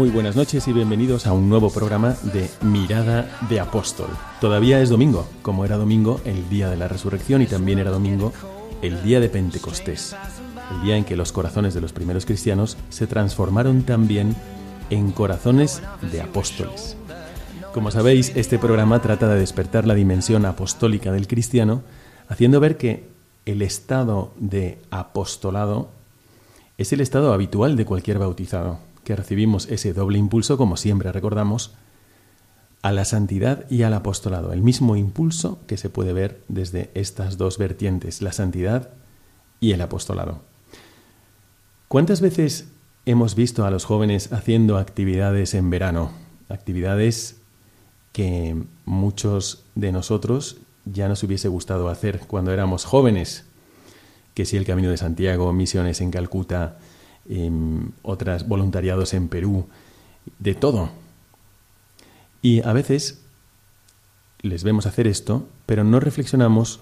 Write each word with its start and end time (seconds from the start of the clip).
Muy 0.00 0.08
buenas 0.08 0.34
noches 0.34 0.66
y 0.66 0.72
bienvenidos 0.72 1.26
a 1.26 1.34
un 1.34 1.50
nuevo 1.50 1.68
programa 1.68 2.16
de 2.32 2.48
Mirada 2.62 3.38
de 3.50 3.60
Apóstol. 3.60 4.08
Todavía 4.40 4.80
es 4.80 4.88
domingo, 4.88 5.28
como 5.42 5.66
era 5.66 5.76
domingo 5.76 6.22
el 6.24 6.48
día 6.48 6.70
de 6.70 6.78
la 6.78 6.88
resurrección 6.88 7.42
y 7.42 7.46
también 7.46 7.78
era 7.78 7.90
domingo 7.90 8.32
el 8.80 9.02
día 9.02 9.20
de 9.20 9.28
Pentecostés, 9.28 10.16
el 10.74 10.80
día 10.80 10.96
en 10.96 11.04
que 11.04 11.16
los 11.16 11.32
corazones 11.32 11.74
de 11.74 11.82
los 11.82 11.92
primeros 11.92 12.24
cristianos 12.24 12.78
se 12.88 13.06
transformaron 13.06 13.82
también 13.82 14.34
en 14.88 15.12
corazones 15.12 15.82
de 16.10 16.22
apóstoles. 16.22 16.96
Como 17.74 17.90
sabéis, 17.90 18.32
este 18.36 18.58
programa 18.58 19.02
trata 19.02 19.28
de 19.28 19.38
despertar 19.38 19.86
la 19.86 19.94
dimensión 19.94 20.46
apostólica 20.46 21.12
del 21.12 21.28
cristiano, 21.28 21.82
haciendo 22.26 22.58
ver 22.58 22.78
que 22.78 23.06
el 23.44 23.60
estado 23.60 24.32
de 24.38 24.78
apostolado 24.90 25.90
es 26.78 26.90
el 26.94 27.02
estado 27.02 27.34
habitual 27.34 27.76
de 27.76 27.84
cualquier 27.84 28.18
bautizado, 28.18 28.78
que 29.10 29.16
recibimos 29.16 29.66
ese 29.68 29.92
doble 29.92 30.18
impulso, 30.18 30.56
como 30.56 30.76
siempre 30.76 31.10
recordamos, 31.10 31.72
a 32.80 32.92
la 32.92 33.04
santidad 33.04 33.68
y 33.68 33.82
al 33.82 33.92
apostolado, 33.92 34.52
el 34.52 34.62
mismo 34.62 34.94
impulso 34.94 35.58
que 35.66 35.76
se 35.76 35.90
puede 35.90 36.12
ver 36.12 36.44
desde 36.46 36.92
estas 36.94 37.36
dos 37.36 37.58
vertientes, 37.58 38.22
la 38.22 38.30
santidad 38.30 38.90
y 39.58 39.72
el 39.72 39.80
apostolado. 39.80 40.42
¿Cuántas 41.88 42.20
veces 42.20 42.68
hemos 43.04 43.34
visto 43.34 43.64
a 43.64 43.72
los 43.72 43.84
jóvenes 43.84 44.32
haciendo 44.32 44.78
actividades 44.78 45.54
en 45.54 45.70
verano? 45.70 46.12
Actividades 46.48 47.40
que 48.12 48.62
muchos 48.84 49.64
de 49.74 49.90
nosotros 49.90 50.58
ya 50.84 51.08
nos 51.08 51.24
hubiese 51.24 51.48
gustado 51.48 51.88
hacer 51.88 52.20
cuando 52.28 52.52
éramos 52.52 52.84
jóvenes, 52.84 53.44
que 54.34 54.44
si 54.44 54.56
el 54.56 54.66
Camino 54.66 54.88
de 54.88 54.98
Santiago, 54.98 55.52
misiones 55.52 56.00
en 56.00 56.12
Calcuta, 56.12 56.78
eh, 57.30 57.50
otras 58.02 58.48
voluntariados 58.48 59.14
en 59.14 59.28
Perú, 59.28 59.66
de 60.38 60.54
todo. 60.54 60.90
Y 62.42 62.66
a 62.66 62.72
veces 62.72 63.22
les 64.42 64.64
vemos 64.64 64.86
hacer 64.86 65.06
esto, 65.06 65.46
pero 65.64 65.84
no 65.84 66.00
reflexionamos 66.00 66.80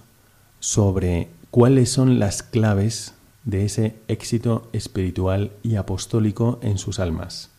sobre 0.58 1.28
cuáles 1.50 1.90
son 1.90 2.18
las 2.18 2.42
claves 2.42 3.14
de 3.44 3.64
ese 3.64 3.96
éxito 4.08 4.68
espiritual 4.72 5.52
y 5.62 5.76
apostólico 5.76 6.58
en 6.62 6.78
sus 6.78 6.98
almas. 6.98 7.50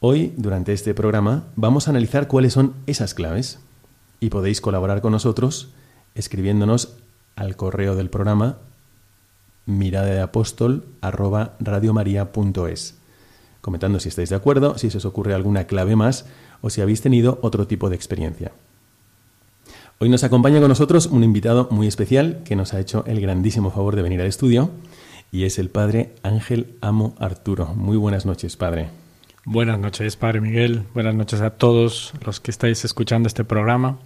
Hoy, 0.00 0.34
durante 0.36 0.72
este 0.72 0.94
programa, 0.94 1.44
vamos 1.56 1.86
a 1.86 1.90
analizar 1.90 2.28
cuáles 2.28 2.52
son 2.52 2.74
esas 2.86 3.14
claves 3.14 3.60
y 4.20 4.30
podéis 4.30 4.60
colaborar 4.60 5.00
con 5.00 5.12
nosotros 5.12 5.70
escribiéndonos 6.14 6.96
al 7.36 7.56
correo 7.56 7.94
del 7.94 8.10
programa 8.10 8.58
mirada 9.66 10.06
de 10.06 10.20
apóstol 10.20 10.84
arroba 11.00 11.54
radiomaria.es 11.60 12.98
comentando 13.64 13.98
si 13.98 14.10
estáis 14.10 14.28
de 14.28 14.36
acuerdo, 14.36 14.76
si 14.76 14.90
se 14.90 14.98
os 14.98 15.06
ocurre 15.06 15.32
alguna 15.32 15.64
clave 15.64 15.96
más 15.96 16.26
o 16.60 16.68
si 16.68 16.82
habéis 16.82 17.00
tenido 17.00 17.38
otro 17.40 17.66
tipo 17.66 17.88
de 17.88 17.96
experiencia. 17.96 18.52
Hoy 19.98 20.10
nos 20.10 20.22
acompaña 20.22 20.60
con 20.60 20.68
nosotros 20.68 21.06
un 21.06 21.24
invitado 21.24 21.68
muy 21.70 21.86
especial 21.86 22.42
que 22.44 22.56
nos 22.56 22.74
ha 22.74 22.80
hecho 22.80 23.04
el 23.06 23.22
grandísimo 23.22 23.70
favor 23.70 23.96
de 23.96 24.02
venir 24.02 24.20
al 24.20 24.26
estudio 24.26 24.70
y 25.32 25.44
es 25.44 25.58
el 25.58 25.70
padre 25.70 26.12
Ángel 26.22 26.76
Amo 26.82 27.14
Arturo. 27.18 27.68
Muy 27.74 27.96
buenas 27.96 28.26
noches, 28.26 28.58
padre. 28.58 28.90
Buenas 29.46 29.78
noches, 29.78 30.16
Padre 30.16 30.40
Miguel. 30.40 30.84
Buenas 30.94 31.14
noches 31.14 31.42
a 31.42 31.50
todos 31.50 32.14
los 32.24 32.40
que 32.40 32.50
estáis 32.50 32.84
escuchando 32.84 33.28
este 33.28 33.44
programa. 33.44 33.98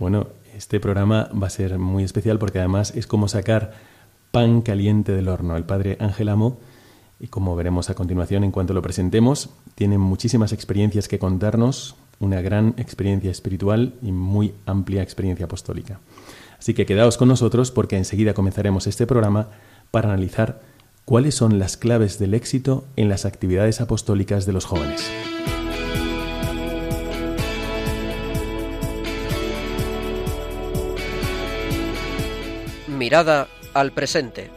Bueno, 0.00 0.28
este 0.56 0.78
programa 0.80 1.30
va 1.30 1.46
a 1.48 1.50
ser 1.50 1.78
muy 1.78 2.02
especial 2.04 2.38
porque 2.38 2.58
además 2.58 2.92
es 2.96 3.06
como 3.06 3.28
sacar 3.28 3.74
pan 4.32 4.62
caliente 4.62 5.12
del 5.12 5.28
horno. 5.28 5.56
El 5.56 5.64
padre 5.64 5.96
Ángel 6.00 6.30
Amo, 6.30 6.58
y 7.20 7.28
como 7.28 7.54
veremos 7.54 7.90
a 7.90 7.94
continuación 7.94 8.42
en 8.42 8.50
cuanto 8.50 8.74
lo 8.74 8.82
presentemos, 8.82 9.50
tiene 9.76 9.98
muchísimas 9.98 10.52
experiencias 10.52 11.06
que 11.06 11.20
contarnos, 11.20 11.94
una 12.18 12.40
gran 12.40 12.74
experiencia 12.78 13.30
espiritual 13.30 13.94
y 14.02 14.10
muy 14.10 14.54
amplia 14.66 15.02
experiencia 15.02 15.44
apostólica. 15.46 16.00
Así 16.58 16.74
que 16.74 16.86
quedaos 16.86 17.16
con 17.16 17.28
nosotros 17.28 17.70
porque 17.70 17.96
enseguida 17.96 18.34
comenzaremos 18.34 18.86
este 18.86 19.06
programa 19.06 19.48
para 19.90 20.08
analizar 20.08 20.62
cuáles 21.04 21.34
son 21.34 21.58
las 21.58 21.76
claves 21.76 22.18
del 22.18 22.34
éxito 22.34 22.84
en 22.96 23.08
las 23.08 23.24
actividades 23.24 23.80
apostólicas 23.80 24.46
de 24.46 24.52
los 24.52 24.64
jóvenes. 24.64 25.10
Mirada 32.88 33.48
al 33.74 33.92
presente. 33.92 34.50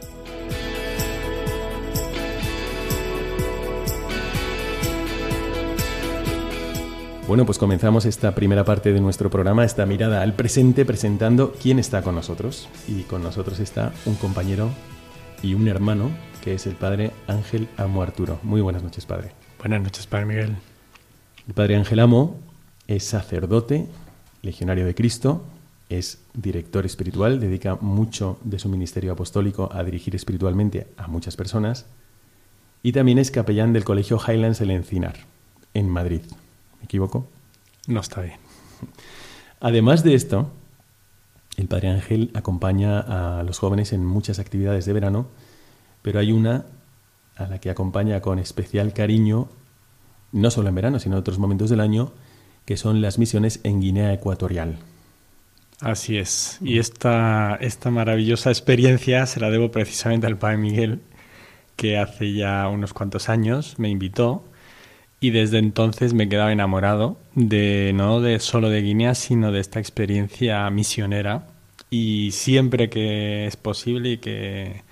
Bueno, 7.26 7.44
pues 7.44 7.58
comenzamos 7.58 8.04
esta 8.04 8.36
primera 8.36 8.64
parte 8.64 8.92
de 8.92 9.00
nuestro 9.00 9.30
programa, 9.30 9.64
esta 9.64 9.84
mirada 9.84 10.22
al 10.22 10.34
presente, 10.34 10.84
presentando 10.84 11.52
quién 11.60 11.80
está 11.80 12.02
con 12.02 12.14
nosotros. 12.14 12.68
Y 12.86 13.02
con 13.02 13.24
nosotros 13.24 13.58
está 13.58 13.92
un 14.04 14.14
compañero 14.14 14.70
y 15.42 15.54
un 15.54 15.66
hermano, 15.66 16.10
que 16.44 16.54
es 16.54 16.66
el 16.68 16.76
padre 16.76 17.10
Ángel 17.26 17.68
Amo 17.76 18.02
Arturo. 18.02 18.38
Muy 18.44 18.60
buenas 18.60 18.84
noches, 18.84 19.06
padre. 19.06 19.32
Buenas 19.58 19.82
noches, 19.82 20.06
Padre 20.06 20.26
Miguel. 20.26 20.56
El 21.48 21.54
padre 21.54 21.74
Ángel 21.74 21.98
Amo 21.98 22.38
es 22.86 23.02
sacerdote, 23.02 23.88
legionario 24.42 24.86
de 24.86 24.94
Cristo, 24.94 25.44
es 25.88 26.18
director 26.34 26.84
espiritual, 26.84 27.40
dedica 27.40 27.76
mucho 27.76 28.38
de 28.42 28.58
su 28.58 28.68
ministerio 28.68 29.12
apostólico 29.12 29.68
a 29.72 29.84
dirigir 29.84 30.14
espiritualmente 30.16 30.88
a 30.96 31.06
muchas 31.06 31.36
personas 31.36 31.86
y 32.82 32.92
también 32.92 33.18
es 33.18 33.30
capellán 33.30 33.72
del 33.72 33.84
Colegio 33.84 34.18
Highlands 34.18 34.60
El 34.60 34.70
Encinar, 34.70 35.16
en 35.74 35.88
Madrid. 35.88 36.20
¿Me 36.78 36.84
equivoco? 36.84 37.28
No 37.86 38.00
está 38.00 38.20
bien. 38.20 38.38
Además 39.60 40.04
de 40.04 40.14
esto, 40.14 40.50
el 41.56 41.68
Padre 41.68 41.88
Ángel 41.88 42.30
acompaña 42.34 43.00
a 43.00 43.42
los 43.42 43.58
jóvenes 43.58 43.92
en 43.92 44.04
muchas 44.04 44.38
actividades 44.38 44.84
de 44.84 44.92
verano, 44.92 45.26
pero 46.02 46.20
hay 46.20 46.32
una 46.32 46.66
a 47.36 47.46
la 47.46 47.58
que 47.58 47.70
acompaña 47.70 48.20
con 48.20 48.38
especial 48.38 48.92
cariño, 48.92 49.48
no 50.32 50.50
solo 50.50 50.68
en 50.68 50.74
verano, 50.74 50.98
sino 50.98 51.16
en 51.16 51.20
otros 51.20 51.38
momentos 51.38 51.70
del 51.70 51.80
año, 51.80 52.12
que 52.64 52.76
son 52.76 53.00
las 53.00 53.18
misiones 53.18 53.60
en 53.62 53.80
Guinea 53.80 54.12
Ecuatorial. 54.12 54.78
Así 55.80 56.16
es. 56.16 56.58
Y 56.62 56.78
esta, 56.78 57.56
esta 57.60 57.90
maravillosa 57.90 58.50
experiencia 58.50 59.26
se 59.26 59.40
la 59.40 59.50
debo 59.50 59.70
precisamente 59.70 60.26
al 60.26 60.38
Padre 60.38 60.56
Miguel, 60.56 61.00
que 61.76 61.98
hace 61.98 62.32
ya 62.32 62.68
unos 62.68 62.94
cuantos 62.94 63.28
años 63.28 63.78
me 63.78 63.90
invitó 63.90 64.44
y 65.20 65.30
desde 65.30 65.58
entonces 65.58 66.14
me 66.14 66.24
he 66.24 66.28
quedado 66.28 66.50
enamorado 66.50 67.18
de 67.34 67.92
no 67.94 68.20
de 68.20 68.38
solo 68.38 68.70
de 68.70 68.82
Guinea, 68.82 69.14
sino 69.14 69.52
de 69.52 69.60
esta 69.60 69.78
experiencia 69.78 70.68
misionera 70.70 71.46
y 71.90 72.30
siempre 72.32 72.88
que 72.90 73.46
es 73.46 73.56
posible 73.56 74.12
y 74.12 74.18
que, 74.18 74.82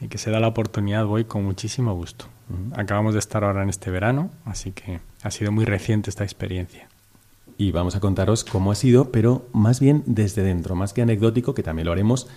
y 0.00 0.08
que 0.08 0.18
se 0.18 0.30
da 0.30 0.40
la 0.40 0.48
oportunidad 0.48 1.06
voy 1.06 1.24
con 1.24 1.44
muchísimo 1.44 1.94
gusto. 1.94 2.26
Acabamos 2.74 3.14
de 3.14 3.18
estar 3.18 3.42
ahora 3.42 3.62
en 3.62 3.70
este 3.70 3.90
verano, 3.90 4.30
así 4.44 4.70
que 4.70 5.00
ha 5.22 5.30
sido 5.30 5.50
muy 5.50 5.64
reciente 5.64 6.10
esta 6.10 6.24
experiencia. 6.24 6.88
Y 7.58 7.72
vamos 7.72 7.96
a 7.96 8.00
contaros 8.00 8.44
cómo 8.44 8.70
ha 8.70 8.74
sido, 8.74 9.10
pero 9.10 9.48
más 9.52 9.80
bien 9.80 10.02
desde 10.06 10.42
dentro, 10.42 10.74
más 10.74 10.92
que 10.92 11.02
anecdótico, 11.02 11.54
que 11.54 11.62
también 11.62 11.86
lo 11.86 11.92
haremos, 11.92 12.28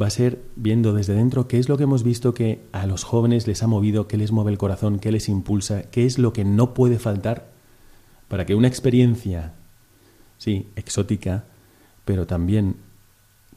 va 0.00 0.06
a 0.06 0.10
ser 0.10 0.40
viendo 0.54 0.92
desde 0.92 1.14
dentro 1.14 1.48
qué 1.48 1.58
es 1.58 1.68
lo 1.68 1.76
que 1.76 1.82
hemos 1.82 2.04
visto 2.04 2.32
que 2.32 2.60
a 2.72 2.86
los 2.86 3.02
jóvenes 3.02 3.46
les 3.46 3.62
ha 3.62 3.66
movido, 3.66 4.06
qué 4.06 4.16
les 4.16 4.30
mueve 4.30 4.52
el 4.52 4.58
corazón, 4.58 5.00
qué 5.00 5.10
les 5.10 5.28
impulsa, 5.28 5.82
qué 5.82 6.06
es 6.06 6.18
lo 6.18 6.32
que 6.32 6.44
no 6.44 6.74
puede 6.74 6.98
faltar 6.98 7.48
para 8.28 8.46
que 8.46 8.54
una 8.54 8.68
experiencia, 8.68 9.54
sí, 10.36 10.68
exótica, 10.76 11.44
pero 12.04 12.26
también 12.26 12.76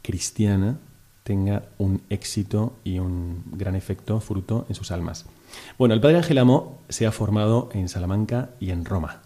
cristiana, 0.02 0.80
tenga 1.24 1.66
un 1.78 2.02
éxito 2.10 2.74
y 2.84 2.98
un 2.98 3.44
gran 3.52 3.76
efecto, 3.76 4.20
fruto 4.20 4.66
en 4.70 4.76
sus 4.76 4.92
almas. 4.92 5.28
Bueno, 5.78 5.94
el 5.94 6.02
padre 6.02 6.18
Ángel 6.18 6.40
Amo 6.40 6.82
se 6.90 7.06
ha 7.06 7.12
formado 7.12 7.70
en 7.74 7.90
Salamanca 7.90 8.50
y 8.60 8.72
en 8.72 8.86
Roma. 8.86 9.22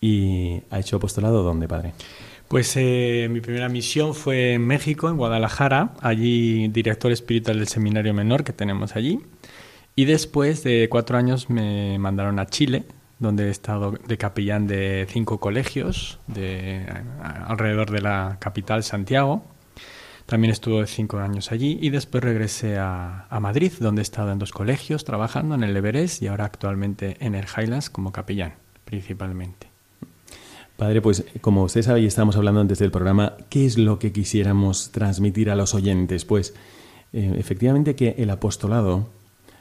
¿Y 0.00 0.62
ha 0.70 0.78
hecho 0.78 0.96
apostolado 0.96 1.42
dónde, 1.42 1.68
padre? 1.68 1.94
Pues 2.48 2.76
eh, 2.76 3.28
mi 3.30 3.40
primera 3.40 3.68
misión 3.68 4.14
fue 4.14 4.54
en 4.54 4.66
México, 4.66 5.08
en 5.08 5.16
Guadalajara, 5.16 5.94
allí 6.00 6.68
director 6.68 7.10
espiritual 7.10 7.58
del 7.58 7.66
seminario 7.66 8.14
menor 8.14 8.44
que 8.44 8.52
tenemos 8.52 8.94
allí. 8.94 9.20
Y 9.96 10.04
después 10.04 10.62
de 10.62 10.88
cuatro 10.88 11.18
años 11.18 11.50
me 11.50 11.98
mandaron 11.98 12.38
a 12.38 12.46
Chile, 12.46 12.84
donde 13.18 13.48
he 13.48 13.50
estado 13.50 13.92
de 13.92 14.18
capellán 14.18 14.66
de 14.66 15.06
cinco 15.10 15.40
colegios 15.40 16.20
de, 16.28 16.86
alrededor 17.46 17.90
de 17.90 18.02
la 18.02 18.36
capital, 18.38 18.84
Santiago. 18.84 19.44
También 20.26 20.52
estuve 20.52 20.86
cinco 20.86 21.18
años 21.18 21.50
allí 21.50 21.78
y 21.80 21.90
después 21.90 22.22
regresé 22.22 22.78
a, 22.78 23.26
a, 23.28 23.40
Madrid, 23.40 23.72
donde 23.80 24.02
he 24.02 24.04
estado 24.04 24.32
en 24.32 24.38
dos 24.38 24.52
colegios 24.52 25.04
trabajando 25.04 25.54
en 25.54 25.64
el 25.64 25.76
Everest 25.76 26.22
y 26.22 26.26
ahora 26.28 26.44
actualmente 26.44 27.16
en 27.20 27.34
el 27.34 27.46
Highlands 27.46 27.90
como 27.90 28.12
capellán, 28.12 28.54
principalmente. 28.84 29.75
Padre, 30.76 31.00
pues 31.00 31.24
como 31.40 31.64
usted 31.64 31.82
sabe 31.82 32.00
y 32.00 32.06
estábamos 32.06 32.36
hablando 32.36 32.60
antes 32.60 32.78
del 32.78 32.90
programa, 32.90 33.34
¿qué 33.48 33.64
es 33.64 33.78
lo 33.78 33.98
que 33.98 34.12
quisiéramos 34.12 34.90
transmitir 34.90 35.50
a 35.50 35.56
los 35.56 35.74
oyentes? 35.74 36.26
Pues 36.26 36.52
eh, 37.14 37.34
efectivamente 37.38 37.96
que 37.96 38.14
el 38.18 38.28
apostolado, 38.28 39.08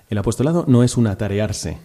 el 0.09 0.17
apostolado 0.17 0.65
no 0.67 0.83
es 0.83 0.97
un 0.97 1.07
atarearse, 1.07 1.77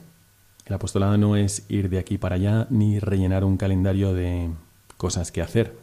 el 0.67 0.75
apostolado 0.75 1.17
no 1.17 1.37
es 1.37 1.65
ir 1.69 1.91
de 1.91 2.01
aquí 2.01 2.19
para 2.19 2.37
allá 2.37 2.67
ni 2.71 2.99
rellenar 2.99 3.45
un 3.45 3.57
calendario 3.57 4.15
de 4.15 4.51
cosas 4.97 5.31
que 5.31 5.43
hacer. 5.43 5.77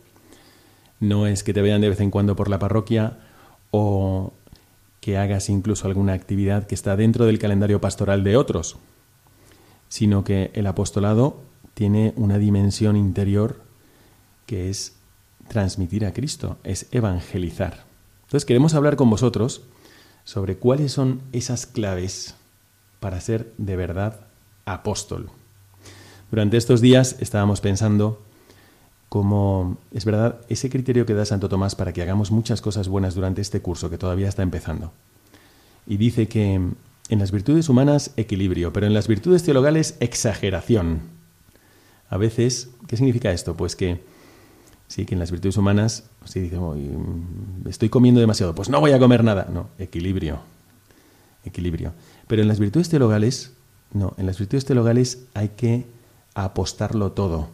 No 0.99 1.25
es 1.25 1.43
que 1.43 1.53
te 1.53 1.61
vean 1.61 1.79
de 1.79 1.89
vez 1.89 2.01
en 2.01 2.11
cuando 2.11 2.35
por 2.35 2.49
la 2.49 2.59
parroquia 2.59 3.17
o 3.71 4.33
que 4.99 5.17
hagas 5.17 5.47
incluso 5.47 5.87
alguna 5.87 6.13
actividad 6.13 6.67
que 6.67 6.75
está 6.75 6.97
dentro 6.97 7.25
del 7.25 7.39
calendario 7.39 7.79
pastoral 7.79 8.25
de 8.25 8.35
otros, 8.35 8.75
sino 9.87 10.25
que 10.25 10.51
el 10.53 10.67
apostolado 10.67 11.46
tiene 11.77 12.11
una 12.15 12.39
dimensión 12.39 12.95
interior 12.95 13.61
que 14.47 14.71
es 14.71 14.95
transmitir 15.47 16.07
a 16.07 16.11
Cristo, 16.11 16.57
es 16.63 16.87
evangelizar. 16.89 17.83
Entonces 18.23 18.45
queremos 18.45 18.73
hablar 18.73 18.95
con 18.95 19.11
vosotros 19.11 19.61
sobre 20.23 20.57
cuáles 20.57 20.91
son 20.91 21.21
esas 21.33 21.67
claves 21.67 22.33
para 22.99 23.21
ser 23.21 23.53
de 23.59 23.75
verdad 23.75 24.21
apóstol. 24.65 25.29
Durante 26.31 26.57
estos 26.57 26.81
días 26.81 27.17
estábamos 27.19 27.61
pensando 27.61 28.23
cómo 29.07 29.77
es 29.93 30.03
verdad 30.03 30.41
ese 30.49 30.71
criterio 30.71 31.05
que 31.05 31.13
da 31.13 31.25
Santo 31.25 31.47
Tomás 31.47 31.75
para 31.75 31.93
que 31.93 32.01
hagamos 32.01 32.31
muchas 32.31 32.59
cosas 32.59 32.87
buenas 32.87 33.13
durante 33.13 33.41
este 33.41 33.61
curso 33.61 33.91
que 33.91 33.99
todavía 33.99 34.29
está 34.29 34.41
empezando. 34.41 34.93
Y 35.85 35.97
dice 35.97 36.27
que 36.27 36.55
en 36.55 37.19
las 37.19 37.31
virtudes 37.31 37.69
humanas 37.69 38.13
equilibrio, 38.17 38.73
pero 38.73 38.87
en 38.87 38.95
las 38.95 39.07
virtudes 39.07 39.43
teologales 39.43 39.95
exageración. 39.99 41.16
A 42.09 42.17
veces, 42.17 42.69
¿qué 42.87 42.97
significa 42.97 43.31
esto? 43.31 43.55
Pues 43.55 43.75
que 43.75 44.01
sí, 44.87 45.05
que 45.05 45.15
en 45.15 45.19
las 45.19 45.31
virtudes 45.31 45.57
humanas, 45.57 46.09
si 46.25 46.39
dice, 46.39 46.57
estoy 47.67 47.89
comiendo 47.89 48.21
demasiado, 48.21 48.55
pues 48.55 48.69
no 48.69 48.79
voy 48.79 48.91
a 48.91 48.99
comer 48.99 49.23
nada. 49.23 49.47
No, 49.51 49.69
equilibrio. 49.77 50.39
Equilibrio. 51.43 51.93
Pero 52.27 52.41
en 52.41 52.47
las 52.47 52.59
virtudes 52.59 52.89
teologales, 52.89 53.53
no, 53.93 54.13
en 54.17 54.25
las 54.25 54.37
virtudes 54.37 54.65
teologales 54.65 55.25
hay 55.33 55.49
que 55.49 55.85
apostarlo 56.33 57.11
todo. 57.11 57.49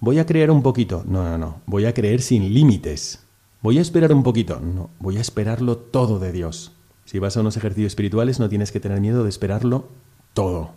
Voy 0.00 0.18
a 0.18 0.26
creer 0.26 0.50
un 0.50 0.62
poquito. 0.62 1.04
No, 1.06 1.22
no, 1.22 1.38
no. 1.38 1.60
Voy 1.66 1.86
a 1.86 1.94
creer 1.94 2.20
sin 2.20 2.52
límites. 2.52 3.20
Voy 3.62 3.78
a 3.78 3.80
esperar 3.80 4.12
un 4.12 4.22
poquito. 4.22 4.60
No, 4.60 4.90
voy 4.98 5.16
a 5.16 5.22
esperarlo 5.22 5.78
todo 5.78 6.18
de 6.18 6.32
Dios. 6.32 6.72
Si 7.06 7.18
vas 7.18 7.36
a 7.36 7.40
unos 7.40 7.56
ejercicios 7.56 7.92
espirituales 7.92 8.40
no 8.40 8.48
tienes 8.48 8.72
que 8.72 8.80
tener 8.80 9.00
miedo 9.00 9.22
de 9.22 9.30
esperarlo 9.30 9.88
todo. 10.34 10.72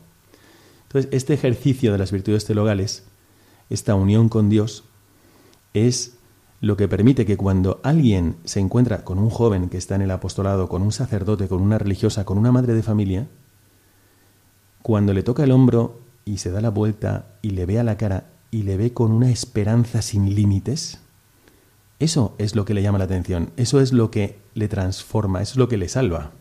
Entonces, 0.97 1.15
este 1.15 1.35
ejercicio 1.35 1.91
de 1.91 1.99
las 1.99 2.11
virtudes 2.11 2.45
teologales, 2.45 3.03
esta 3.69 3.93
unión 3.93 4.29
con 4.29 4.49
Dios, 4.49 4.83
es 5.75 6.17
lo 6.59 6.75
que 6.75 6.87
permite 6.87 7.23
que 7.23 7.37
cuando 7.37 7.79
alguien 7.83 8.37
se 8.45 8.59
encuentra 8.59 9.03
con 9.03 9.19
un 9.19 9.29
joven 9.29 9.69
que 9.69 9.77
está 9.77 9.93
en 9.93 10.01
el 10.01 10.09
apostolado, 10.09 10.67
con 10.67 10.81
un 10.81 10.91
sacerdote, 10.91 11.47
con 11.47 11.61
una 11.61 11.77
religiosa, 11.77 12.25
con 12.25 12.39
una 12.39 12.51
madre 12.51 12.73
de 12.73 12.81
familia, 12.81 13.27
cuando 14.81 15.13
le 15.13 15.21
toca 15.21 15.43
el 15.43 15.51
hombro 15.51 15.99
y 16.25 16.39
se 16.39 16.49
da 16.49 16.61
la 16.61 16.71
vuelta 16.71 17.27
y 17.43 17.51
le 17.51 17.67
ve 17.67 17.77
a 17.77 17.83
la 17.83 17.97
cara 17.97 18.31
y 18.49 18.63
le 18.63 18.75
ve 18.75 18.91
con 18.91 19.11
una 19.11 19.29
esperanza 19.29 20.01
sin 20.01 20.33
límites, 20.33 20.99
eso 21.99 22.33
es 22.39 22.55
lo 22.55 22.65
que 22.65 22.73
le 22.73 22.81
llama 22.81 22.97
la 22.97 23.03
atención, 23.03 23.51
eso 23.55 23.81
es 23.81 23.93
lo 23.93 24.09
que 24.09 24.39
le 24.55 24.67
transforma, 24.67 25.43
eso 25.43 25.51
es 25.51 25.57
lo 25.57 25.67
que 25.67 25.77
le 25.77 25.89
salva. 25.89 26.31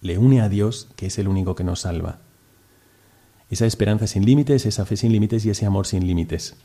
Le 0.00 0.16
une 0.16 0.40
a 0.40 0.48
Dios, 0.48 0.88
que 0.94 1.06
es 1.06 1.18
el 1.18 1.26
único 1.26 1.56
que 1.56 1.64
nos 1.64 1.80
salva 1.80 2.20
esa 3.52 3.66
esperanza 3.66 4.06
sin 4.06 4.24
límites, 4.24 4.64
esa 4.64 4.86
fe 4.86 4.96
sin 4.96 5.12
límites 5.12 5.44
y 5.44 5.50
ese 5.50 5.66
amor 5.66 5.86
sin 5.86 6.06
límites. 6.06 6.56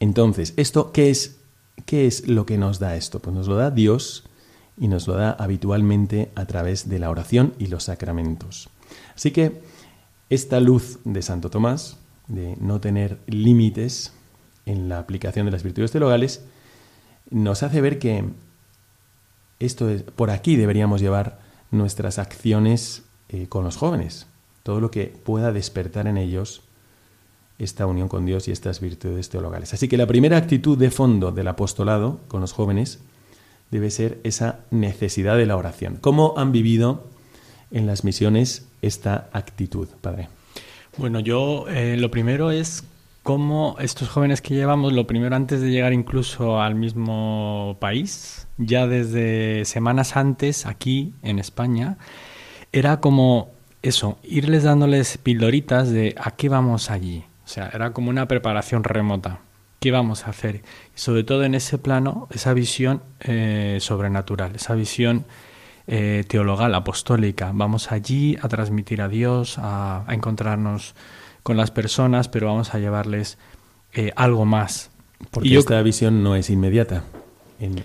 Entonces, 0.00 0.52
¿esto 0.56 0.90
qué 0.90 1.08
es, 1.08 1.36
qué 1.86 2.08
es 2.08 2.26
lo 2.26 2.46
que 2.46 2.58
nos 2.58 2.80
da 2.80 2.96
esto? 2.96 3.20
Pues 3.20 3.34
nos 3.34 3.46
lo 3.46 3.54
da 3.54 3.70
Dios 3.70 4.24
y 4.76 4.88
nos 4.88 5.06
lo 5.06 5.14
da 5.14 5.30
habitualmente 5.30 6.32
a 6.34 6.46
través 6.46 6.88
de 6.88 6.98
la 6.98 7.10
oración 7.10 7.54
y 7.60 7.68
los 7.68 7.84
sacramentos. 7.84 8.70
Así 9.14 9.30
que 9.30 9.62
esta 10.30 10.58
luz 10.58 10.98
de 11.04 11.22
Santo 11.22 11.48
Tomás, 11.48 11.96
de 12.26 12.56
no 12.58 12.80
tener 12.80 13.20
límites 13.28 14.12
en 14.66 14.88
la 14.88 14.98
aplicación 14.98 15.46
de 15.46 15.52
las 15.52 15.62
virtudes 15.62 15.92
teologales, 15.92 16.42
nos 17.30 17.62
hace 17.62 17.80
ver 17.80 18.00
que 18.00 18.24
esto 19.60 19.88
es, 19.88 20.02
por 20.02 20.32
aquí 20.32 20.56
deberíamos 20.56 21.00
llevar 21.00 21.38
nuestras 21.70 22.18
acciones 22.18 23.04
eh, 23.28 23.46
con 23.46 23.62
los 23.62 23.76
jóvenes 23.76 24.26
todo 24.64 24.80
lo 24.80 24.90
que 24.90 25.06
pueda 25.06 25.52
despertar 25.52 26.08
en 26.08 26.16
ellos 26.16 26.62
esta 27.60 27.86
unión 27.86 28.08
con 28.08 28.26
Dios 28.26 28.48
y 28.48 28.50
estas 28.50 28.80
virtudes 28.80 29.28
teologales. 29.28 29.72
Así 29.74 29.86
que 29.86 29.96
la 29.96 30.08
primera 30.08 30.36
actitud 30.36 30.76
de 30.76 30.90
fondo 30.90 31.30
del 31.30 31.46
apostolado 31.46 32.18
con 32.26 32.40
los 32.40 32.52
jóvenes 32.52 32.98
debe 33.70 33.90
ser 33.90 34.18
esa 34.24 34.60
necesidad 34.72 35.36
de 35.36 35.46
la 35.46 35.56
oración. 35.56 35.98
¿Cómo 36.00 36.34
han 36.36 36.50
vivido 36.50 37.04
en 37.70 37.86
las 37.86 38.02
misiones 38.02 38.66
esta 38.82 39.28
actitud, 39.32 39.86
Padre? 40.00 40.28
Bueno, 40.96 41.20
yo 41.20 41.66
eh, 41.68 41.96
lo 41.96 42.10
primero 42.10 42.50
es 42.50 42.84
cómo 43.22 43.76
estos 43.80 44.08
jóvenes 44.08 44.40
que 44.40 44.54
llevamos, 44.54 44.92
lo 44.92 45.06
primero 45.06 45.36
antes 45.36 45.60
de 45.60 45.70
llegar 45.70 45.92
incluso 45.92 46.60
al 46.60 46.74
mismo 46.74 47.76
país, 47.80 48.46
ya 48.58 48.86
desde 48.86 49.64
semanas 49.64 50.16
antes 50.16 50.66
aquí 50.66 51.14
en 51.22 51.38
España, 51.38 51.98
era 52.72 53.00
como 53.00 53.54
eso, 53.84 54.18
irles 54.22 54.62
dándoles 54.62 55.18
pildoritas 55.18 55.90
de 55.90 56.14
a 56.18 56.30
qué 56.30 56.48
vamos 56.48 56.90
allí. 56.90 57.24
O 57.44 57.48
sea, 57.48 57.68
era 57.72 57.92
como 57.92 58.08
una 58.08 58.26
preparación 58.26 58.82
remota. 58.82 59.40
¿Qué 59.78 59.90
vamos 59.90 60.26
a 60.26 60.30
hacer? 60.30 60.62
Y 60.96 60.98
sobre 60.98 61.22
todo 61.22 61.44
en 61.44 61.54
ese 61.54 61.76
plano, 61.76 62.26
esa 62.30 62.54
visión 62.54 63.02
eh, 63.20 63.76
sobrenatural, 63.80 64.56
esa 64.56 64.74
visión 64.74 65.26
eh, 65.86 66.24
teologal, 66.26 66.74
apostólica. 66.74 67.50
Vamos 67.52 67.92
allí 67.92 68.38
a 68.40 68.48
transmitir 68.48 69.02
a 69.02 69.08
Dios, 69.08 69.56
a, 69.58 70.06
encontrarnos 70.08 70.94
con 71.42 71.58
las 71.58 71.70
personas, 71.70 72.28
pero 72.28 72.46
vamos 72.46 72.74
a 72.74 72.78
llevarles 72.78 73.36
eh, 73.92 74.12
algo 74.16 74.46
más. 74.46 74.90
Porque 75.30 75.58
esta 75.58 75.82
visión 75.82 76.22
no 76.22 76.36
es 76.36 76.48
inmediata 76.48 77.04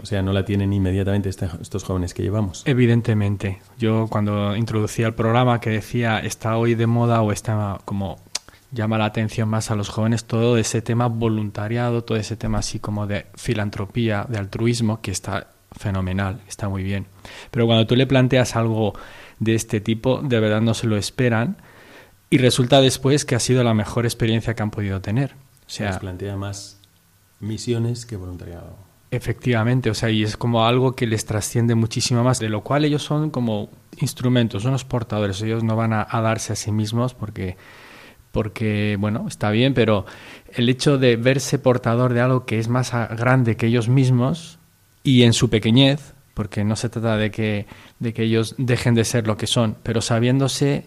o 0.02 0.06
sea, 0.06 0.22
no 0.22 0.34
la 0.34 0.46
tienen 0.46 0.74
inmediatamente 0.74 1.30
estos 1.30 1.84
jóvenes 1.84 2.14
que 2.14 2.24
llevamos. 2.24 2.64
Evidentemente. 2.66 3.62
Yo 3.78 4.08
cuando 4.10 4.56
introducía 4.56 5.08
el 5.08 5.14
programa 5.14 5.60
que 5.60 5.70
decía 5.70 6.20
está 6.20 6.58
hoy 6.58 6.76
de 6.76 6.88
moda 6.88 7.22
o 7.22 7.32
está 7.32 7.80
como 7.86 8.18
llama 8.72 8.98
la 8.98 9.06
atención 9.06 9.50
más 9.50 9.72
a 9.72 9.76
los 9.76 9.90
jóvenes 9.90 10.26
todo 10.26 10.58
ese 10.58 10.82
tema 10.82 11.08
voluntariado, 11.08 12.04
todo 12.04 12.18
ese 12.18 12.36
tema 12.36 12.60
así 12.60 12.80
como 12.80 13.08
de 13.08 13.26
filantropía, 13.36 14.26
de 14.30 14.38
altruismo, 14.38 15.02
que 15.02 15.12
está 15.12 15.48
fenomenal, 15.72 16.42
está 16.48 16.70
muy 16.70 16.84
bien. 16.84 17.08
Pero 17.52 17.66
cuando 17.66 17.88
tú 17.88 17.96
le 17.96 18.08
planteas 18.08 18.56
algo 18.56 18.94
de 19.40 19.56
este 19.56 19.82
tipo, 19.82 20.22
de 20.22 20.40
verdad 20.40 20.62
no 20.62 20.74
se 20.74 20.88
lo 20.88 20.98
esperan 20.98 21.58
y 22.30 22.38
resulta 22.38 22.82
después 22.82 23.26
que 23.26 23.36
ha 23.36 23.40
sido 23.40 23.64
la 23.64 23.74
mejor 23.74 24.06
experiencia 24.06 24.54
que 24.54 24.64
han 24.64 24.72
podido 24.72 25.02
tener. 25.02 25.34
O 25.66 25.70
sea, 25.72 25.94
se 25.94 26.00
plantea 26.00 26.36
más 26.36 26.80
misiones 27.40 28.06
que 28.06 28.16
voluntariado. 28.16 28.89
Efectivamente, 29.12 29.90
o 29.90 29.96
sea, 29.96 30.12
y 30.12 30.24
es 30.24 30.38
como 30.38 30.66
algo 30.66 30.96
que 30.96 31.08
les 31.08 31.26
trasciende 31.26 31.74
muchísimo 31.74 32.24
más, 32.24 32.40
de 32.40 32.48
lo 32.48 32.62
cual 32.62 32.86
ellos 32.86 33.02
son 33.02 33.32
como 33.32 33.70
instrumentos, 33.98 34.66
unos 34.66 34.86
portadores, 34.86 35.42
ellos 35.42 35.64
no 35.64 35.76
van 35.76 35.94
a, 35.94 36.06
darse 36.22 36.54
a 36.54 36.56
sí 36.56 36.72
mismos 36.72 37.16
porque, 37.16 37.58
porque, 38.32 38.98
bueno, 39.00 39.26
está 39.28 39.50
bien, 39.50 39.74
pero 39.74 40.06
el 40.54 40.70
hecho 40.70 41.00
de 41.00 41.16
verse 41.16 41.58
portador 41.58 42.14
de 42.14 42.22
algo 42.22 42.46
que 42.46 42.60
es 42.60 42.68
más 42.68 42.92
grande 42.92 43.58
que 43.58 43.66
ellos 43.66 43.90
mismos 43.90 44.60
y 45.02 45.24
en 45.24 45.34
su 45.34 45.50
pequeñez, 45.50 46.14
porque 46.36 46.64
no 46.64 46.76
se 46.76 46.90
trata 46.90 47.18
de 47.18 47.32
que, 47.32 47.66
de 47.98 48.14
que 48.14 48.24
ellos 48.24 48.54
dejen 48.60 48.94
de 48.94 49.06
ser 49.06 49.26
lo 49.26 49.38
que 49.38 49.48
son, 49.48 49.76
pero 49.82 50.02
sabiéndose 50.02 50.86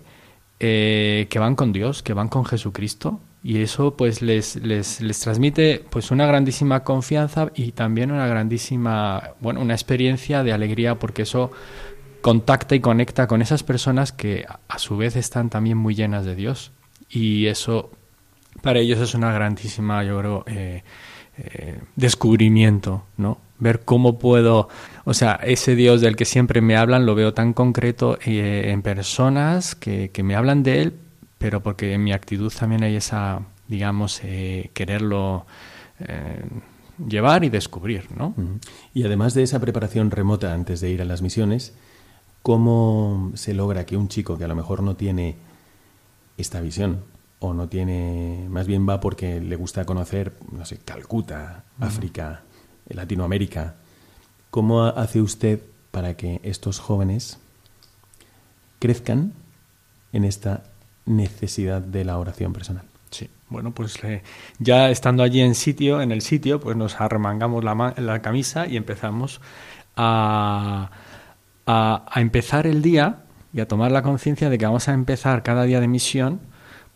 eh, 0.61 1.27
que 1.29 1.41
van 1.41 1.57
con 1.57 1.73
Dios, 1.73 2.05
que 2.05 2.15
van 2.15 2.29
con 2.29 2.45
Jesucristo, 2.45 3.19
y 3.45 3.61
eso 3.63 3.97
pues 3.97 4.23
les, 4.23 4.57
les, 4.57 5.01
les, 5.01 5.21
transmite 5.21 5.85
pues 5.91 6.11
una 6.11 6.27
grandísima 6.27 6.85
confianza 6.85 7.51
y 7.55 7.73
también 7.73 8.13
una 8.13 8.29
grandísima 8.29 9.31
bueno 9.41 9.61
una 9.61 9.75
experiencia 9.75 10.45
de 10.45 10.53
alegría 10.53 10.97
porque 10.99 11.23
eso 11.23 11.51
contacta 12.23 12.75
y 12.75 12.81
conecta 12.81 13.27
con 13.27 13.43
esas 13.43 13.63
personas 13.63 14.13
que 14.13 14.47
a 14.69 14.79
su 14.79 14.97
vez 14.97 15.17
están 15.17 15.51
también 15.51 15.77
muy 15.77 15.95
llenas 15.95 16.25
de 16.25 16.35
Dios. 16.35 16.71
Y 17.11 17.47
eso 17.47 17.91
para 18.63 18.79
ellos 18.79 19.01
es 19.01 19.15
una 19.15 19.33
grandísima 19.33 20.05
yo 20.05 20.19
creo 20.19 20.45
eh, 20.47 20.85
eh, 21.39 21.81
descubrimiento 21.97 23.05
no 23.17 23.39
ver 23.59 23.81
cómo 23.81 24.19
puedo 24.19 24.69
o 25.05 25.15
sea 25.15 25.41
ese 25.43 25.75
Dios 25.75 26.03
del 26.03 26.17
que 26.17 26.27
siempre 26.27 26.61
me 26.61 26.77
hablan 26.77 27.07
lo 27.07 27.15
veo 27.15 27.33
tan 27.33 27.55
concreto 27.55 28.19
eh, 28.25 28.67
en 28.67 28.83
personas 28.83 29.75
que, 29.75 30.11
que 30.11 30.23
me 30.23 30.37
hablan 30.37 30.63
de 30.63 30.83
él 30.83 30.95
pero 31.43 31.61
porque 31.61 31.93
en 31.93 32.05
mi 32.05 32.13
actitud 32.13 32.53
también 32.57 32.85
hay 32.85 32.95
esa, 32.95 33.43
digamos, 33.67 34.21
eh, 34.23 34.71
quererlo 34.75 35.45
eh, 35.99 36.45
llevar 37.05 37.43
y 37.43 37.49
descubrir, 37.49 38.07
¿no? 38.17 38.33
Y 38.95 39.03
además 39.03 39.35
de 39.35 39.43
esa 39.43 39.59
preparación 39.59 40.13
remota 40.13 40.55
antes 40.55 40.81
de 40.81 40.91
ir 40.91 41.03
a 41.03 41.05
las 41.05 41.21
misiones, 41.21 41.75
¿cómo 42.43 43.33
se 43.35 43.55
logra 43.55 43.85
que 43.87 43.97
un 43.97 44.07
chico 44.07 44.39
que 44.39 44.45
a 44.45 44.49
lo 44.49 44.55
mejor 44.55 44.85
no 44.85 44.95
tiene 44.95 45.35
esta 46.39 46.61
visión 46.61 47.03
o 47.41 47.55
no 47.55 47.69
tiene, 47.69 48.47
más 48.49 48.69
bien 48.69 48.89
va 48.89 49.01
porque 49.01 49.41
le 49.41 49.57
gusta 49.57 49.85
conocer, 49.85 50.35
no 50.53 50.65
sé, 50.65 50.79
Calcuta, 50.79 51.65
África, 51.81 52.43
Latinoamérica, 52.89 53.75
¿cómo 54.51 54.85
hace 54.85 55.21
usted 55.21 55.61
para 55.91 56.15
que 56.15 56.41
estos 56.45 56.79
jóvenes 56.79 57.41
crezcan 58.79 59.33
en 60.13 60.25
esta 60.25 60.63
necesidad 61.07 61.81
de 61.81 62.05
la 62.05 62.19
oración 62.19 62.53
personal. 62.53 62.85
Sí, 63.11 63.29
bueno, 63.51 63.73
pues 63.73 64.03
eh, 64.05 64.23
ya 64.59 64.91
estando 64.91 65.23
allí 65.23 65.41
en 65.41 65.55
sitio, 65.55 66.01
en 66.01 66.13
el 66.13 66.23
sitio, 66.23 66.61
pues 66.61 66.77
nos 66.77 67.01
arremangamos 67.01 67.63
la, 67.63 67.95
la 67.99 68.23
camisa 68.23 68.67
y 68.67 68.77
empezamos 68.77 69.41
a, 69.97 70.91
a, 71.67 72.05
empezar 72.17 72.67
el 72.67 72.83
día 72.83 73.25
y 73.53 73.61
a 73.61 73.69
tomar 73.69 73.93
la 73.93 74.03
conciencia 74.03 74.49
de 74.49 74.59
que 74.59 74.65
vamos 74.65 74.89
a 74.89 74.95
empezar 74.95 75.43
cada 75.43 75.65
día 75.65 75.81
de 75.81 75.89
misión 75.89 76.41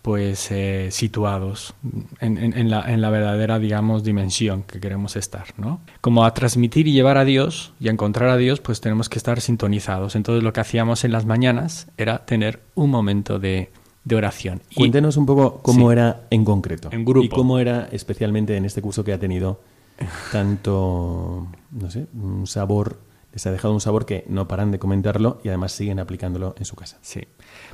pues 0.00 0.52
eh, 0.52 0.88
situados 0.92 1.74
en, 2.20 2.38
en, 2.38 2.70
la, 2.70 2.92
en, 2.92 3.00
la, 3.00 3.10
verdadera, 3.10 3.58
digamos, 3.58 4.04
dimensión 4.04 4.62
que 4.62 4.78
queremos 4.78 5.16
estar, 5.16 5.46
¿no? 5.56 5.80
Como 6.00 6.24
a 6.24 6.32
transmitir 6.32 6.86
y 6.86 6.92
llevar 6.92 7.18
a 7.18 7.24
Dios 7.24 7.72
y 7.80 7.88
a 7.88 7.90
encontrar 7.90 8.28
a 8.30 8.36
Dios, 8.36 8.60
pues 8.60 8.80
tenemos 8.80 9.08
que 9.08 9.18
estar 9.18 9.40
sintonizados. 9.40 10.14
Entonces 10.14 10.44
lo 10.44 10.52
que 10.52 10.60
hacíamos 10.60 11.02
en 11.04 11.10
las 11.10 11.26
mañanas 11.26 11.88
era 11.96 12.24
tener 12.24 12.62
un 12.76 12.90
momento 12.90 13.40
de, 13.40 13.72
de 14.06 14.14
oración. 14.14 14.62
Cuéntenos 14.74 15.16
un 15.16 15.26
poco 15.26 15.58
cómo 15.62 15.90
era 15.90 16.22
en 16.30 16.44
concreto. 16.44 16.88
En 16.92 17.04
grupo. 17.04 17.26
Y 17.26 17.28
cómo 17.28 17.58
era 17.58 17.88
especialmente 17.90 18.56
en 18.56 18.64
este 18.64 18.80
curso 18.80 19.02
que 19.02 19.12
ha 19.12 19.18
tenido 19.18 19.60
tanto, 20.32 21.48
no 21.72 21.90
sé, 21.90 22.06
un 22.14 22.46
sabor, 22.46 23.00
les 23.32 23.44
ha 23.46 23.50
dejado 23.50 23.74
un 23.74 23.80
sabor 23.80 24.06
que 24.06 24.24
no 24.28 24.46
paran 24.46 24.70
de 24.70 24.78
comentarlo 24.78 25.40
y 25.42 25.48
además 25.48 25.72
siguen 25.72 25.98
aplicándolo 25.98 26.54
en 26.56 26.64
su 26.64 26.76
casa. 26.76 26.98
Sí. 27.02 27.26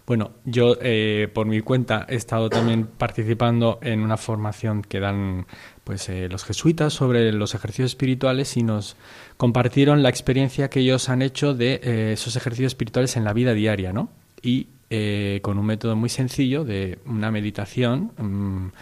Bueno, 0.07 0.31
yo 0.47 0.79
eh, 0.81 1.29
por 1.35 1.47
mi 1.47 1.61
cuenta 1.61 2.07
he 2.09 2.17
estado 2.17 2.49
también 2.49 2.87
participando 2.87 3.79
en 3.83 4.01
una 4.01 4.17
formación 4.17 4.81
que 4.81 5.01
dan 5.01 5.47
pues 5.85 6.09
eh, 6.09 6.29
los 6.31 6.45
jesuitas 6.45 6.95
sobre 6.95 7.31
los 7.31 7.55
ejercicios 7.55 7.91
espirituales 7.91 8.57
y 8.57 8.63
nos 8.63 8.97
compartieron 9.37 10.03
la 10.03 10.09
experiencia 10.09 10.71
que 10.71 10.81
ellos 10.81 11.11
han 11.11 11.21
hecho 11.21 11.53
de 11.53 11.79
eh, 11.83 12.13
esos 12.15 12.37
ejercicios 12.37 12.71
espirituales 12.71 13.19
en 13.19 13.25
la 13.25 13.35
vida 13.35 13.53
diaria, 13.53 13.93
¿no? 13.93 14.09
Y 14.41 14.69
eh, 14.95 15.41
con 15.41 15.59
un 15.59 15.65
método 15.65 15.97
muy 15.97 16.11
sencillo 16.11 16.65
de 16.65 16.99
una 17.07 17.31
meditación 17.31 18.13
mm, 18.19 18.73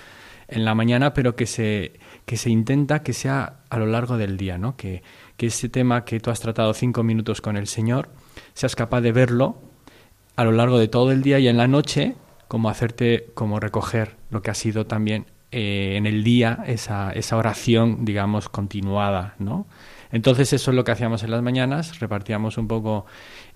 en 0.49 0.65
la 0.65 0.75
mañana, 0.75 1.15
pero 1.15 1.37
que 1.37 1.47
se, 1.47 2.01
que 2.27 2.37
se 2.37 2.51
intenta 2.51 3.05
que 3.05 3.13
sea 3.13 3.61
a 3.71 3.79
lo 3.79 3.87
largo 3.87 4.19
del 4.19 4.37
día, 4.37 4.59
¿no? 4.59 4.77
que, 4.77 5.05
que 5.37 5.47
ese 5.47 5.69
tema 5.69 6.05
que 6.05 6.19
tú 6.19 6.31
has 6.31 6.41
tratado 6.41 6.75
cinco 6.75 7.05
minutos 7.05 7.41
con 7.41 7.57
el 7.57 7.69
Señor, 7.69 8.09
seas 8.55 8.75
capaz 8.75 9.03
de 9.03 9.13
verlo 9.13 9.63
a 10.35 10.43
lo 10.43 10.51
largo 10.51 10.81
de 10.81 10.89
todo 10.89 11.13
el 11.13 11.23
día 11.23 11.39
y 11.39 11.47
en 11.47 11.57
la 11.57 11.69
noche, 11.69 12.17
como 12.49 12.71
hacerte, 12.71 13.29
como 13.35 13.61
recoger 13.61 14.17
lo 14.31 14.43
que 14.43 14.51
ha 14.51 14.55
sido 14.55 14.87
también 14.87 15.27
eh, 15.53 15.95
en 15.97 16.07
el 16.07 16.25
día 16.25 16.65
esa, 16.67 17.13
esa 17.13 17.37
oración, 17.37 18.05
digamos, 18.05 18.49
continuada, 18.49 19.37
¿no? 19.39 19.69
Entonces 20.13 20.53
eso 20.53 20.71
es 20.71 20.75
lo 20.75 20.85
que 20.85 20.91
hacíamos 20.91 21.23
en 21.23 21.31
las 21.31 21.43
mañanas, 21.43 22.01
repartíamos 22.01 22.59
un 22.59 22.67
poco 22.67 23.07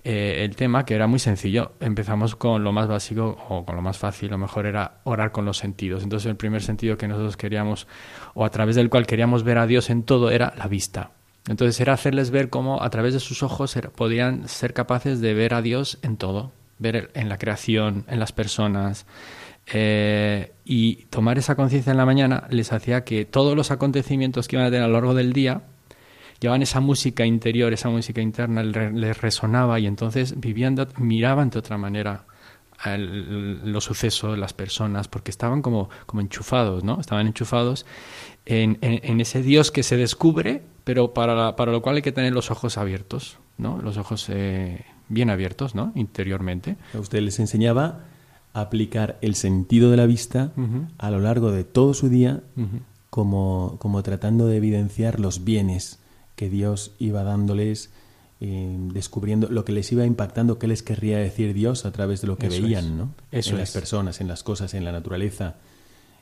eh, 0.03 0.43
el 0.45 0.55
tema, 0.55 0.85
que 0.85 0.95
era 0.95 1.07
muy 1.07 1.19
sencillo. 1.19 1.73
Empezamos 1.79 2.35
con 2.35 2.63
lo 2.63 2.71
más 2.71 2.87
básico 2.87 3.37
o 3.49 3.65
con 3.65 3.75
lo 3.75 3.81
más 3.81 3.97
fácil, 3.97 4.29
lo 4.29 4.37
mejor 4.37 4.65
era 4.65 4.99
orar 5.03 5.31
con 5.31 5.45
los 5.45 5.57
sentidos. 5.57 6.03
Entonces 6.03 6.29
el 6.29 6.37
primer 6.37 6.61
sentido 6.61 6.97
que 6.97 7.07
nosotros 7.07 7.35
queríamos, 7.37 7.87
o 8.33 8.45
a 8.45 8.49
través 8.49 8.75
del 8.75 8.89
cual 8.89 9.05
queríamos 9.05 9.43
ver 9.43 9.57
a 9.57 9.67
Dios 9.67 9.89
en 9.89 10.03
todo, 10.03 10.31
era 10.31 10.53
la 10.57 10.67
vista. 10.67 11.11
Entonces 11.47 11.79
era 11.79 11.93
hacerles 11.93 12.31
ver 12.31 12.49
cómo 12.49 12.81
a 12.81 12.89
través 12.89 13.13
de 13.13 13.19
sus 13.19 13.43
ojos 13.43 13.77
podían 13.95 14.47
ser 14.47 14.73
capaces 14.73 15.21
de 15.21 15.33
ver 15.33 15.53
a 15.53 15.61
Dios 15.61 15.99
en 16.01 16.17
todo, 16.17 16.51
ver 16.79 17.11
en 17.13 17.29
la 17.29 17.37
creación, 17.37 18.05
en 18.07 18.19
las 18.19 18.31
personas. 18.31 19.05
Eh, 19.67 20.53
y 20.63 21.05
tomar 21.05 21.37
esa 21.37 21.55
conciencia 21.55 21.91
en 21.91 21.97
la 21.97 22.05
mañana 22.05 22.47
les 22.49 22.71
hacía 22.71 23.03
que 23.03 23.25
todos 23.25 23.55
los 23.55 23.71
acontecimientos 23.71 24.47
que 24.47 24.55
iban 24.55 24.67
a 24.67 24.69
tener 24.69 24.83
a 24.83 24.87
lo 24.87 24.93
largo 24.93 25.15
del 25.15 25.33
día 25.33 25.63
llevaban 26.39 26.61
esa 26.61 26.79
música 26.79 27.25
interior, 27.25 27.73
esa 27.73 27.89
música 27.89 28.21
interna, 28.21 28.63
les 28.63 29.21
resonaba 29.21 29.79
y 29.79 29.87
entonces 29.87 30.39
vivían, 30.39 30.75
miraban 30.97 31.49
de 31.49 31.59
otra 31.59 31.77
manera 31.77 32.25
los 32.85 33.83
sucesos, 33.85 34.37
las 34.37 34.53
personas, 34.53 35.07
porque 35.07 35.31
estaban 35.31 35.61
como, 35.61 35.89
como 36.05 36.21
enchufados, 36.21 36.83
¿no? 36.83 36.99
Estaban 36.99 37.25
enchufados 37.27 37.85
en, 38.45 38.77
en, 38.81 39.21
ese 39.21 39.41
Dios 39.41 39.71
que 39.71 39.81
se 39.81 39.97
descubre, 39.97 40.61
pero 40.83 41.13
para, 41.13 41.55
para 41.55 41.71
lo 41.71 41.81
cual 41.81 41.95
hay 41.95 42.01
que 42.01 42.11
tener 42.11 42.33
los 42.33 42.51
ojos 42.51 42.77
abiertos, 42.77 43.39
¿no? 43.57 43.81
Los 43.81 43.97
ojos 43.97 44.27
eh, 44.29 44.85
bien 45.07 45.29
abiertos, 45.29 45.73
¿no? 45.73 45.93
Interiormente. 45.95 46.75
A 46.93 46.99
usted 46.99 47.21
les 47.21 47.39
enseñaba 47.39 48.01
a 48.53 48.61
aplicar 48.61 49.17
el 49.21 49.35
sentido 49.35 49.89
de 49.89 49.97
la 49.97 50.05
vista 50.05 50.51
a 50.97 51.11
lo 51.11 51.19
largo 51.19 51.51
de 51.51 51.63
todo 51.63 51.93
su 51.93 52.09
día 52.09 52.41
como, 53.09 53.77
como 53.79 54.03
tratando 54.03 54.47
de 54.47 54.57
evidenciar 54.57 55.19
los 55.19 55.43
bienes 55.43 55.99
que 56.35 56.49
Dios 56.49 56.95
iba 56.99 57.23
dándoles, 57.23 57.91
eh, 58.41 58.75
descubriendo 58.93 59.49
lo 59.49 59.65
que 59.65 59.71
les 59.71 59.91
iba 59.91 60.05
impactando, 60.05 60.59
qué 60.59 60.67
les 60.67 60.83
querría 60.83 61.17
decir 61.17 61.53
Dios 61.53 61.85
a 61.85 61.91
través 61.91 62.21
de 62.21 62.27
lo 62.27 62.37
que 62.37 62.49
veían, 62.49 62.97
¿no? 62.97 63.13
en 63.31 63.57
las 63.57 63.71
personas, 63.71 64.21
en 64.21 64.27
las 64.27 64.43
cosas, 64.43 64.73
en 64.73 64.83
la 64.83 64.91
naturaleza, 64.91 65.55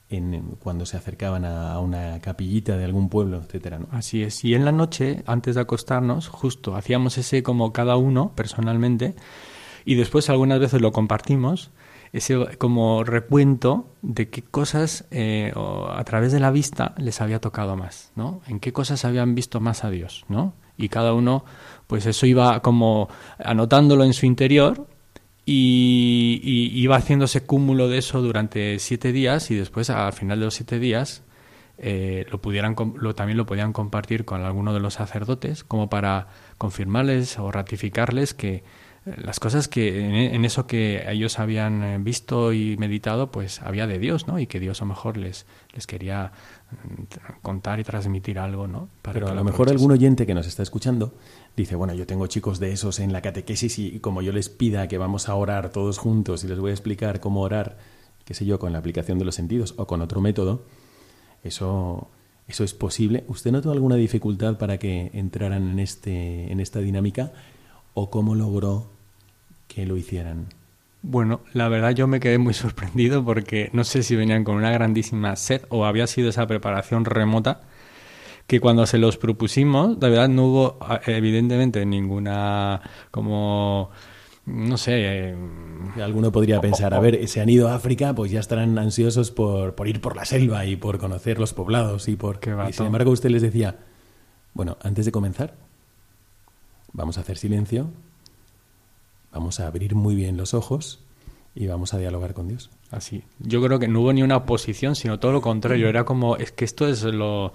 en, 0.10 0.56
cuando 0.60 0.86
se 0.86 0.98
acercaban 0.98 1.46
a, 1.46 1.80
una 1.80 2.20
capillita 2.22 2.78
de 2.78 2.86
algún 2.86 3.10
pueblo, 3.10 3.38
etcétera, 3.38 3.80
¿no? 3.80 3.88
Así 3.92 4.22
es. 4.22 4.44
Y 4.44 4.54
en 4.54 4.66
la 4.66 4.72
noche, 4.72 5.24
antes 5.26 5.56
de 5.56 5.62
acostarnos, 5.62 6.28
justo 6.28 6.76
hacíamos 6.76 7.18
ese 7.18 7.42
como 7.42 7.74
cada 7.74 7.98
uno 7.98 8.34
personalmente, 8.36 9.16
y 9.86 9.96
después 9.96 10.30
algunas 10.30 10.60
veces 10.60 10.82
lo 10.82 10.92
compartimos 10.92 11.72
ese 12.14 12.58
como 12.60 13.04
recuento 13.04 13.88
de 14.04 14.30
qué 14.30 14.44
cosas 14.44 15.06
eh, 15.10 15.52
a 15.56 16.04
través 16.04 16.32
de 16.32 16.40
la 16.40 16.52
vista 16.52 16.94
les 16.98 17.20
había 17.20 17.42
tocado 17.42 17.76
más, 17.76 18.12
¿no? 18.16 18.42
En 18.48 18.60
qué 18.60 18.72
cosas 18.72 19.04
habían 19.04 19.34
visto 19.34 19.60
más 19.60 19.84
a 19.84 19.90
Dios, 19.90 20.24
¿no? 20.30 20.54
Y 20.78 20.90
cada 20.90 21.14
uno, 21.14 21.44
pues 21.88 22.06
eso 22.06 22.28
iba 22.28 22.62
como 22.62 23.10
anotándolo 23.44 24.04
en 24.04 24.14
su 24.14 24.28
interior 24.28 24.88
y, 25.46 26.72
iba 26.76 26.96
haciéndose 26.98 27.46
cúmulo 27.46 27.90
de 27.90 27.98
eso 27.98 28.22
durante 28.22 28.78
siete 28.78 29.12
días 29.12 29.50
y 29.50 29.56
después 29.56 29.90
al 29.90 30.14
final 30.14 30.40
de 30.40 30.46
los 30.46 30.54
siete 30.54 30.80
días 30.80 31.24
eh, 31.80 32.26
lo 32.30 32.40
pudieran 32.40 32.76
lo, 32.96 33.16
también 33.16 33.38
lo 33.38 33.46
podían 33.48 33.74
compartir 33.74 34.24
con 34.26 34.44
alguno 34.44 34.74
de 34.74 34.80
los 34.80 34.94
sacerdotes 34.94 35.64
como 35.64 35.90
para 35.90 36.28
confirmarles 36.60 37.40
o 37.40 37.52
ratificarles 37.52 38.34
que 38.34 38.64
las 39.06 39.40
cosas 39.42 39.68
que 39.68 40.34
en 40.34 40.46
eso 40.46 40.66
que 40.66 41.04
ellos 41.12 41.38
habían 41.38 41.84
eh, 41.84 41.98
visto 42.00 42.54
y 42.54 42.78
meditado, 42.78 43.32
pues 43.32 43.62
había 43.62 43.86
de 43.86 44.00
Dios, 44.00 44.28
¿no? 44.28 44.40
Y 44.40 44.48
que 44.48 44.62
Dios 44.62 44.82
a 44.82 44.86
lo 44.86 44.90
mejor 44.90 45.18
les, 45.18 45.46
les 45.74 45.88
quería 45.88 46.32
mm, 46.72 47.42
contar 47.42 47.82
y 47.82 47.84
transmitir 47.84 48.40
algo, 48.40 48.68
¿no? 48.68 48.88
Pero 49.02 49.28
a 49.28 49.34
lo 49.34 49.44
mejor 49.44 49.70
algún 49.70 49.92
oyente 49.92 50.26
que 50.26 50.34
nos 50.34 50.48
está 50.48 50.64
escuchando 50.64 51.16
dice, 51.58 51.76
bueno, 51.76 51.94
yo 51.94 52.08
tengo 52.08 52.28
chicos 52.28 52.60
de 52.60 52.72
esos 52.72 53.00
en 53.00 53.12
la 53.12 53.22
catequesis 53.22 53.78
y 53.78 54.00
como 54.00 54.22
yo 54.22 54.32
les 54.32 54.48
pida 54.48 54.88
que 54.88 54.98
vamos 54.98 55.28
a 55.28 55.36
orar 55.36 55.70
todos 55.70 55.98
juntos 55.98 56.46
y 56.46 56.48
les 56.48 56.60
voy 56.60 56.72
a 56.72 56.74
explicar 56.74 57.20
cómo 57.20 57.42
orar, 57.42 57.78
qué 58.24 58.34
sé 58.34 58.46
yo, 58.46 58.58
con 58.58 58.72
la 58.72 58.80
aplicación 58.80 59.20
de 59.20 59.26
los 59.26 59.36
sentidos 59.36 59.74
o 59.78 59.86
con 59.86 60.02
otro 60.02 60.22
método, 60.22 60.64
eso, 61.44 62.10
eso 62.48 62.64
es 62.64 62.74
posible. 62.74 63.26
¿Usted 63.28 63.52
notó 63.52 63.74
alguna 63.74 63.98
dificultad 63.98 64.58
para 64.58 64.78
que 64.78 65.12
entraran 65.14 65.72
en, 65.72 65.80
este, 65.80 66.50
en 66.50 66.62
esta 66.62 66.80
dinámica? 66.80 67.34
¿O 67.94 68.10
cómo 68.10 68.34
logró 68.34 68.93
que 69.74 69.86
lo 69.86 69.98
hicieran? 69.98 70.48
Bueno, 71.02 71.42
la 71.54 71.68
verdad 71.68 71.92
yo 71.92 72.08
me 72.08 72.20
quedé 72.20 72.38
muy 72.38 72.54
sorprendido 72.66 73.24
porque 73.24 73.70
no 73.74 73.84
sé 73.84 74.04
si 74.04 74.16
venían 74.16 74.44
con 74.44 74.56
una 74.56 74.72
grandísima 74.72 75.36
sed 75.36 75.64
o 75.70 75.86
había 75.86 76.08
sido 76.08 76.30
esa 76.30 76.48
preparación 76.48 77.06
remota 77.06 77.62
que 78.48 78.60
cuando 78.60 78.86
se 78.86 78.98
los 78.98 79.18
propusimos, 79.18 79.98
la 80.02 80.10
verdad 80.10 80.28
no 80.28 80.46
hubo 80.46 80.80
evidentemente 81.06 81.86
ninguna 81.86 82.82
como 83.10 83.90
no 84.46 84.78
sé. 84.78 85.30
eh, 85.30 85.36
Alguno 86.02 86.32
podría 86.32 86.60
pensar, 86.60 86.94
a 86.94 87.00
ver, 87.00 87.28
se 87.28 87.40
han 87.40 87.50
ido 87.50 87.70
a 87.70 87.76
África, 87.76 88.14
pues 88.14 88.32
ya 88.32 88.40
estarán 88.40 88.78
ansiosos 88.78 89.32
por, 89.32 89.76
por 89.76 89.88
ir 89.88 90.02
por 90.02 90.16
la 90.16 90.26
selva 90.26 90.66
y 90.66 90.76
por 90.76 90.98
conocer 90.98 91.40
los 91.40 91.54
poblados 91.54 92.08
y 92.08 92.16
por... 92.16 92.40
Y 92.70 92.74
sin 92.74 92.88
embargo 92.88 93.12
usted 93.12 93.30
les 93.30 93.42
decía, 93.42 93.78
bueno, 94.54 94.78
antes 94.82 95.06
de 95.06 95.12
comenzar, 95.12 95.56
vamos 96.92 97.18
a 97.18 97.22
hacer 97.22 97.38
silencio, 97.38 97.92
vamos 99.34 99.60
a 99.60 99.68
abrir 99.68 99.96
muy 99.96 100.16
bien 100.16 100.38
los 100.38 100.54
ojos 100.54 101.00
y 101.56 101.68
vamos 101.68 101.94
a 101.94 101.98
dialogar 101.98 102.34
con 102.34 102.48
Dios. 102.48 102.70
Así. 102.92 103.24
Yo 103.40 103.62
creo 103.62 103.80
que 103.80 103.88
no 103.88 104.02
hubo 104.02 104.14
ni 104.14 104.24
una 104.24 104.38
oposición, 104.38 104.96
sino 104.96 105.20
todo 105.20 105.32
lo 105.32 105.42
contrario. 105.42 105.90
Era 105.90 106.04
como, 106.06 106.38
es 106.38 106.52
que 106.52 106.66
esto 106.66 106.88
es 106.88 107.04
lo, 107.04 107.54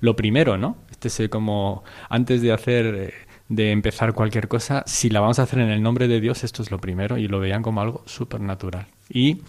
lo 0.00 0.16
primero, 0.16 0.56
¿no? 0.56 0.76
Este 0.90 1.08
es 1.08 1.28
como, 1.28 1.84
antes 2.08 2.42
de 2.42 2.52
hacer, 2.52 2.86
eh, 2.94 3.14
de 3.48 3.70
empezar 3.70 4.14
cualquier 4.14 4.48
cosa, 4.48 4.82
si 4.86 5.10
la 5.10 5.20
vamos 5.20 5.38
a 5.38 5.42
hacer 5.42 5.60
en 5.60 5.70
el 5.70 5.82
nombre 5.82 6.08
de 6.08 6.20
Dios, 6.20 6.44
esto 6.44 6.62
es 6.62 6.70
lo 6.70 6.78
primero. 6.78 7.18
Y 7.18 7.28
lo 7.28 7.40
veían 7.40 7.62
como 7.62 7.80
algo 7.80 8.02
súper 8.06 8.40
natural. 8.40 8.86
Y, 9.08 9.42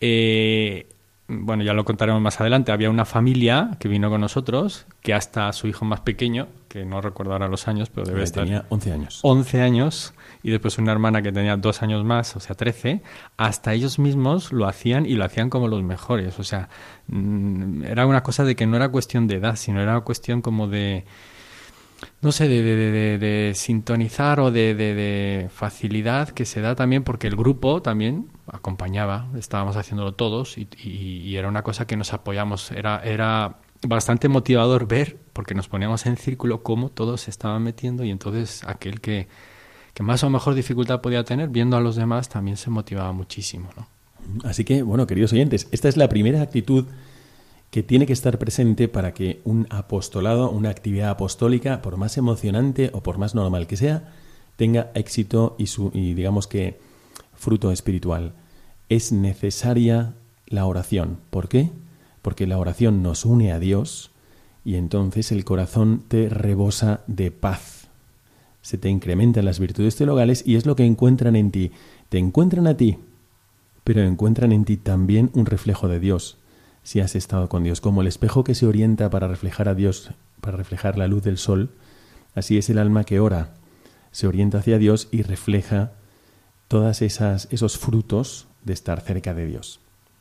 eh, 0.00 0.86
bueno, 1.28 1.62
ya 1.62 1.74
lo 1.74 1.84
contaremos 1.84 2.22
más 2.22 2.40
adelante. 2.40 2.72
Había 2.72 2.88
una 2.88 3.04
familia 3.04 3.76
que 3.78 3.86
vino 3.88 4.08
con 4.08 4.22
nosotros, 4.22 4.86
que 5.02 5.12
hasta 5.12 5.52
su 5.52 5.66
hijo 5.68 5.84
más 5.84 6.00
pequeño, 6.00 6.48
que 6.68 6.86
no 6.86 7.02
recuerdo 7.02 7.32
ahora 7.32 7.48
los 7.48 7.68
años, 7.68 7.90
pero 7.90 8.06
debe 8.06 8.20
Eh, 8.20 8.24
estar... 8.24 8.44
Tenía 8.44 8.64
11 8.70 8.92
años. 8.92 9.20
11 9.22 9.60
años 9.60 10.14
y 10.42 10.50
después 10.50 10.78
una 10.78 10.92
hermana 10.92 11.20
que 11.20 11.30
tenía 11.30 11.56
dos 11.56 11.82
años 11.82 12.02
más, 12.04 12.34
o 12.36 12.40
sea, 12.40 12.56
13, 12.56 13.02
hasta 13.36 13.74
ellos 13.74 13.98
mismos 13.98 14.52
lo 14.52 14.66
hacían 14.66 15.04
y 15.04 15.14
lo 15.14 15.24
hacían 15.24 15.50
como 15.50 15.68
los 15.68 15.82
mejores. 15.82 16.38
O 16.38 16.44
sea, 16.44 16.70
mm, 17.08 17.84
era 17.84 18.06
una 18.06 18.22
cosa 18.22 18.44
de 18.44 18.56
que 18.56 18.66
no 18.66 18.76
era 18.76 18.88
cuestión 18.88 19.26
de 19.26 19.36
edad, 19.36 19.56
sino 19.56 19.82
era 19.82 20.00
cuestión 20.00 20.40
como 20.40 20.66
de, 20.66 21.04
no 22.20 22.32
sé, 22.32 22.48
de, 22.48 22.62
de- 22.62 23.18
de- 23.18 23.52
sintonizar 23.54 24.40
o 24.40 24.50
de, 24.50 24.74
facilidad 25.52 26.28
que 26.30 26.44
se 26.44 26.60
da 26.60 26.74
también 26.74 27.04
porque 27.04 27.26
el 27.26 27.36
grupo 27.36 27.82
también 27.82 28.28
acompañaba, 28.46 29.28
estábamos 29.38 29.76
haciéndolo 29.76 30.14
todos 30.14 30.58
y, 30.58 30.68
y- 30.82 31.20
y 31.22 31.36
era 31.36 31.48
una 31.48 31.62
cosa 31.62 31.86
que 31.86 31.96
nos 31.96 32.12
apoyamos, 32.12 32.70
era, 32.72 33.00
era 33.04 33.56
bastante 33.86 34.28
motivador 34.28 34.86
ver, 34.88 35.18
porque 35.32 35.54
nos 35.54 35.68
poníamos 35.68 36.06
en 36.06 36.16
círculo, 36.16 36.62
cómo 36.62 36.88
todos 36.88 37.22
se 37.22 37.30
estaban 37.30 37.62
metiendo 37.62 38.04
y 38.04 38.10
entonces 38.10 38.62
aquel 38.66 39.00
que, 39.00 39.28
que 39.94 40.02
más 40.02 40.24
o 40.24 40.30
mejor 40.30 40.54
dificultad 40.54 41.00
podía 41.00 41.24
tener, 41.24 41.48
viendo 41.48 41.76
a 41.76 41.80
los 41.80 41.96
demás, 41.96 42.28
también 42.28 42.56
se 42.56 42.70
motivaba 42.70 43.12
muchísimo. 43.12 43.70
¿no? 43.76 43.88
Así 44.48 44.64
que, 44.64 44.82
bueno, 44.82 45.06
queridos 45.06 45.32
oyentes, 45.32 45.68
esta 45.70 45.88
es 45.88 45.96
la 45.96 46.08
primera 46.08 46.42
actitud 46.42 46.86
que 47.70 47.82
tiene 47.82 48.06
que 48.06 48.12
estar 48.12 48.38
presente 48.38 48.88
para 48.88 49.12
que 49.12 49.40
un 49.44 49.66
apostolado, 49.70 50.50
una 50.50 50.70
actividad 50.70 51.10
apostólica, 51.10 51.82
por 51.82 51.96
más 51.96 52.16
emocionante 52.16 52.90
o 52.92 53.02
por 53.02 53.18
más 53.18 53.34
normal 53.34 53.66
que 53.66 53.76
sea, 53.76 54.12
tenga 54.56 54.90
éxito 54.94 55.54
y, 55.58 55.66
su, 55.66 55.90
y 55.94 56.14
digamos 56.14 56.46
que 56.46 56.80
fruto 57.34 57.70
espiritual. 57.70 58.32
Es 58.88 59.12
necesaria 59.12 60.14
la 60.46 60.66
oración. 60.66 61.18
¿Por 61.30 61.48
qué? 61.48 61.70
Porque 62.22 62.46
la 62.46 62.58
oración 62.58 63.02
nos 63.02 63.24
une 63.24 63.52
a 63.52 63.58
Dios 63.58 64.10
y 64.64 64.74
entonces 64.76 65.30
el 65.32 65.44
corazón 65.44 66.02
te 66.08 66.28
rebosa 66.28 67.00
de 67.06 67.30
paz. 67.30 67.88
Se 68.62 68.76
te 68.76 68.88
incrementan 68.88 69.44
las 69.44 69.60
virtudes 69.60 69.96
teologales 69.96 70.42
y 70.46 70.56
es 70.56 70.66
lo 70.66 70.74
que 70.74 70.84
encuentran 70.84 71.36
en 71.36 71.50
ti. 71.50 71.70
Te 72.08 72.18
encuentran 72.18 72.66
a 72.66 72.76
ti, 72.76 72.98
pero 73.84 74.02
encuentran 74.02 74.52
en 74.52 74.64
ti 74.64 74.76
también 74.76 75.30
un 75.34 75.46
reflejo 75.46 75.88
de 75.88 76.00
Dios, 76.00 76.36
si 76.82 77.00
has 77.00 77.14
estado 77.14 77.48
con 77.48 77.64
Dios. 77.64 77.80
Como 77.80 78.00
el 78.02 78.06
espejo 78.08 78.44
que 78.44 78.54
se 78.54 78.66
orienta 78.66 79.10
para 79.10 79.28
reflejar 79.28 79.68
a 79.68 79.74
Dios, 79.74 80.10
para 80.40 80.56
reflejar 80.56 80.96
la 80.98 81.08
luz 81.08 81.22
del 81.22 81.38
sol, 81.38 81.70
así 82.34 82.58
es 82.58 82.70
el 82.70 82.78
alma 82.78 83.04
que 83.04 83.20
ora, 83.20 83.54
se 84.12 84.26
orienta 84.26 84.58
hacia 84.58 84.78
Dios 84.78 85.08
y 85.10 85.22
refleja 85.22 85.92
esas 87.00 87.48
esos 87.50 87.78
frutos 87.78 88.46
de 88.64 88.72
estar 88.72 89.00
cerca 89.00 89.34
de 89.34 89.46
Dios. 89.46 89.80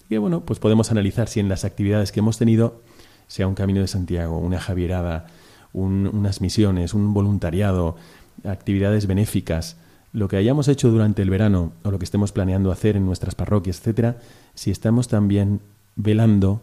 Y 0.09 0.17
bueno, 0.17 0.41
pues 0.41 0.59
podemos 0.59 0.91
analizar 0.91 1.27
si 1.27 1.39
en 1.39 1.49
las 1.49 1.65
actividades 1.65 2.11
que 2.11 2.19
hemos 2.21 2.37
tenido, 2.37 2.81
sea 3.27 3.47
un 3.47 3.55
camino 3.55 3.81
de 3.81 3.87
Santiago, 3.87 4.37
una 4.39 4.59
Javierada, 4.59 5.27
un- 5.73 6.09
unas 6.13 6.39
misiones, 6.39 6.93
un 6.93 7.13
voluntariado, 7.13 7.97
actividades 8.45 9.05
benéficas, 9.07 9.75
lo 10.13 10.29
que 10.29 10.37
hayamos 10.37 10.69
hecho 10.69 10.89
durante 10.89 11.21
el 11.21 11.29
verano 11.29 11.73
o 11.83 11.91
lo 11.91 11.99
que 11.99 12.05
estemos 12.05 12.31
planeando 12.31 12.71
hacer 12.71 12.95
en 12.95 13.05
nuestras 13.05 13.35
parroquias, 13.35 13.79
etcétera, 13.79 14.17
si 14.55 14.71
estamos 14.71 15.09
también 15.09 15.59
velando 15.97 16.61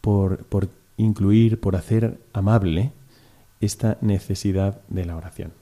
por, 0.00 0.44
por 0.44 0.68
incluir, 0.98 1.60
por 1.60 1.76
hacer 1.76 2.18
amable 2.32 2.92
esta 3.60 3.96
necesidad 4.02 4.80
de 4.88 5.06
la 5.06 5.16
oración. 5.16 5.52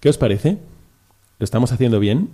¿Qué 0.00 0.08
os 0.08 0.16
parece? 0.18 0.58
¿Lo 1.38 1.44
estamos 1.44 1.72
haciendo 1.72 1.98
bien? 1.98 2.30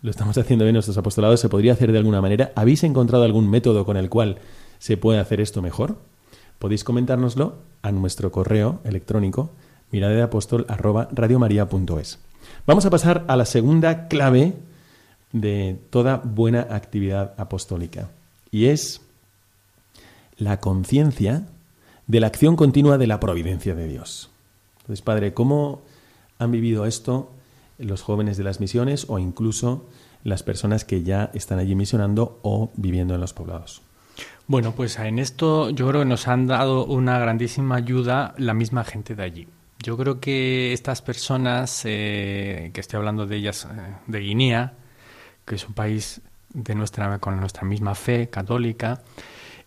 ¿Lo 0.00 0.10
estamos 0.10 0.38
haciendo 0.38 0.64
bien 0.64 0.74
nuestros 0.74 0.96
apostolados? 0.96 1.40
¿Se 1.40 1.48
podría 1.48 1.72
hacer 1.72 1.90
de 1.92 1.98
alguna 1.98 2.22
manera? 2.22 2.52
¿Habéis 2.54 2.84
encontrado 2.84 3.24
algún 3.24 3.50
método 3.50 3.84
con 3.84 3.96
el 3.96 4.08
cual 4.08 4.38
se 4.78 4.96
puede 4.96 5.18
hacer 5.18 5.40
esto 5.40 5.60
mejor? 5.60 5.98
Podéis 6.58 6.84
comentárnoslo 6.84 7.56
a 7.82 7.90
nuestro 7.92 8.32
correo 8.32 8.80
electrónico 8.84 9.50
miradeapostol@radiomaria.es. 9.90 12.18
Vamos 12.66 12.86
a 12.86 12.90
pasar 12.90 13.24
a 13.28 13.36
la 13.36 13.44
segunda 13.44 14.08
clave 14.08 14.54
de 15.32 15.78
toda 15.90 16.16
buena 16.16 16.66
actividad 16.70 17.34
apostólica 17.36 18.08
y 18.50 18.64
es 18.66 19.02
la 20.38 20.60
conciencia 20.60 21.46
de 22.06 22.20
la 22.20 22.28
acción 22.28 22.56
continua 22.56 22.96
de 22.96 23.06
la 23.06 23.20
providencia 23.20 23.74
de 23.74 23.86
Dios. 23.86 24.30
Entonces, 24.80 25.02
Padre, 25.02 25.34
¿cómo 25.34 25.82
han 26.38 26.50
vivido 26.50 26.86
esto 26.86 27.30
los 27.76 28.02
jóvenes 28.02 28.36
de 28.36 28.44
las 28.44 28.60
misiones 28.60 29.06
o 29.08 29.18
incluso 29.18 29.86
las 30.24 30.42
personas 30.42 30.84
que 30.84 31.02
ya 31.02 31.30
están 31.34 31.58
allí 31.58 31.74
misionando 31.74 32.38
o 32.42 32.70
viviendo 32.76 33.14
en 33.14 33.20
los 33.20 33.34
poblados? 33.34 33.82
Bueno, 34.46 34.72
pues 34.72 34.98
en 34.98 35.18
esto 35.18 35.70
yo 35.70 35.86
creo 35.88 36.00
que 36.00 36.08
nos 36.08 36.26
han 36.26 36.46
dado 36.46 36.86
una 36.86 37.18
grandísima 37.18 37.76
ayuda 37.76 38.34
la 38.38 38.54
misma 38.54 38.84
gente 38.84 39.14
de 39.14 39.22
allí. 39.22 39.48
Yo 39.82 39.96
creo 39.96 40.20
que 40.20 40.72
estas 40.72 41.02
personas, 41.02 41.82
eh, 41.84 42.70
que 42.72 42.80
estoy 42.80 42.96
hablando 42.96 43.26
de 43.26 43.36
ellas, 43.36 43.66
eh, 43.70 43.94
de 44.06 44.20
Guinea, 44.20 44.72
que 45.44 45.54
es 45.54 45.66
un 45.66 45.74
país 45.74 46.20
de 46.52 46.74
nuestra, 46.74 47.18
con 47.18 47.38
nuestra 47.38 47.64
misma 47.64 47.94
fe 47.94 48.28
católica, 48.28 49.02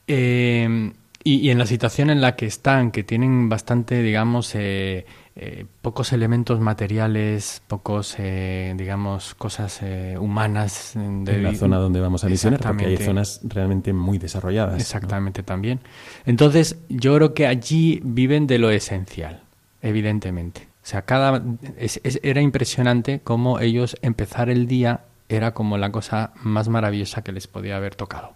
eh, 0.08 0.92
y, 1.24 1.36
y 1.36 1.50
en 1.52 1.60
la 1.60 1.66
situación 1.68 2.10
en 2.10 2.20
la 2.20 2.36
que 2.36 2.48
están, 2.48 2.92
que 2.92 3.04
tienen 3.04 3.48
bastante, 3.48 4.02
digamos, 4.02 4.56
eh, 4.56 5.06
eh, 5.36 5.66
pocos 5.84 6.14
elementos 6.14 6.60
materiales, 6.60 7.62
pocos, 7.68 8.16
eh, 8.18 8.74
digamos, 8.76 9.36
cosas 9.36 9.80
eh, 9.84 10.18
humanas. 10.20 10.94
de- 10.96 11.00
en 11.36 11.44
la 11.44 11.54
zona 11.54 11.78
donde 11.78 12.00
vamos 12.02 12.24
a 12.24 12.28
misionar, 12.30 12.60
porque 12.60 12.86
hay 12.86 12.98
zonas 13.06 13.40
realmente 13.44 13.94
muy 13.94 14.18
desarrolladas. 14.18 14.74
¿no? 14.74 14.80
Exactamente, 14.82 15.44
también. 15.44 15.80
Entonces, 16.26 16.78
yo 16.90 17.16
creo 17.16 17.34
que 17.36 17.46
allí 17.46 18.02
viven 18.04 18.48
de 18.48 18.58
lo 18.58 18.72
esencial, 18.72 19.44
evidentemente. 19.82 20.68
O 20.84 20.88
sea, 20.88 21.04
cada 21.04 21.44
es- 21.78 22.02
es- 22.04 22.20
era 22.24 22.42
impresionante 22.42 23.22
cómo 23.24 23.60
ellos 23.60 23.96
empezar 24.02 24.50
el 24.50 24.66
día 24.68 25.02
era 25.30 25.54
como 25.54 25.78
la 25.78 25.92
cosa 25.92 26.32
más 26.42 26.68
maravillosa 26.68 27.22
que 27.24 27.32
les 27.32 27.46
podía 27.48 27.78
haber 27.78 27.94
tocado. 27.96 28.34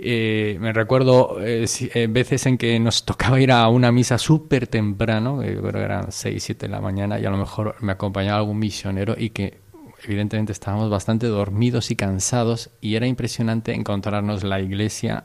Eh, 0.00 0.56
me 0.60 0.72
recuerdo 0.72 1.38
eh, 1.40 1.66
eh, 1.94 2.06
veces 2.08 2.46
en 2.46 2.56
que 2.56 2.78
nos 2.78 3.04
tocaba 3.06 3.40
ir 3.40 3.50
a 3.50 3.68
una 3.68 3.90
misa 3.90 4.18
súper 4.18 4.66
temprano, 4.66 5.42
eh, 5.42 5.56
creo 5.58 5.72
que 5.72 5.78
eran 5.80 6.12
6, 6.12 6.42
7 6.42 6.66
de 6.66 6.72
la 6.72 6.80
mañana, 6.80 7.18
y 7.18 7.24
a 7.24 7.30
lo 7.30 7.36
mejor 7.36 7.76
me 7.80 7.92
acompañaba 7.92 8.38
algún 8.38 8.58
misionero 8.58 9.14
y 9.18 9.30
que 9.30 9.60
evidentemente 10.04 10.52
estábamos 10.52 10.90
bastante 10.90 11.26
dormidos 11.26 11.90
y 11.90 11.96
cansados 11.96 12.70
y 12.80 12.94
era 12.94 13.06
impresionante 13.06 13.74
encontrarnos 13.74 14.44
la 14.44 14.60
iglesia 14.60 15.24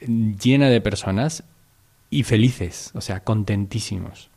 llena 0.00 0.68
de 0.68 0.80
personas 0.80 1.44
y 2.10 2.22
felices, 2.22 2.92
o 2.94 3.00
sea, 3.00 3.20
contentísimos. 3.20 4.31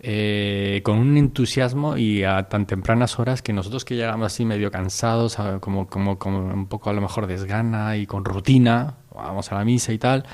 Eh, 0.00 0.80
con 0.84 0.98
un 0.98 1.16
entusiasmo 1.16 1.96
y 1.96 2.22
a 2.22 2.48
tan 2.48 2.66
tempranas 2.66 3.18
horas 3.18 3.42
que 3.42 3.52
nosotros 3.52 3.84
que 3.84 3.96
llegamos 3.96 4.26
así 4.26 4.44
medio 4.44 4.70
cansados, 4.70 5.36
como, 5.60 5.88
como 5.88 6.12
un 6.12 6.68
poco 6.68 6.90
a 6.90 6.92
lo 6.92 7.00
mejor 7.00 7.26
desgana 7.26 7.96
y 7.96 8.06
con 8.06 8.24
rutina, 8.24 8.94
vamos 9.12 9.50
a 9.50 9.56
la 9.56 9.64
misa 9.64 9.92
y 9.92 9.98
tal, 9.98 10.24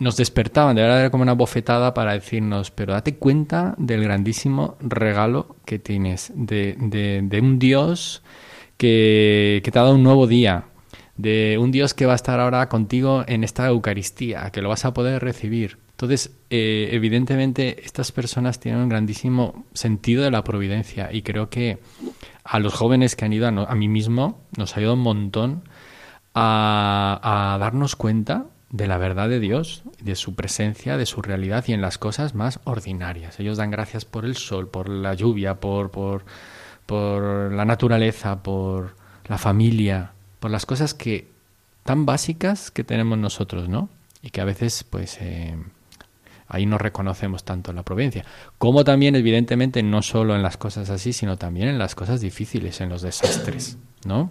nos 0.00 0.16
despertaban, 0.16 0.74
de 0.74 0.82
verdad 0.82 1.00
era 1.00 1.10
como 1.10 1.22
una 1.22 1.34
bofetada 1.34 1.92
para 1.92 2.14
decirnos, 2.14 2.70
pero 2.70 2.94
date 2.94 3.16
cuenta 3.16 3.74
del 3.76 4.04
grandísimo 4.04 4.76
regalo 4.80 5.56
que 5.66 5.78
tienes, 5.78 6.32
de, 6.34 6.74
de, 6.78 7.20
de 7.22 7.40
un 7.40 7.58
Dios 7.58 8.22
que, 8.78 9.60
que 9.64 9.70
te 9.70 9.78
ha 9.78 9.82
dado 9.82 9.96
un 9.96 10.02
nuevo 10.02 10.26
día, 10.26 10.64
de 11.16 11.58
un 11.60 11.72
Dios 11.72 11.92
que 11.92 12.06
va 12.06 12.12
a 12.12 12.16
estar 12.16 12.40
ahora 12.40 12.68
contigo 12.70 13.24
en 13.26 13.44
esta 13.44 13.66
Eucaristía, 13.66 14.50
que 14.50 14.62
lo 14.62 14.70
vas 14.70 14.86
a 14.86 14.94
poder 14.94 15.22
recibir. 15.22 15.78
Entonces, 15.98 16.30
eh, 16.48 16.90
evidentemente, 16.92 17.84
estas 17.84 18.12
personas 18.12 18.60
tienen 18.60 18.82
un 18.82 18.88
grandísimo 18.88 19.66
sentido 19.74 20.22
de 20.22 20.30
la 20.30 20.44
providencia 20.44 21.12
y 21.12 21.22
creo 21.22 21.50
que 21.50 21.80
a 22.44 22.60
los 22.60 22.72
jóvenes 22.72 23.16
que 23.16 23.24
han 23.24 23.32
ido, 23.32 23.48
a, 23.48 23.74
mí 23.74 23.88
mismo, 23.88 24.40
nos 24.56 24.74
ha 24.74 24.76
ayudado 24.76 24.94
un 24.94 25.02
montón 25.02 25.64
a, 26.34 27.54
a 27.54 27.58
darnos 27.58 27.96
cuenta 27.96 28.46
de 28.70 28.86
la 28.86 28.96
verdad 28.96 29.28
de 29.28 29.40
Dios, 29.40 29.82
de 30.00 30.14
su 30.14 30.36
presencia, 30.36 30.96
de 30.96 31.04
su 31.04 31.20
realidad 31.20 31.64
y 31.66 31.72
en 31.72 31.80
las 31.80 31.98
cosas 31.98 32.32
más 32.32 32.60
ordinarias. 32.62 33.40
Ellos 33.40 33.56
dan 33.56 33.72
gracias 33.72 34.04
por 34.04 34.24
el 34.24 34.36
sol, 34.36 34.68
por 34.68 34.88
la 34.88 35.14
lluvia, 35.14 35.58
por, 35.58 35.90
por, 35.90 36.24
por 36.86 37.52
la 37.52 37.64
naturaleza, 37.64 38.40
por 38.44 38.94
la 39.26 39.36
familia, 39.36 40.12
por 40.38 40.52
las 40.52 40.64
cosas 40.64 40.94
que 40.94 41.26
tan 41.82 42.06
básicas 42.06 42.70
que 42.70 42.84
tenemos 42.84 43.18
nosotros, 43.18 43.68
¿no? 43.68 43.88
Y 44.22 44.30
que 44.30 44.40
a 44.40 44.44
veces, 44.44 44.84
pues, 44.84 45.18
eh, 45.20 45.56
ahí 46.48 46.66
no 46.66 46.78
reconocemos 46.78 47.44
tanto 47.44 47.72
la 47.72 47.82
providencia. 47.82 48.24
Como 48.58 48.84
también, 48.84 49.14
evidentemente, 49.14 49.82
no 49.82 50.02
solo 50.02 50.34
en 50.34 50.42
las 50.42 50.56
cosas 50.56 50.90
así, 50.90 51.12
sino 51.12 51.36
también 51.36 51.68
en 51.68 51.78
las 51.78 51.94
cosas 51.94 52.20
difíciles, 52.20 52.80
en 52.80 52.88
los 52.88 53.02
desastres, 53.02 53.78
¿no? 54.04 54.30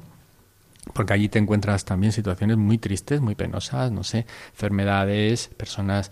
Porque 0.93 1.13
allí 1.13 1.29
te 1.29 1.39
encuentras 1.39 1.85
también 1.85 2.11
situaciones 2.11 2.57
muy 2.57 2.77
tristes, 2.77 3.21
muy 3.21 3.35
penosas, 3.35 3.91
no 3.91 4.03
sé, 4.03 4.25
enfermedades, 4.53 5.49
personas 5.57 6.11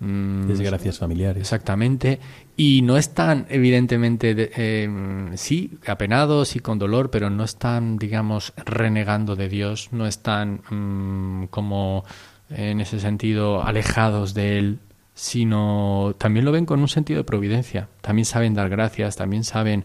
Mm, 0.00 0.46
Desgracias 0.46 0.98
familiares. 0.98 1.40
Exactamente. 1.40 2.20
Y 2.56 2.82
no 2.82 2.96
están, 2.96 3.46
evidentemente, 3.48 4.50
eh, 4.56 4.88
sí, 5.34 5.78
apenados 5.86 6.56
y 6.56 6.60
con 6.60 6.78
dolor, 6.78 7.10
pero 7.10 7.30
no 7.30 7.44
están, 7.44 7.98
digamos, 7.98 8.52
renegando 8.56 9.36
de 9.36 9.48
Dios, 9.48 9.88
no 9.92 10.06
están 10.06 10.62
mm, 10.70 11.46
como 11.46 12.04
en 12.50 12.80
ese 12.80 13.00
sentido 13.00 13.62
alejados 13.62 14.34
de 14.34 14.58
Él, 14.58 14.78
sino 15.18 16.14
también 16.16 16.44
lo 16.44 16.52
ven 16.52 16.64
con 16.64 16.78
un 16.78 16.86
sentido 16.86 17.18
de 17.18 17.24
providencia. 17.24 17.88
También 18.02 18.24
saben 18.24 18.54
dar 18.54 18.68
gracias, 18.68 19.16
también 19.16 19.42
saben 19.42 19.84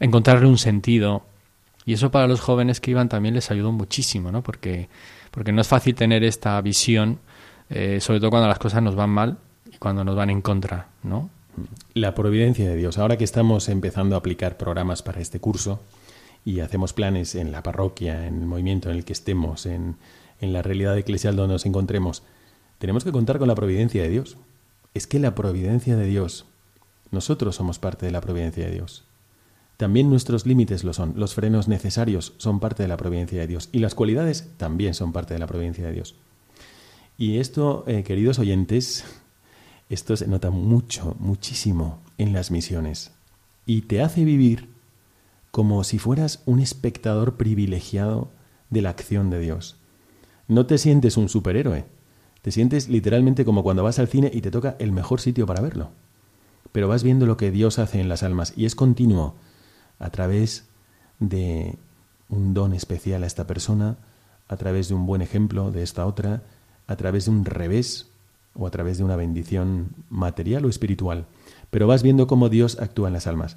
encontrarle 0.00 0.46
un 0.46 0.56
sentido. 0.56 1.26
Y 1.84 1.92
eso 1.92 2.10
para 2.10 2.26
los 2.26 2.40
jóvenes 2.40 2.80
que 2.80 2.92
iban 2.92 3.10
también 3.10 3.34
les 3.34 3.50
ayudó 3.50 3.70
muchísimo, 3.70 4.32
¿no? 4.32 4.42
Porque, 4.42 4.88
porque 5.30 5.52
no 5.52 5.60
es 5.60 5.68
fácil 5.68 5.94
tener 5.94 6.24
esta 6.24 6.58
visión 6.62 7.18
eh, 7.74 8.00
sobre 8.00 8.20
todo 8.20 8.30
cuando 8.30 8.48
las 8.48 8.58
cosas 8.58 8.82
nos 8.82 8.94
van 8.94 9.10
mal 9.10 9.38
y 9.70 9.76
cuando 9.78 10.04
nos 10.04 10.16
van 10.16 10.30
en 10.30 10.42
contra, 10.42 10.88
¿no? 11.02 11.30
La 11.94 12.14
providencia 12.14 12.68
de 12.68 12.76
Dios. 12.76 12.98
Ahora 12.98 13.16
que 13.16 13.24
estamos 13.24 13.68
empezando 13.68 14.14
a 14.14 14.18
aplicar 14.18 14.56
programas 14.56 15.02
para 15.02 15.20
este 15.20 15.38
curso 15.38 15.80
y 16.44 16.60
hacemos 16.60 16.92
planes 16.92 17.34
en 17.34 17.52
la 17.52 17.62
parroquia, 17.62 18.26
en 18.26 18.40
el 18.40 18.46
movimiento 18.46 18.90
en 18.90 18.96
el 18.96 19.04
que 19.04 19.12
estemos, 19.12 19.66
en, 19.66 19.96
en 20.40 20.52
la 20.52 20.62
realidad 20.62 20.96
eclesial 20.96 21.36
donde 21.36 21.54
nos 21.54 21.66
encontremos, 21.66 22.22
tenemos 22.78 23.04
que 23.04 23.12
contar 23.12 23.38
con 23.38 23.48
la 23.48 23.54
providencia 23.54 24.02
de 24.02 24.08
Dios. 24.08 24.36
Es 24.94 25.06
que 25.06 25.18
la 25.18 25.34
providencia 25.34 25.96
de 25.96 26.06
Dios, 26.06 26.46
nosotros 27.10 27.56
somos 27.56 27.78
parte 27.78 28.06
de 28.06 28.12
la 28.12 28.20
providencia 28.20 28.66
de 28.66 28.72
Dios. 28.72 29.04
También 29.76 30.10
nuestros 30.10 30.46
límites 30.46 30.84
lo 30.84 30.92
son, 30.92 31.14
los 31.16 31.34
frenos 31.34 31.66
necesarios 31.66 32.34
son 32.36 32.60
parte 32.60 32.82
de 32.82 32.88
la 32.88 32.96
providencia 32.96 33.40
de 33.40 33.46
Dios 33.46 33.68
y 33.72 33.78
las 33.78 33.94
cualidades 33.94 34.48
también 34.56 34.94
son 34.94 35.12
parte 35.12 35.34
de 35.34 35.40
la 35.40 35.46
providencia 35.46 35.86
de 35.86 35.92
Dios. 35.92 36.14
Y 37.18 37.38
esto, 37.38 37.84
eh, 37.86 38.04
queridos 38.04 38.38
oyentes, 38.38 39.04
esto 39.88 40.16
se 40.16 40.26
nota 40.26 40.50
mucho, 40.50 41.16
muchísimo 41.18 41.98
en 42.18 42.32
las 42.32 42.50
misiones. 42.50 43.10
Y 43.66 43.82
te 43.82 44.02
hace 44.02 44.24
vivir 44.24 44.68
como 45.50 45.84
si 45.84 45.98
fueras 45.98 46.42
un 46.46 46.60
espectador 46.60 47.36
privilegiado 47.36 48.30
de 48.70 48.82
la 48.82 48.90
acción 48.90 49.30
de 49.30 49.38
Dios. 49.38 49.76
No 50.48 50.66
te 50.66 50.78
sientes 50.78 51.16
un 51.16 51.28
superhéroe, 51.28 51.84
te 52.42 52.50
sientes 52.50 52.88
literalmente 52.88 53.44
como 53.44 53.62
cuando 53.62 53.84
vas 53.84 53.98
al 53.98 54.08
cine 54.08 54.30
y 54.32 54.40
te 54.40 54.50
toca 54.50 54.76
el 54.78 54.92
mejor 54.92 55.20
sitio 55.20 55.46
para 55.46 55.62
verlo. 55.62 55.90
Pero 56.72 56.88
vas 56.88 57.02
viendo 57.02 57.24
lo 57.26 57.36
que 57.36 57.50
Dios 57.50 57.78
hace 57.78 58.00
en 58.00 58.08
las 58.08 58.22
almas 58.22 58.52
y 58.56 58.66
es 58.66 58.74
continuo 58.74 59.34
a 59.98 60.10
través 60.10 60.66
de 61.20 61.76
un 62.28 62.54
don 62.54 62.74
especial 62.74 63.22
a 63.22 63.26
esta 63.26 63.46
persona, 63.46 63.96
a 64.48 64.56
través 64.56 64.88
de 64.88 64.94
un 64.94 65.06
buen 65.06 65.22
ejemplo 65.22 65.70
de 65.70 65.82
esta 65.82 66.04
otra, 66.04 66.42
a 66.86 66.96
través 66.96 67.26
de 67.26 67.30
un 67.30 67.44
revés 67.44 68.08
o 68.54 68.66
a 68.66 68.70
través 68.70 68.98
de 68.98 69.04
una 69.04 69.16
bendición 69.16 69.90
material 70.10 70.64
o 70.64 70.68
espiritual, 70.68 71.26
pero 71.70 71.86
vas 71.86 72.02
viendo 72.02 72.26
cómo 72.26 72.48
Dios 72.48 72.78
actúa 72.80 73.08
en 73.08 73.14
las 73.14 73.26
almas. 73.26 73.56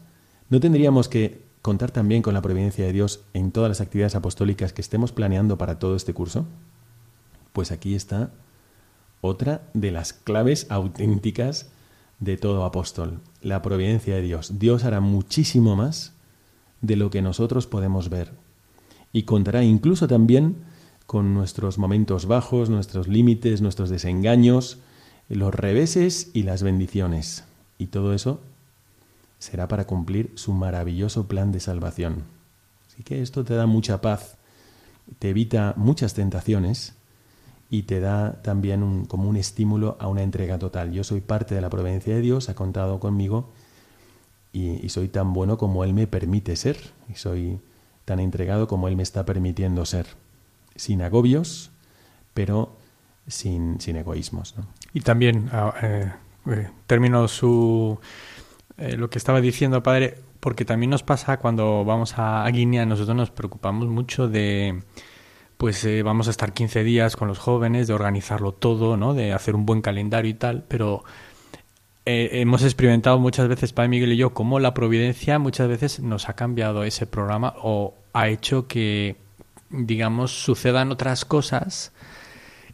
¿No 0.50 0.60
tendríamos 0.60 1.10
que 1.10 1.44
contar 1.62 1.92
también 1.92 2.22
con 2.22 2.34
la 2.34 2.42
providencia 2.42 2.86
de 2.86 2.94
Dios 2.94 3.22
en 3.34 3.52
todas 3.52 3.70
las 3.70 3.82
actividades 3.82 4.16
apostólicas 4.16 4.72
que 4.72 4.82
estemos 4.82 5.12
planeando 5.12 5.58
para 5.58 5.80
todo 5.80 5.96
este 5.96 6.14
curso? 6.14 6.46
Pues 7.52 7.72
aquí 7.72 7.96
está 7.96 8.30
otra 9.26 9.64
de 9.74 9.92
las 9.92 10.14
claves 10.14 10.68
auténticas 10.70 11.70
de 12.20 12.38
todo 12.38 12.66
apóstol, 12.66 13.20
la 13.42 13.62
providencia 13.62 14.16
de 14.16 14.22
Dios. 14.22 14.60
Dios 14.60 14.84
hará 14.84 15.02
muchísimo 15.02 15.76
más 15.76 16.14
de 16.82 16.96
lo 16.96 17.10
que 17.10 17.22
nosotros 17.22 17.68
podemos 17.68 18.10
ver 18.10 18.32
y 19.12 19.24
contará 19.24 19.64
incluso 19.64 20.08
también 20.08 20.58
con 21.06 21.34
nuestros 21.34 21.78
momentos 21.78 22.26
bajos, 22.26 22.70
nuestros 22.70 23.08
límites, 23.08 23.62
nuestros 23.62 23.90
desengaños, 23.90 24.80
los 25.30 25.54
reveses 25.54 26.32
y 26.34 26.44
las 26.44 26.64
bendiciones. 26.64 27.44
Y 27.78 27.88
todo 27.88 28.14
eso 28.14 28.42
será 29.40 29.68
para 29.68 29.86
cumplir 29.86 30.32
su 30.36 30.54
maravilloso 30.54 31.28
plan 31.28 31.52
de 31.52 31.60
salvación. 31.60 32.24
Así 32.88 33.04
que 33.04 33.22
esto 33.22 33.44
te 33.44 33.54
da 33.54 33.66
mucha 33.66 34.02
paz, 34.02 34.38
te 35.20 35.30
evita 35.30 35.74
muchas 35.78 36.14
tentaciones 36.14 36.94
y 37.70 37.84
te 37.84 38.00
da 38.00 38.42
también 38.42 38.84
un, 38.84 39.06
como 39.06 39.30
un 39.30 39.38
estímulo 39.38 39.98
a 40.00 40.08
una 40.08 40.22
entrega 40.22 40.60
total. 40.60 40.92
Yo 40.92 41.04
soy 41.04 41.22
parte 41.22 41.56
de 41.56 41.62
la 41.62 41.70
providencia 41.70 42.14
de 42.16 42.22
Dios, 42.22 42.50
ha 42.50 42.56
contado 42.56 43.00
conmigo 43.00 43.50
y, 44.54 44.88
soy 44.90 45.10
tan 45.10 45.34
bueno 45.34 45.58
como 45.58 45.84
Él 45.84 45.94
me 45.94 46.08
permite 46.08 46.56
ser 46.56 46.78
y 47.10 47.16
soy 47.16 47.60
tan 48.06 48.20
entregado 48.20 48.68
como 48.68 48.88
Él 48.88 48.96
me 48.96 49.04
está 49.04 49.26
permitiendo 49.26 49.86
ser 49.86 50.08
sin 50.76 51.02
agobios, 51.02 51.72
pero 52.34 52.72
sin, 53.28 53.82
sin 53.82 53.98
egoísmos. 53.98 54.56
Y 54.94 55.02
también, 55.02 55.50
ah, 55.52 55.74
eh, 55.82 56.12
eh, 56.48 56.70
termino 56.88 57.28
su, 57.28 58.00
eh, 58.78 58.96
lo 58.96 59.10
que 59.10 59.18
estaba 59.18 59.42
diciendo, 59.42 59.84
padre, 59.84 60.20
porque 60.40 60.64
también 60.64 60.90
nos 60.90 61.04
pasa 61.04 61.38
cuando 61.38 61.84
vamos 61.84 62.14
a, 62.18 62.48
Guinea, 62.50 62.86
nosotros 62.86 63.18
nos 63.18 63.32
preocupamos 63.32 63.88
mucho 63.88 64.30
de, 64.30 64.84
pues 65.58 65.88
vamos 66.04 66.28
a 66.28 66.32
estar 66.32 66.54
15 66.54 66.84
días 66.84 67.16
con 67.16 67.28
los 67.28 67.40
jóvenes, 67.40 67.88
de 67.88 67.94
organizarlo 67.94 68.52
todo, 68.52 68.98
¿no? 68.98 69.14
de 69.14 69.34
hacer 69.34 69.56
un 69.56 69.66
buen 69.66 69.82
calendario 69.82 70.32
y 70.32 70.36
tal, 70.36 70.64
pero 70.68 71.04
hemos 72.06 72.64
experimentado 72.64 73.18
muchas 73.20 73.48
veces, 73.48 73.74
Padre 73.74 73.90
Miguel 73.90 74.14
y 74.14 74.18
yo, 74.18 74.34
cómo 74.34 74.60
la 74.60 74.74
providencia 74.74 75.40
muchas 75.40 75.68
veces 75.68 76.00
nos 76.02 76.30
ha 76.30 76.34
cambiado 76.34 76.84
ese 76.84 77.08
programa 77.08 77.54
o 77.58 77.96
ha 78.14 78.28
hecho 78.28 78.68
que 78.68 79.16
digamos, 79.70 80.32
sucedan 80.32 80.92
otras 80.92 81.26
cosas 81.26 81.92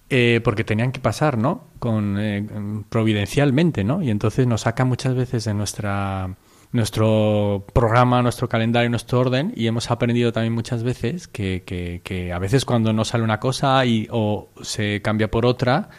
eh, 0.09 0.41
porque 0.43 0.63
tenían 0.63 0.91
que 0.91 0.99
pasar, 0.99 1.37
¿no? 1.37 1.65
Con, 1.79 2.17
eh, 2.19 2.45
providencialmente, 2.89 3.83
¿no? 3.83 4.01
Y 4.01 4.09
entonces 4.09 4.45
nos 4.45 4.61
saca 4.61 4.83
muchas 4.85 5.15
veces 5.15 5.45
de 5.45 5.53
nuestra 5.53 6.35
nuestro 6.71 7.65
programa, 7.73 8.21
nuestro 8.21 8.47
calendario, 8.47 8.89
nuestro 8.89 9.19
orden 9.19 9.51
y 9.55 9.67
hemos 9.67 9.91
aprendido 9.91 10.31
también 10.31 10.53
muchas 10.53 10.83
veces 10.83 11.27
que, 11.27 11.63
que, 11.65 12.33
a 12.33 12.39
veces 12.39 12.65
cuando 12.65 12.93
no 12.93 13.03
sale 13.05 13.23
una 13.23 13.39
cosa 13.39 13.85
y, 13.85 14.07
o 14.11 14.49
se 14.61 15.01
cambia 15.01 15.29
por 15.29 15.45
otra, 15.45 15.89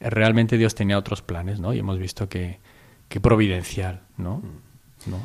realmente 0.00 0.58
Dios 0.58 0.74
tenía 0.74 0.98
otros 0.98 1.22
planes, 1.22 1.60
¿no? 1.60 1.72
Y 1.72 1.78
hemos 1.78 1.98
visto 1.98 2.28
que, 2.28 2.60
que 3.08 3.20
providencial, 3.20 4.02
¿no? 4.16 4.42
¿no? 5.06 5.18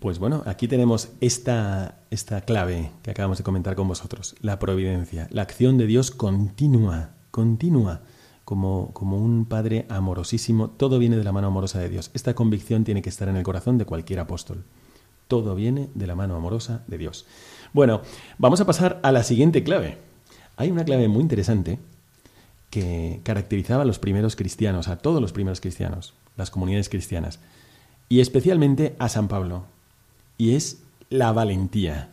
Pues 0.00 0.18
bueno, 0.18 0.42
aquí 0.46 0.68
tenemos 0.68 1.10
esta, 1.20 1.98
esta 2.10 2.42
clave 2.42 2.92
que 3.02 3.10
acabamos 3.10 3.38
de 3.38 3.44
comentar 3.44 3.74
con 3.74 3.88
vosotros, 3.88 4.36
la 4.40 4.58
providencia, 4.58 5.28
la 5.30 5.42
acción 5.42 5.76
de 5.76 5.86
Dios 5.86 6.10
continua, 6.10 7.10
continua, 7.30 8.02
como, 8.48 8.94
como 8.94 9.18
un 9.18 9.44
Padre 9.44 9.84
amorosísimo, 9.90 10.70
todo 10.70 10.98
viene 10.98 11.18
de 11.18 11.22
la 11.22 11.32
mano 11.32 11.48
amorosa 11.48 11.80
de 11.80 11.90
Dios. 11.90 12.10
Esta 12.14 12.32
convicción 12.32 12.82
tiene 12.82 13.02
que 13.02 13.10
estar 13.10 13.28
en 13.28 13.36
el 13.36 13.42
corazón 13.42 13.76
de 13.76 13.84
cualquier 13.84 14.20
apóstol. 14.20 14.64
Todo 15.26 15.54
viene 15.54 15.90
de 15.94 16.06
la 16.06 16.14
mano 16.14 16.34
amorosa 16.34 16.82
de 16.86 16.96
Dios. 16.96 17.26
Bueno, 17.74 18.00
vamos 18.38 18.62
a 18.62 18.64
pasar 18.64 19.00
a 19.02 19.12
la 19.12 19.22
siguiente 19.22 19.62
clave. 19.64 19.98
Hay 20.56 20.70
una 20.70 20.86
clave 20.86 21.08
muy 21.08 21.20
interesante 21.20 21.78
que 22.70 23.20
caracterizaba 23.22 23.82
a 23.82 23.84
los 23.84 23.98
primeros 23.98 24.34
cristianos, 24.34 24.88
a 24.88 24.96
todos 24.96 25.20
los 25.20 25.34
primeros 25.34 25.60
cristianos, 25.60 26.14
las 26.38 26.48
comunidades 26.48 26.88
cristianas, 26.88 27.40
y 28.08 28.20
especialmente 28.20 28.96
a 28.98 29.10
San 29.10 29.28
Pablo 29.28 29.64
y 30.38 30.54
es 30.54 30.78
la 31.10 31.32
valentía. 31.32 32.08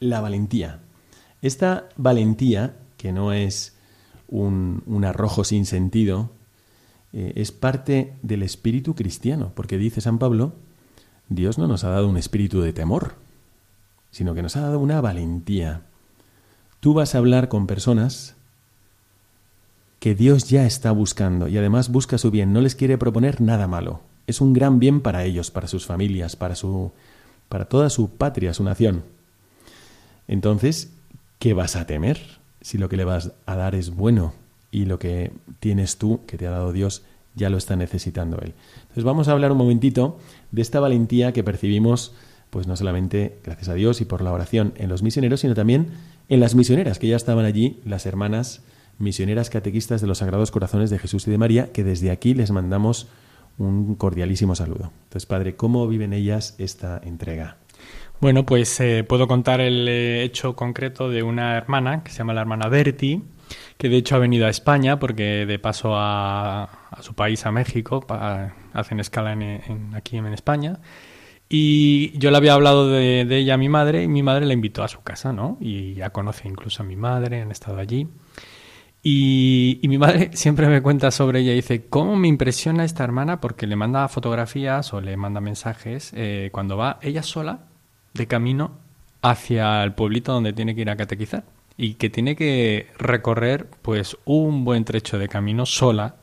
La 0.00 0.20
valentía. 0.20 0.80
Esta 1.42 1.90
valentía, 1.96 2.74
que 2.96 3.12
no 3.12 3.32
es 3.32 3.77
un, 4.28 5.04
arrojo 5.04 5.44
sin 5.44 5.66
sentido, 5.66 6.30
eh, 7.12 7.32
es 7.36 7.52
parte 7.52 8.14
del 8.22 8.42
espíritu 8.42 8.94
cristiano, 8.94 9.52
porque 9.54 9.78
dice 9.78 10.00
San 10.00 10.18
Pablo, 10.18 10.52
Dios 11.28 11.58
no 11.58 11.66
nos 11.66 11.84
ha 11.84 11.90
dado 11.90 12.08
un 12.08 12.16
espíritu 12.16 12.60
de 12.60 12.72
temor, 12.72 13.14
sino 14.10 14.34
que 14.34 14.42
nos 14.42 14.56
ha 14.56 14.60
dado 14.60 14.78
una 14.78 15.00
valentía. 15.00 15.82
Tú 16.80 16.94
vas 16.94 17.14
a 17.14 17.18
hablar 17.18 17.48
con 17.48 17.66
personas 17.66 18.36
que 19.98 20.14
Dios 20.14 20.48
ya 20.48 20.64
está 20.64 20.92
buscando 20.92 21.48
y 21.48 21.58
además 21.58 21.90
busca 21.90 22.18
su 22.18 22.30
bien, 22.30 22.52
no 22.52 22.60
les 22.60 22.74
quiere 22.74 22.98
proponer 22.98 23.40
nada 23.40 23.66
malo. 23.66 24.00
Es 24.26 24.40
un 24.40 24.52
gran 24.52 24.78
bien 24.78 25.00
para 25.00 25.24
ellos, 25.24 25.50
para 25.50 25.66
sus 25.66 25.86
familias, 25.86 26.36
para 26.36 26.54
su 26.54 26.92
para 27.48 27.64
toda 27.64 27.90
su 27.90 28.10
patria, 28.10 28.54
su 28.54 28.62
nación. 28.62 29.04
Entonces, 30.26 30.92
¿qué 31.38 31.54
vas 31.54 31.76
a 31.76 31.86
temer 31.86 32.37
si 32.60 32.78
lo 32.78 32.88
que 32.88 32.96
le 32.96 33.04
vas 33.04 33.32
a 33.46 33.56
dar 33.56 33.74
es 33.74 33.90
bueno 33.90 34.32
y 34.70 34.84
lo 34.84 34.98
que 34.98 35.32
tienes 35.60 35.96
tú, 35.98 36.20
que 36.26 36.36
te 36.36 36.46
ha 36.46 36.50
dado 36.50 36.72
Dios, 36.72 37.04
ya 37.34 37.50
lo 37.50 37.56
está 37.56 37.76
necesitando 37.76 38.38
Él? 38.40 38.54
Entonces 38.82 39.04
vamos 39.04 39.28
a 39.28 39.32
hablar 39.32 39.52
un 39.52 39.58
momentito 39.58 40.18
de 40.50 40.62
esta 40.62 40.80
valentía 40.80 41.32
que 41.32 41.44
percibimos 41.44 42.12
pues 42.50 42.66
no 42.66 42.76
solamente 42.76 43.38
gracias 43.44 43.68
a 43.68 43.74
Dios 43.74 44.00
y 44.00 44.04
por 44.04 44.22
la 44.22 44.32
oración 44.32 44.72
en 44.76 44.88
los 44.88 45.02
misioneros, 45.02 45.40
sino 45.40 45.54
también 45.54 45.88
en 46.28 46.40
las 46.40 46.54
misioneras, 46.54 46.98
que 46.98 47.08
ya 47.08 47.16
estaban 47.16 47.44
allí, 47.44 47.80
las 47.84 48.06
hermanas 48.06 48.62
misioneras 48.98 49.50
catequistas 49.50 50.00
de 50.00 50.06
los 50.06 50.18
Sagrados 50.18 50.50
Corazones 50.50 50.90
de 50.90 50.98
Jesús 50.98 51.26
y 51.28 51.30
de 51.30 51.38
María, 51.38 51.72
que 51.72 51.84
desde 51.84 52.10
aquí 52.10 52.34
les 52.34 52.50
mandamos 52.50 53.06
un 53.58 53.94
cordialísimo 53.96 54.54
saludo. 54.54 54.92
Entonces, 55.04 55.26
Padre, 55.26 55.56
¿cómo 55.56 55.86
viven 55.88 56.12
ellas 56.12 56.54
esta 56.58 57.00
entrega? 57.04 57.56
Bueno, 58.20 58.44
pues 58.44 58.80
eh, 58.80 59.04
puedo 59.04 59.28
contar 59.28 59.60
el 59.60 59.86
eh, 59.86 60.24
hecho 60.24 60.56
concreto 60.56 61.08
de 61.08 61.22
una 61.22 61.56
hermana 61.56 62.02
que 62.02 62.10
se 62.10 62.18
llama 62.18 62.34
la 62.34 62.40
hermana 62.40 62.68
Berti, 62.68 63.22
que 63.76 63.88
de 63.88 63.96
hecho 63.96 64.16
ha 64.16 64.18
venido 64.18 64.46
a 64.46 64.50
España 64.50 64.98
porque 64.98 65.46
de 65.46 65.58
paso 65.60 65.92
a, 65.94 66.98
su 67.00 67.14
país, 67.14 67.46
a 67.46 67.52
México, 67.52 68.04
hacen 68.72 68.98
escala 68.98 69.34
en, 69.34 69.94
aquí 69.94 70.16
en 70.16 70.26
España. 70.32 70.80
Y 71.48 72.18
yo 72.18 72.32
le 72.32 72.38
había 72.38 72.54
hablado 72.54 72.88
de, 72.88 73.20
ella 73.30 73.54
a 73.54 73.56
mi 73.56 73.68
madre 73.68 74.02
y 74.02 74.08
mi 74.08 74.24
madre 74.24 74.46
la 74.46 74.52
invitó 74.52 74.82
a 74.82 74.88
su 74.88 75.00
casa, 75.02 75.32
¿no? 75.32 75.56
Y 75.60 75.94
ya 75.94 76.10
conoce 76.10 76.48
incluso 76.48 76.82
a 76.82 76.86
mi 76.86 76.96
madre, 76.96 77.40
han 77.40 77.52
estado 77.52 77.78
allí. 77.78 78.08
Y, 79.00 79.80
mi 79.84 79.96
madre 79.96 80.30
siempre 80.36 80.66
me 80.66 80.82
cuenta 80.82 81.12
sobre 81.12 81.40
ella 81.40 81.52
y 81.52 81.56
dice, 81.56 81.86
¿cómo 81.86 82.16
me 82.16 82.26
impresiona 82.26 82.84
esta 82.84 83.04
hermana? 83.04 83.40
Porque 83.40 83.68
le 83.68 83.76
manda 83.76 84.08
fotografías 84.08 84.92
o 84.92 85.00
le 85.00 85.16
manda 85.16 85.40
mensajes 85.40 86.12
eh, 86.16 86.50
cuando 86.52 86.76
va 86.76 86.98
ella 87.00 87.22
sola 87.22 87.67
de 88.18 88.26
camino 88.26 88.72
hacia 89.22 89.82
el 89.82 89.94
pueblito 89.94 90.32
donde 90.32 90.52
tiene 90.52 90.74
que 90.74 90.82
ir 90.82 90.90
a 90.90 90.96
catequizar 90.96 91.44
y 91.78 91.94
que 91.94 92.10
tiene 92.10 92.36
que 92.36 92.88
recorrer 92.98 93.68
pues 93.82 94.18
un 94.24 94.64
buen 94.64 94.84
trecho 94.84 95.18
de 95.18 95.28
camino 95.28 95.64
sola, 95.64 96.16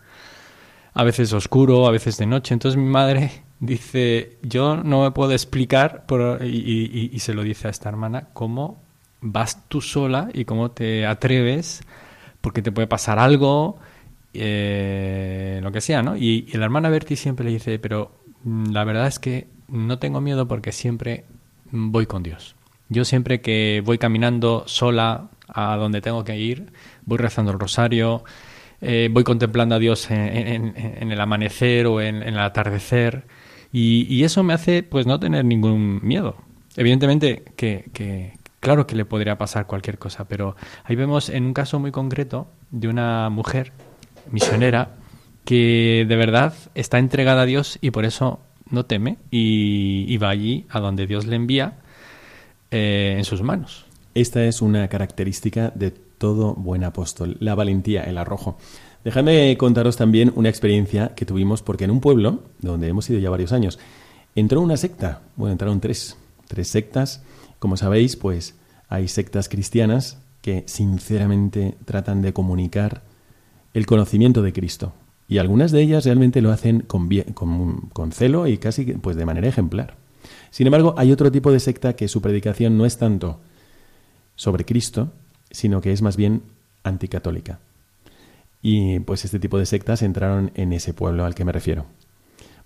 a 0.94 1.04
veces 1.04 1.32
oscuro, 1.34 1.88
a 1.88 1.92
veces 1.92 2.18
de 2.18 2.26
noche. 2.26 2.54
Entonces 2.54 2.78
mi 2.78 2.90
madre 2.90 3.32
dice, 3.60 4.38
yo 4.44 4.76
no 4.76 5.04
me 5.04 5.12
puedo 5.12 5.32
explicar, 5.32 6.06
y, 6.44 7.18
se 7.20 7.34
lo 7.34 7.42
dice 7.42 7.68
a 7.68 7.72
esta 7.72 7.90
hermana, 7.90 8.28
cómo 8.34 8.84
vas 9.22 9.68
tú 9.70 9.82
sola 9.82 10.30
y 10.34 10.46
cómo 10.46 10.72
te 10.72 11.06
atreves, 11.06 11.82
porque 12.42 12.62
te 12.62 12.72
puede 12.72 12.88
pasar 12.88 13.18
algo, 13.18 13.78
eh, 14.34 15.62
lo 15.64 15.72
que 15.72 15.80
sea, 15.82 16.04
¿no? 16.04 16.18
Y, 16.18 16.48
y 16.52 16.58
la 16.58 16.66
hermana 16.66 16.90
Berti 16.90 17.16
siempre 17.16 17.46
le 17.46 17.52
dice, 17.52 17.80
pero 17.80 18.12
mm, 18.44 18.72
la 18.72 18.84
verdad 18.84 19.08
es 19.08 19.20
que 19.20 19.48
no 19.70 20.00
tengo 20.00 20.20
miedo 20.20 20.48
porque 20.48 20.74
siempre 20.74 21.24
voy 21.76 22.06
con 22.06 22.24
Dios. 22.24 22.56
Yo 22.90 23.06
siempre 23.06 23.42
que 23.42 23.82
voy 23.84 23.98
caminando 23.98 24.64
sola 24.68 25.30
a 25.48 25.76
donde 25.76 26.02
tengo 26.02 26.24
que 26.24 26.38
ir, 26.38 26.72
voy 27.06 27.18
rezando 27.18 27.52
el 27.52 27.60
rosario, 27.60 28.24
eh, 28.82 29.10
voy 29.12 29.24
contemplando 29.24 29.76
a 29.76 29.80
Dios 29.80 30.10
en, 30.12 31.12
el 31.12 31.22
amanecer 31.22 31.88
o 31.88 32.02
en, 32.02 32.22
el 32.22 32.38
atardecer 32.38 33.26
y, 33.72 34.24
eso 34.24 34.44
me 34.44 34.54
hace 34.54 34.84
pues 34.84 35.06
no 35.06 35.20
tener 35.20 35.46
ningún 35.46 36.00
miedo. 36.04 36.38
Evidentemente 36.78 37.44
que, 37.56 38.34
claro 38.60 38.86
que 38.86 38.96
le 38.96 39.06
podría 39.06 39.38
pasar 39.38 39.66
cualquier 39.66 39.98
cosa, 39.98 40.28
pero 40.28 40.56
ahí 40.84 40.96
vemos 40.96 41.30
en 41.30 41.46
un 41.46 41.54
caso 41.54 41.80
muy 41.80 41.92
concreto 41.92 42.48
de 42.72 42.88
una 42.88 43.30
mujer 43.30 43.72
misionera 44.32 44.92
que 45.46 46.06
de 46.08 46.16
verdad 46.16 46.54
está 46.74 47.00
entregada 47.00 47.44
a 47.44 47.46
Dios 47.46 47.78
y 47.82 47.92
por 47.92 48.06
eso 48.06 48.40
no 48.70 48.86
teme 48.86 49.18
y, 49.32 50.18
va 50.18 50.30
allí 50.30 50.66
a 50.70 50.80
donde 50.80 51.08
Dios 51.08 51.26
le 51.26 51.36
envía 51.36 51.78
eh, 52.72 53.16
en 53.18 53.26
sus 53.26 53.42
manos. 53.42 53.86
Esta 54.14 54.46
es 54.46 54.62
una 54.62 54.88
característica 54.88 55.72
de 55.76 55.92
todo 55.92 56.56
buen 56.56 56.84
apóstol, 56.84 57.38
la 57.40 57.56
valentía, 57.56 58.04
el 58.04 58.18
arrojo. 58.18 58.58
Déjame 59.04 59.56
contaros 59.58 59.98
también 59.98 60.32
una 60.36 60.50
experiencia 60.50 61.14
que 61.16 61.26
tuvimos 61.26 61.62
porque 61.62 61.84
en 61.84 61.92
un 61.92 62.02
pueblo, 62.02 62.44
donde 62.60 62.88
hemos 62.88 63.10
ido 63.10 63.20
ya 63.20 63.30
varios 63.30 63.52
años, 63.52 63.78
entró 64.36 64.62
una 64.62 64.78
secta, 64.78 65.22
bueno, 65.36 65.52
entraron 65.52 65.80
tres, 65.80 66.18
tres 66.48 66.68
sectas. 66.70 67.22
Como 67.60 67.78
sabéis, 67.78 68.16
pues 68.16 68.56
hay 68.90 69.08
sectas 69.08 69.50
cristianas 69.50 70.18
que 70.42 70.64
sinceramente 70.68 71.76
tratan 71.86 72.22
de 72.22 72.34
comunicar 72.34 73.04
el 73.74 73.86
conocimiento 73.86 74.42
de 74.42 74.54
Cristo, 74.54 74.94
y 75.28 75.40
algunas 75.40 75.72
de 75.72 75.82
ellas 75.82 76.06
realmente 76.06 76.42
lo 76.42 76.52
hacen 76.52 76.82
con, 76.82 77.10
con, 77.94 78.12
celo 78.12 78.48
y 78.48 78.58
casi 78.58 78.86
pues 78.94 79.16
de 79.16 79.26
manera 79.26 79.48
ejemplar. 79.48 79.96
Sin 80.52 80.68
embargo, 80.68 80.94
hay 80.98 81.12
otro 81.12 81.32
tipo 81.32 81.52
de 81.52 81.60
secta 81.60 81.96
que 81.96 82.08
su 82.08 82.22
predicación 82.22 82.78
no 82.78 82.86
es 82.86 82.98
tanto 82.98 83.40
sobre 84.36 84.66
Cristo, 84.66 85.12
sino 85.50 85.82
que 85.82 85.92
es 85.92 86.02
más 86.02 86.16
bien 86.16 86.44
anticatólica. 86.84 87.60
Y 88.62 89.00
pues 89.00 89.26
este 89.26 89.40
tipo 89.40 89.58
de 89.58 89.66
sectas 89.66 90.02
entraron 90.02 90.52
en 90.56 90.74
ese 90.74 90.94
pueblo 90.94 91.26
al 91.26 91.36
que 91.36 91.46
me 91.46 91.52
refiero. 91.52 91.86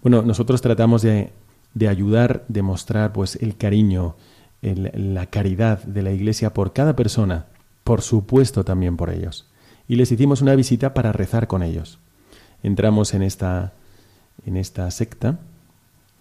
Bueno, 0.01 0.21
nosotros 0.21 0.61
tratamos 0.61 1.01
de, 1.01 1.31
de 1.73 1.87
ayudar, 1.87 2.45
de 2.47 2.61
mostrar 2.61 3.13
pues 3.13 3.37
el 3.37 3.55
cariño, 3.57 4.15
la 4.61 5.25
caridad 5.27 5.83
de 5.83 6.01
la 6.01 6.11
Iglesia 6.11 6.53
por 6.53 6.73
cada 6.73 6.95
persona, 6.95 7.47
por 7.83 8.01
supuesto 8.01 8.63
también 8.63 8.97
por 8.97 9.09
ellos. 9.09 9.49
Y 9.87 9.95
les 9.95 10.11
hicimos 10.11 10.41
una 10.41 10.55
visita 10.55 10.93
para 10.93 11.11
rezar 11.11 11.47
con 11.47 11.63
ellos 11.63 11.99
entramos 12.63 13.13
en 13.13 13.23
esta, 13.23 13.73
en 14.45 14.57
esta 14.57 14.89
secta 14.91 15.39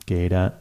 que 0.09 0.25
era 0.25 0.61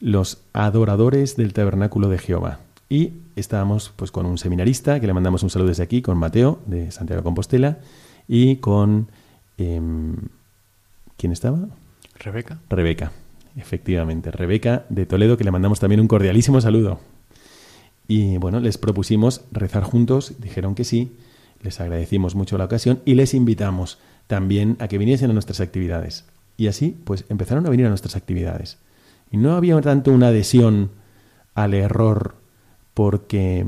los 0.00 0.42
adoradores 0.52 1.36
del 1.36 1.52
tabernáculo 1.52 2.08
de 2.08 2.18
Jehová. 2.18 2.58
Y 2.88 3.12
estábamos 3.36 3.92
pues 3.94 4.10
con 4.10 4.26
un 4.26 4.38
seminarista 4.38 4.98
que 4.98 5.06
le 5.06 5.12
mandamos 5.12 5.42
un 5.42 5.50
saludo 5.50 5.68
desde 5.68 5.82
aquí, 5.82 6.02
con 6.02 6.18
Mateo 6.18 6.60
de 6.66 6.90
Santiago 6.90 7.20
de 7.20 7.24
Compostela 7.24 7.78
y 8.26 8.56
con... 8.56 9.08
Em, 9.56 10.16
¿Quién 11.16 11.32
estaba? 11.32 11.68
Rebeca. 12.18 12.58
Rebeca, 12.70 13.12
efectivamente. 13.56 14.30
Rebeca 14.30 14.84
de 14.88 15.06
Toledo, 15.06 15.36
que 15.36 15.44
le 15.44 15.50
mandamos 15.50 15.80
también 15.80 16.00
un 16.00 16.08
cordialísimo 16.08 16.60
saludo. 16.60 17.00
Y 18.06 18.38
bueno, 18.38 18.60
les 18.60 18.78
propusimos 18.78 19.42
rezar 19.52 19.82
juntos, 19.82 20.34
dijeron 20.40 20.74
que 20.74 20.84
sí, 20.84 21.12
les 21.62 21.80
agradecimos 21.80 22.34
mucho 22.34 22.56
la 22.56 22.64
ocasión 22.64 23.00
y 23.04 23.14
les 23.14 23.34
invitamos 23.34 23.98
también 24.28 24.76
a 24.78 24.86
que 24.86 24.98
viniesen 24.98 25.30
a 25.30 25.32
nuestras 25.32 25.60
actividades. 25.60 26.24
Y 26.56 26.68
así, 26.68 26.96
pues 27.04 27.24
empezaron 27.28 27.66
a 27.66 27.70
venir 27.70 27.86
a 27.86 27.88
nuestras 27.88 28.14
actividades. 28.14 28.78
Y 29.32 29.36
no 29.36 29.56
había 29.56 29.80
tanto 29.80 30.12
una 30.12 30.28
adhesión 30.28 30.90
al 31.54 31.74
error 31.74 32.34
porque 32.94 33.66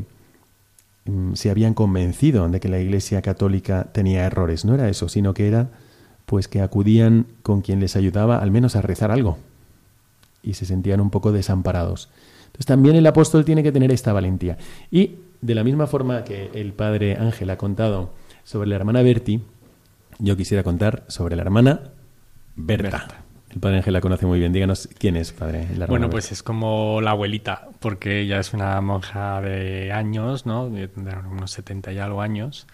mm, 1.07 1.35
se 1.35 1.51
habían 1.51 1.75
convencido 1.75 2.49
de 2.49 2.61
que 2.61 2.68
la 2.68 2.79
Iglesia 2.79 3.23
Católica 3.23 3.88
tenía 3.92 4.25
errores. 4.25 4.64
No 4.64 4.75
era 4.75 4.88
eso, 4.88 5.09
sino 5.09 5.35
que 5.35 5.49
era 5.49 5.70
pues 6.27 6.46
que 6.46 6.61
acudían 6.61 7.27
con 7.42 7.61
quien 7.61 7.81
les 7.81 7.96
ayudaba 7.96 8.38
al 8.38 8.53
menos 8.53 8.77
a 8.77 8.83
rezar 8.83 9.11
algo 9.11 9.38
y 10.42 10.55
se 10.55 10.64
sentían 10.64 11.01
un 11.01 11.11
poco 11.11 11.33
desamparados. 11.33 12.09
Entonces 12.46 12.66
también 12.66 12.96
el 12.96 13.07
apóstol 13.07 13.44
tiene 13.44 13.62
que 13.62 13.73
tener 13.73 13.90
esta 13.90 14.12
valentía. 14.12 14.57
Y 14.90 15.16
de 15.40 15.55
la 15.55 15.64
misma 15.64 15.87
forma 15.87 16.25
que 16.25 16.51
el 16.55 16.73
padre 16.73 17.16
Ángel 17.16 17.51
ha 17.51 17.57
contado 17.57 18.11
sobre 18.44 18.68
la 18.68 18.77
hermana 18.77 19.03
Berti, 19.03 19.42
yo 20.20 20.37
quisiera 20.37 20.62
contar 20.62 21.04
sobre 21.09 21.37
la 21.37 21.42
hermana 21.42 21.80
Berta. 22.56 23.24
El 23.50 23.59
padre 23.59 23.78
Ángel 23.78 23.92
la 23.94 24.00
conoce 24.00 24.26
muy 24.26 24.38
bien. 24.38 24.52
Díganos 24.52 24.88
quién 24.98 25.16
es, 25.16 25.33
padre. 25.33 25.66
bueno, 25.88 26.09
pues 26.09 26.30
es 26.30 26.42
como 26.42 27.00
la 27.00 27.11
abuelita, 27.11 27.68
porque 27.80 28.20
ella 28.20 28.38
es 28.38 28.52
una 28.52 28.80
monja 28.80 29.40
de 29.40 29.90
años, 29.92 30.46
¿no? 30.46 30.70
De 30.70 30.88
unos 31.28 31.50
70 31.50 31.92
y 31.92 31.98
algo 31.98 32.22
años, 32.22 32.68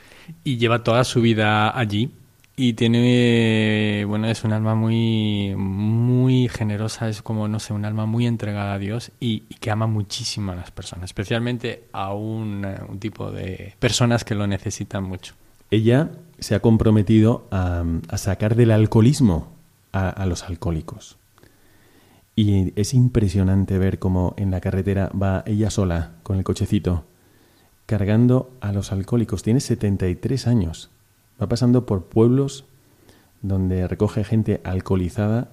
y 0.44 0.58
lleva 0.58 0.82
toda 0.82 1.04
su 1.04 1.22
vida 1.22 1.76
allí. 1.76 2.10
Y 2.58 2.72
tiene, 2.72 4.04
bueno, 4.06 4.28
es 4.28 4.42
un 4.42 4.54
alma 4.54 4.74
muy, 4.74 5.54
muy 5.56 6.48
generosa, 6.48 7.06
es 7.06 7.20
como, 7.20 7.48
no 7.48 7.60
sé, 7.60 7.74
un 7.74 7.84
alma 7.84 8.06
muy 8.06 8.26
entregada 8.26 8.74
a 8.74 8.78
Dios 8.78 9.12
y, 9.20 9.40
que 9.40 9.70
ama 9.70 9.86
muchísimo 9.86 10.52
a 10.52 10.54
las 10.54 10.70
personas, 10.70 11.04
especialmente 11.04 11.84
a 11.92 12.14
un 12.14 12.98
tipo 12.98 13.30
de 13.30 13.74
personas 13.78 14.24
que 14.24 14.34
lo 14.34 14.46
necesitan 14.46 15.04
mucho 15.04 15.34
ella 15.70 16.10
se 16.38 16.54
ha 16.54 16.60
comprometido 16.60 17.46
a, 17.50 17.84
sacar 18.16 18.54
del 18.56 18.70
alcoholismo 18.70 19.48
a, 19.92 20.26
los 20.26 20.44
alcohólicos. 20.44 21.16
Y 22.34 22.78
es 22.78 22.92
impresionante 22.92 23.78
ver 23.78 23.98
cómo 23.98 24.34
en 24.36 24.50
la 24.50 24.60
carretera 24.60 25.10
va 25.10 25.42
ella 25.46 25.70
sola 25.70 26.12
con 26.22 26.36
el 26.36 26.44
cochecito 26.44 27.04
cargando 27.86 28.50
a 28.60 28.72
los 28.72 28.92
alcohólicos. 28.92 29.42
Tiene 29.42 29.60
73 29.60 30.46
años. 30.46 30.90
Va 31.40 31.48
pasando 31.48 31.86
por 31.86 32.04
pueblos 32.04 32.64
donde 33.42 33.86
recoge 33.86 34.24
gente 34.24 34.60
alcoholizada 34.64 35.48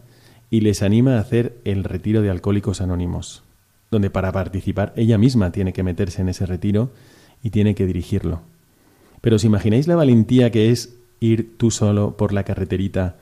y 0.49 0.61
les 0.61 0.81
anima 0.81 1.15
a 1.17 1.19
hacer 1.19 1.57
el 1.63 1.83
retiro 1.83 2.21
de 2.21 2.29
alcohólicos 2.29 2.81
anónimos, 2.81 3.43
donde 3.91 4.09
para 4.09 4.31
participar 4.31 4.93
ella 4.95 5.17
misma 5.17 5.51
tiene 5.51 5.73
que 5.73 5.83
meterse 5.83 6.21
en 6.21 6.29
ese 6.29 6.45
retiro 6.45 6.91
y 7.43 7.51
tiene 7.51 7.75
que 7.75 7.85
dirigirlo. 7.85 8.41
Pero 9.23 9.37
¿os 9.37 9.45
imagináis 9.45 9.87
la 9.87 9.95
valentía 9.95 10.51
que 10.51 10.69
es 10.69 10.97
ir 11.21 11.57
tú 11.57 11.71
solo 11.71 12.17
por 12.17 12.33
la 12.33 12.43
carreterita, 12.43 13.15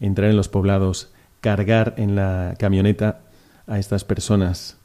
entrar 0.00 0.30
en 0.30 0.36
los 0.36 0.48
poblados, 0.48 1.12
cargar 1.42 1.92
en 1.98 2.16
la 2.16 2.54
camioneta 2.58 3.20
a 3.66 3.78
estas 3.78 4.04
personas 4.04 4.78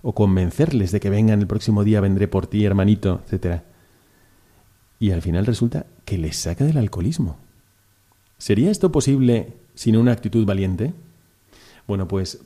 o 0.00 0.14
convencerles 0.14 0.92
de 0.92 1.00
que 1.00 1.10
vengan 1.10 1.40
el 1.40 1.46
próximo 1.46 1.84
día, 1.84 2.00
vendré 2.00 2.26
por 2.26 2.46
ti, 2.46 2.64
hermanito, 2.64 3.20
etcétera? 3.26 3.64
Y 4.98 5.10
al 5.10 5.20
final 5.20 5.44
resulta 5.44 5.84
que 6.06 6.16
les 6.16 6.38
saca 6.38 6.64
del 6.64 6.78
alcoholismo. 6.78 7.36
¿Sería 8.38 8.70
esto 8.70 8.90
posible 8.90 9.52
sin 9.74 9.94
una 9.94 10.12
actitud 10.12 10.46
valiente? 10.46 10.94
Bueno, 11.86 12.08
pues 12.08 12.40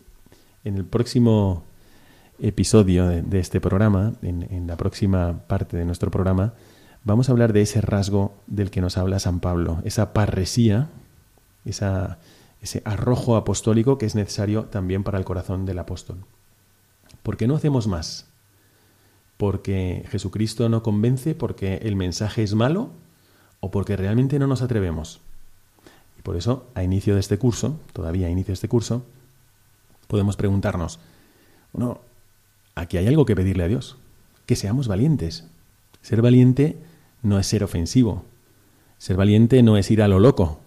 en 0.64 0.75
el 0.75 0.85
próximo 0.85 1.62
episodio 2.41 3.07
de, 3.07 3.38
este 3.38 3.61
programa, 3.61 4.14
en, 4.23 4.67
la 4.67 4.77
próxima 4.77 5.38
parte 5.47 5.77
de 5.77 5.85
nuestro 5.85 6.11
programa, 6.11 6.55
vamos 7.09 7.29
a 7.29 7.33
hablar 7.33 7.53
de 7.53 7.62
ese 7.62 7.81
rasgo 7.81 8.35
del 8.47 8.71
que 8.71 8.83
nos 8.83 8.99
habla 8.99 9.18
San 9.18 9.40
Pablo, 9.40 9.81
esa 9.85 10.12
parresía, 10.12 10.90
ese 11.64 12.83
arrojo 12.85 13.37
apostólico 13.37 13.97
que 13.97 14.07
es 14.07 14.14
necesario 14.14 14.64
también 14.66 15.03
para 15.03 15.18
el 15.18 15.25
corazón 15.25 15.64
del 15.64 15.79
apóstol. 15.79 16.18
¿Por 17.23 17.38
qué 17.38 17.49
no 17.49 17.57
hacemos 17.57 17.87
más? 17.87 18.27
¿Porque 19.38 20.05
Jesucristo 20.11 20.68
no 20.68 20.83
convence? 20.83 21.35
¿Porque 21.35 21.77
el 21.77 21.97
mensaje 21.97 22.42
es 22.42 22.55
malo? 22.55 22.90
¿O 23.61 23.71
porque 23.71 23.97
realmente 23.97 24.38
no 24.38 24.47
nos 24.47 24.61
atrevemos? 24.61 25.21
Y 26.18 26.23
por 26.23 26.37
eso, 26.37 26.66
a 26.75 26.83
inicio 26.83 27.14
de 27.14 27.21
este 27.21 27.38
curso, 27.38 27.81
todavía 27.94 28.27
a 28.27 28.31
inicio 28.31 28.53
de 28.53 28.55
este 28.55 28.68
curso, 28.68 29.05
podemos 30.09 30.37
preguntarnos, 30.37 31.01
bueno, 31.73 32.01
aquí 32.75 32.99
hay 32.99 33.07
algo 33.07 33.25
que 33.25 33.35
pedirle 33.35 33.64
a 33.64 33.68
Dios, 33.68 33.97
que 34.44 34.57
seamos 34.57 34.88
valientes. 34.88 35.47
Ser 36.03 36.21
valiente 36.21 36.77
no 37.22 37.38
es 37.38 37.46
ser 37.46 37.64
ofensivo. 37.64 38.24
Ser 38.98 39.16
valiente 39.16 39.62
no 39.62 39.76
es 39.76 39.90
ir 39.90 40.02
a 40.02 40.09
lo 40.09 40.18
loco. 40.18 40.61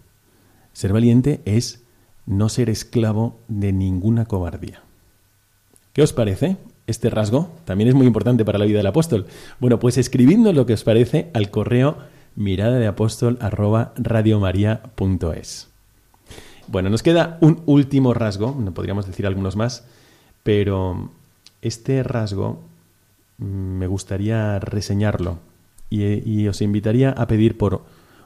Ser 0.73 0.93
valiente 0.93 1.41
es 1.45 1.83
no 2.25 2.49
ser 2.49 2.69
esclavo 2.69 3.39
de 3.47 3.73
ninguna 3.73 4.25
cobardía. 4.25 4.81
¿Qué 5.93 6.01
os 6.01 6.13
parece? 6.13 6.57
Este 6.87 7.09
rasgo 7.09 7.51
también 7.65 7.89
es 7.89 7.95
muy 7.95 8.07
importante 8.07 8.45
para 8.45 8.57
la 8.57 8.65
vida 8.65 8.77
del 8.77 8.87
apóstol. 8.87 9.27
Bueno, 9.59 9.79
pues 9.79 9.97
escribidnos 9.97 10.55
lo 10.55 10.65
que 10.65 10.73
os 10.73 10.83
parece 10.83 11.29
al 11.33 11.51
correo 11.51 11.97
mirada 12.35 12.79
de 12.79 12.87
apóstol 12.87 13.37
Bueno, 16.67 16.89
nos 16.89 17.03
queda 17.03 17.37
un 17.41 17.61
último 17.65 18.13
rasgo, 18.13 18.55
no 18.57 18.73
podríamos 18.73 19.05
decir 19.05 19.27
algunos 19.27 19.57
más, 19.57 19.85
pero 20.43 21.11
este 21.61 22.03
rasgo 22.03 22.61
mm, 23.37 23.43
me 23.43 23.87
gustaría 23.87 24.59
reseñarlo 24.59 25.39
y, 25.91 26.47
os 26.47 26.61
invitaría 26.61 27.11
a 27.11 27.27
pedir 27.27 27.57
por 27.57 27.83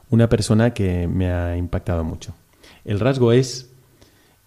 una 0.08 0.28
persona 0.28 0.72
que 0.72 1.08
me 1.08 1.30
ha 1.30 1.56
impactado 1.56 2.04
mucho. 2.04 2.32
El 2.84 3.00
rasgo 3.00 3.32
es 3.32 3.72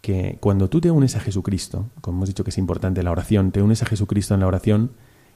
que 0.02 0.38
cuando 0.40 0.70
tú 0.70 0.80
te 0.80 0.90
unes 0.90 1.18
a 1.18 1.20
Jesucristo, 1.20 1.90
como 2.02 2.20
hemos 2.20 2.30
dicho 2.30 2.46
que 2.46 2.52
es 2.52 2.58
importante 2.58 3.04
la 3.04 3.12
oración, 3.12 3.52
te 3.52 3.62
unes 3.62 3.84
a 3.84 3.86
Jesucristo 3.86 4.34
en 4.34 4.40
la 4.40 4.48
oración, 4.48 4.92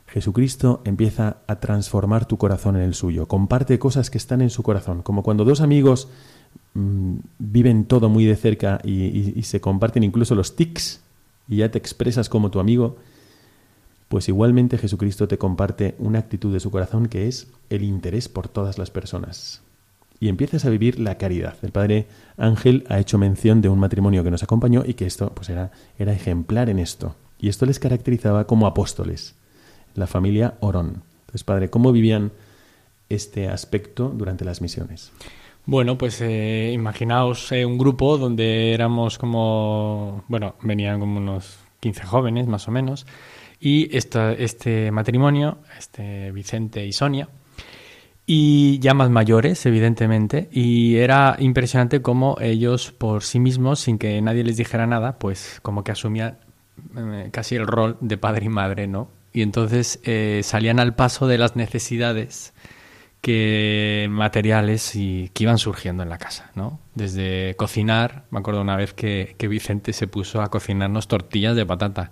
Jesucristo 0.08 0.82
empieza 0.86 1.38
a 1.48 1.60
transformar 1.60 2.26
tu 2.26 2.38
corazón 2.38 2.78
en 2.78 2.84
el 2.84 2.94
suyo, 2.94 3.28
comparte 3.28 3.78
cosas 3.80 4.10
que 4.10 4.18
están 4.18 4.42
en 4.42 4.50
su 4.50 4.64
corazón, 4.64 5.02
como 5.02 5.22
cuando 5.22 5.44
dos 5.44 5.60
amigos 5.60 6.08
mm, 6.74 7.16
viven 7.40 7.86
todo 7.86 8.08
muy 8.08 8.24
de 8.24 8.38
cerca 8.38 8.80
y, 8.84 9.38
y 9.38 9.44
se 9.44 9.60
comparten 9.60 10.04
incluso 10.04 10.36
los 10.36 10.56
tics 10.56 11.02
y 11.50 11.58
ya 11.58 11.72
te 11.72 11.78
expresas 11.78 12.30
como 12.30 12.50
tu 12.50 12.60
amigo, 12.60 12.96
pues 14.14 14.30
igualmente 14.30 14.78
Jesucristo 14.78 15.28
te 15.28 15.40
comparte 15.40 15.96
una 15.98 16.20
actitud 16.20 16.54
de 16.54 16.60
su 16.60 16.70
corazón 16.70 17.08
que 17.08 17.28
es 17.28 17.48
el 17.72 17.82
interés 17.82 18.30
por 18.30 18.48
todas 18.48 18.78
las 18.78 18.92
personas. 18.92 19.64
Y 20.20 20.30
empiezas 20.30 20.66
a 20.66 20.70
vivir 20.70 21.00
la 21.00 21.18
caridad. 21.18 21.56
El 21.64 21.72
padre 21.72 22.06
Ángel 22.38 22.86
ha 22.90 23.00
hecho 23.00 23.18
mención 23.18 23.62
de 23.62 23.70
un 23.70 23.80
matrimonio 23.80 24.24
que 24.24 24.30
nos 24.30 24.44
acompañó 24.44 24.84
y 24.86 24.94
que 24.94 25.08
esto 25.08 25.32
pues 25.34 25.50
era, 25.50 25.72
era 25.98 26.14
ejemplar 26.14 26.70
en 26.70 26.78
esto. 26.78 27.16
Y 27.40 27.50
esto 27.50 27.66
les 27.66 27.80
caracterizaba 27.80 28.46
como 28.46 28.68
apóstoles, 28.68 29.34
la 29.96 30.06
familia 30.06 30.58
Orón. 30.60 31.02
Entonces, 31.22 31.44
padre, 31.44 31.72
¿cómo 31.72 31.92
vivían 31.92 32.34
este 33.10 33.50
aspecto 33.50 34.14
durante 34.16 34.46
las 34.46 34.62
misiones? 34.62 35.12
Bueno, 35.66 35.98
pues 35.98 36.22
eh, 36.22 36.70
imaginaos 36.72 37.52
eh, 37.52 37.66
un 37.66 37.80
grupo 37.80 38.20
donde 38.20 38.76
éramos 38.76 39.18
como, 39.18 40.24
bueno, 40.28 40.54
venían 40.62 41.00
como 41.00 41.18
unos 41.18 41.58
15 41.80 42.04
jóvenes 42.04 42.46
más 42.46 42.68
o 42.68 42.72
menos, 42.72 43.08
y 43.66 43.88
este 43.96 44.92
matrimonio, 44.92 45.60
este 45.80 46.34
Vicente 46.34 46.86
y 46.86 46.92
Sonia, 46.92 47.30
y 48.26 48.78
ya 48.80 48.94
más 48.94 49.10
mayores, 49.10 49.66
evidentemente, 49.66 50.50
y 50.52 50.98
era 50.98 51.38
impresionante 51.40 52.02
cómo 52.02 52.36
ellos 52.42 52.92
por 52.92 53.24
sí 53.24 53.40
mismos, 53.40 53.80
sin 53.80 53.98
que 53.98 54.22
nadie 54.22 54.44
les 54.44 54.58
dijera 54.58 54.86
nada, 54.86 55.18
pues 55.18 55.60
como 55.62 55.86
que 55.86 55.94
asumían 55.94 56.40
eh, 56.98 57.30
casi 57.32 57.56
el 57.56 57.66
rol 57.66 57.96
de 58.02 58.18
padre 58.18 58.48
y 58.48 58.50
madre, 58.50 58.88
¿no? 58.88 59.10
Y 59.32 59.42
entonces 59.42 60.02
eh, 60.04 60.42
salían 60.44 60.82
al 60.82 60.94
paso 60.94 61.28
de 61.28 61.38
las 61.38 61.56
necesidades 61.56 62.54
que 63.22 64.08
materiales 64.10 64.94
y 64.94 65.30
que 65.34 65.44
iban 65.44 65.58
surgiendo 65.58 66.04
en 66.04 66.10
la 66.10 66.18
casa, 66.18 66.52
¿no? 66.56 66.82
Desde 66.96 67.56
cocinar, 67.56 68.26
me 68.30 68.40
acuerdo 68.40 68.60
una 68.60 68.76
vez 68.76 68.94
que, 68.94 69.36
que 69.38 69.48
Vicente 69.48 69.94
se 69.94 70.08
puso 70.08 70.42
a 70.42 70.50
cocinarnos 70.50 71.08
tortillas 71.08 71.56
de 71.56 71.66
patata 71.66 72.12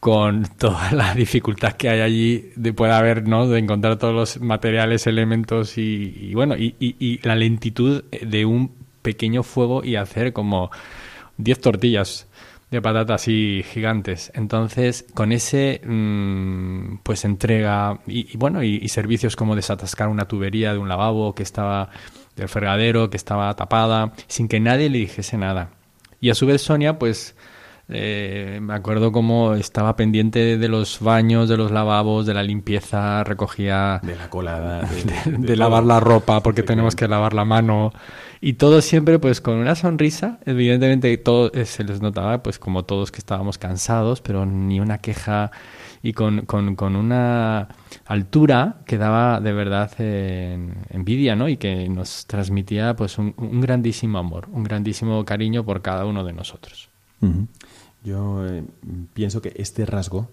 con 0.00 0.44
toda 0.58 0.92
la 0.92 1.14
dificultad 1.14 1.72
que 1.74 1.90
hay 1.90 2.00
allí 2.00 2.50
de 2.56 2.72
puede 2.72 2.92
haber, 2.92 3.28
¿no? 3.28 3.46
De 3.46 3.58
encontrar 3.58 3.98
todos 3.98 4.14
los 4.14 4.40
materiales, 4.40 5.06
elementos 5.06 5.76
y, 5.78 6.32
bueno, 6.34 6.56
y, 6.56 6.74
y, 6.78 7.18
la 7.22 7.36
lentitud 7.36 8.04
de 8.10 8.44
un 8.44 8.72
pequeño 9.02 9.42
fuego 9.42 9.84
y 9.84 9.96
hacer 9.96 10.32
como 10.32 10.70
10 11.36 11.60
tortillas 11.60 12.26
de 12.70 12.80
patatas 12.80 13.22
así 13.22 13.64
gigantes. 13.72 14.30
Entonces, 14.34 15.04
con 15.14 15.32
ese, 15.32 15.80
mm, 15.84 16.98
pues 17.02 17.24
entrega 17.24 18.00
y, 18.06 18.36
bueno, 18.36 18.62
y, 18.62 18.88
servicios 18.88 19.36
como 19.36 19.56
desatascar 19.56 20.08
una 20.08 20.26
tubería 20.26 20.72
de 20.72 20.78
un 20.78 20.88
lavabo 20.88 21.34
que 21.34 21.42
estaba 21.42 21.90
del 22.36 22.48
fregadero, 22.48 23.10
que 23.10 23.16
estaba 23.16 23.54
tapada, 23.54 24.12
sin 24.28 24.48
que 24.48 24.60
nadie 24.60 24.88
le 24.88 24.98
dijese 24.98 25.36
nada. 25.36 25.70
Y 26.20 26.30
a 26.30 26.34
su 26.34 26.46
vez 26.46 26.62
Sonia, 26.62 26.98
pues 26.98 27.34
eh, 27.92 28.60
me 28.62 28.74
acuerdo 28.74 29.10
cómo 29.10 29.54
estaba 29.54 29.96
pendiente 29.96 30.56
de 30.56 30.68
los 30.68 31.00
baños, 31.00 31.48
de 31.48 31.56
los 31.56 31.72
lavabos, 31.72 32.24
de 32.24 32.34
la 32.34 32.42
limpieza, 32.42 33.24
recogía... 33.24 34.00
De 34.02 34.14
la 34.14 34.30
colada. 34.30 34.88
De, 35.26 35.56
lavar 35.56 35.84
la 35.84 35.98
ropa, 35.98 36.40
porque 36.42 36.62
tenemos 36.62 36.94
que 36.94 37.08
lavar 37.08 37.34
la 37.34 37.44
mano. 37.44 37.92
Y 38.40 38.54
todo 38.54 38.80
siempre 38.80 39.18
pues 39.18 39.40
con 39.40 39.56
una 39.56 39.74
sonrisa. 39.74 40.38
Evidentemente 40.46 41.16
todo 41.18 41.50
eh, 41.52 41.64
se 41.66 41.82
les 41.82 42.00
notaba 42.00 42.42
pues 42.42 42.58
como 42.60 42.84
todos 42.84 43.10
que 43.10 43.18
estábamos 43.18 43.58
cansados, 43.58 44.20
pero 44.20 44.46
ni 44.46 44.78
una 44.78 44.98
queja 44.98 45.50
y 46.02 46.12
con, 46.12 46.46
con, 46.46 46.96
una 46.96 47.68
altura 48.06 48.76
que 48.86 48.96
daba 48.96 49.40
de 49.40 49.52
verdad 49.52 49.90
envidia, 49.98 51.36
¿no? 51.36 51.48
Y 51.48 51.58
que 51.58 51.88
nos 51.88 52.26
transmitía 52.26 52.96
pues 52.96 53.18
un, 53.18 53.34
grandísimo 53.60 54.18
amor, 54.18 54.48
un 54.50 54.62
grandísimo 54.62 55.24
cariño 55.24 55.64
por 55.64 55.82
cada 55.82 56.06
uno 56.06 56.24
de 56.24 56.32
nosotros. 56.32 56.88
Yo 58.04 58.46
eh, 58.46 58.64
pienso 59.14 59.42
que 59.42 59.52
este 59.56 59.86
rasgo 59.86 60.28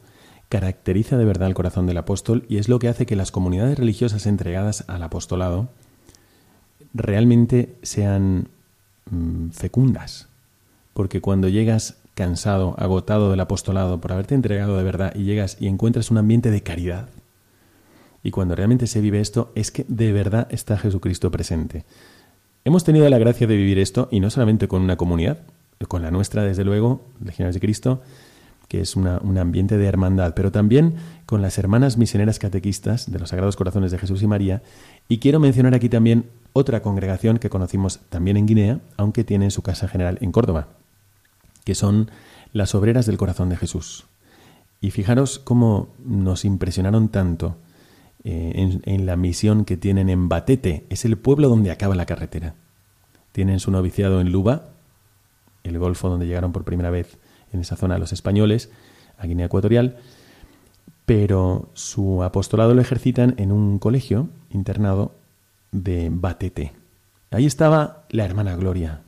caracteriza 0.50 1.18
de 1.18 1.26
verdad 1.26 1.50
el 1.50 1.54
corazón 1.54 1.88
del 1.88 1.98
apóstol 1.98 2.46
y 2.48 2.58
es 2.58 2.70
lo 2.70 2.80
que 2.80 2.88
hace 2.88 3.06
que 3.06 3.16
las 3.16 3.32
comunidades 3.32 3.78
religiosas 3.78 4.26
entregadas 4.26 4.86
al 4.88 5.04
apostolado 5.04 5.70
realmente 6.94 7.76
sean 7.82 8.48
mm, 9.10 9.50
fecundas. 9.50 10.28
Porque 10.94 11.22
cuando 11.22 11.50
llegas 11.50 11.98
cansado, 12.16 12.76
agotado 12.80 13.30
del 13.30 13.40
apostolado 13.40 14.00
por 14.00 14.14
haberte 14.14 14.36
entregado 14.36 14.78
de 14.78 14.84
verdad 14.84 15.14
y 15.16 15.24
llegas 15.24 15.58
y 15.60 15.68
encuentras 15.68 16.10
un 16.10 16.18
ambiente 16.18 16.50
de 16.50 16.64
caridad, 16.64 17.10
y 18.24 18.32
cuando 18.32 18.56
realmente 18.56 18.88
se 18.88 19.00
vive 19.00 19.22
esto, 19.22 19.52
es 19.56 19.72
que 19.72 19.86
de 19.88 20.12
verdad 20.12 20.48
está 20.52 20.78
Jesucristo 20.78 21.32
presente. 21.32 21.86
Hemos 22.66 22.84
tenido 22.84 23.08
la 23.10 23.20
gracia 23.20 23.48
de 23.48 23.56
vivir 23.56 23.80
esto 23.80 24.10
y 24.12 24.20
no 24.20 24.30
solamente 24.30 24.68
con 24.68 24.82
una 24.82 24.98
comunidad, 24.98 25.38
con 25.88 26.02
la 26.02 26.12
nuestra, 26.12 26.44
desde 26.44 26.64
luego, 26.64 27.02
Legionarios 27.24 27.56
de 27.56 27.62
Cristo, 27.62 28.02
que 28.68 28.82
es 28.82 28.96
un 28.96 29.38
ambiente 29.38 29.78
de 29.78 29.86
hermandad, 29.86 30.34
pero 30.36 30.52
también 30.52 30.96
con 31.26 31.42
las 31.42 31.58
hermanas 31.58 31.98
misioneras 31.98 32.38
catequistas 32.38 33.10
de 33.10 33.18
los 33.18 33.30
Sagrados 33.30 33.56
Corazones 33.56 33.92
de 33.92 33.98
Jesús 33.98 34.22
y 34.22 34.28
María. 34.28 34.62
Y 35.08 35.20
quiero 35.20 35.40
mencionar 35.40 35.74
aquí 35.74 35.88
también 35.88 36.26
otra 36.52 36.82
congregación 36.82 37.38
que 37.38 37.50
conocimos 37.50 38.02
también 38.10 38.36
en 38.36 38.46
Guinea, 38.46 38.80
aunque 38.98 39.24
tiene 39.24 39.52
su 39.52 39.62
casa 39.62 39.88
general 39.88 40.18
en 40.22 40.32
Córdoba, 40.34 40.68
que 41.64 41.76
son 41.76 42.12
las 42.52 42.76
Obreras 42.76 43.06
del 43.06 43.18
Corazón 43.18 43.50
de 43.50 43.58
Jesús. 43.58 44.06
Y 44.82 44.92
fijaros 44.92 45.40
cómo 45.40 45.90
nos 46.04 46.44
impresionaron 46.44 47.08
tanto 47.08 47.56
eh, 48.24 48.52
en, 48.56 48.82
en 48.86 49.06
la 49.06 49.16
misión 49.16 49.64
que 49.64 49.78
tienen 49.78 50.10
en 50.10 50.28
Batete, 50.28 50.86
es 50.90 51.06
el 51.06 51.18
pueblo 51.18 51.48
donde 51.48 51.72
acaba 51.72 51.96
la 51.96 52.06
carretera. 52.06 52.56
Tienen 53.32 53.60
su 53.60 53.72
noviciado 53.72 54.20
en 54.20 54.32
Luba, 54.32 54.72
el 55.68 55.80
Golfo 55.80 56.10
donde 56.10 56.28
llegaron 56.28 56.52
por 56.52 56.64
primera 56.64 56.90
vez 56.90 57.18
en 57.54 57.62
esa 57.62 57.76
zona 57.76 57.98
los 57.98 58.14
españoles, 58.14 58.72
a 59.18 59.26
Guinea 59.26 59.48
Ecuatorial, 59.48 59.98
pero 61.06 61.70
su 61.74 62.24
apostolado 62.24 62.74
lo 62.74 62.82
ejercitan 62.82 63.36
en 63.38 63.52
un 63.52 63.80
colegio 63.80 64.30
internado 64.50 65.16
de 65.72 66.10
Batete. 66.12 66.74
Ahí 67.32 67.46
estaba 67.46 68.06
la 68.10 68.26
hermana 68.26 68.56
Gloria. 68.56 69.02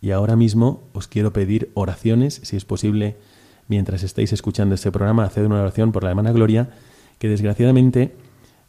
Y 0.00 0.10
ahora 0.10 0.36
mismo 0.36 0.82
os 0.92 1.08
quiero 1.08 1.32
pedir 1.32 1.70
oraciones, 1.74 2.40
si 2.42 2.56
es 2.56 2.64
posible, 2.64 3.16
mientras 3.68 4.02
estáis 4.02 4.32
escuchando 4.32 4.74
este 4.74 4.92
programa, 4.92 5.24
haced 5.24 5.44
una 5.44 5.60
oración 5.60 5.92
por 5.92 6.04
la 6.04 6.10
hermana 6.10 6.32
Gloria, 6.32 6.70
que 7.18 7.28
desgraciadamente 7.28 8.14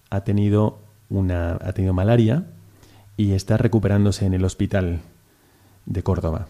ha 0.09 0.23
tenido 0.23 0.79
una 1.09 1.53
ha 1.61 1.73
tenido 1.73 1.93
malaria 1.93 2.45
y 3.17 3.33
está 3.33 3.57
recuperándose 3.57 4.25
en 4.25 4.33
el 4.33 4.45
hospital 4.45 5.01
de 5.85 6.03
Córdoba. 6.03 6.47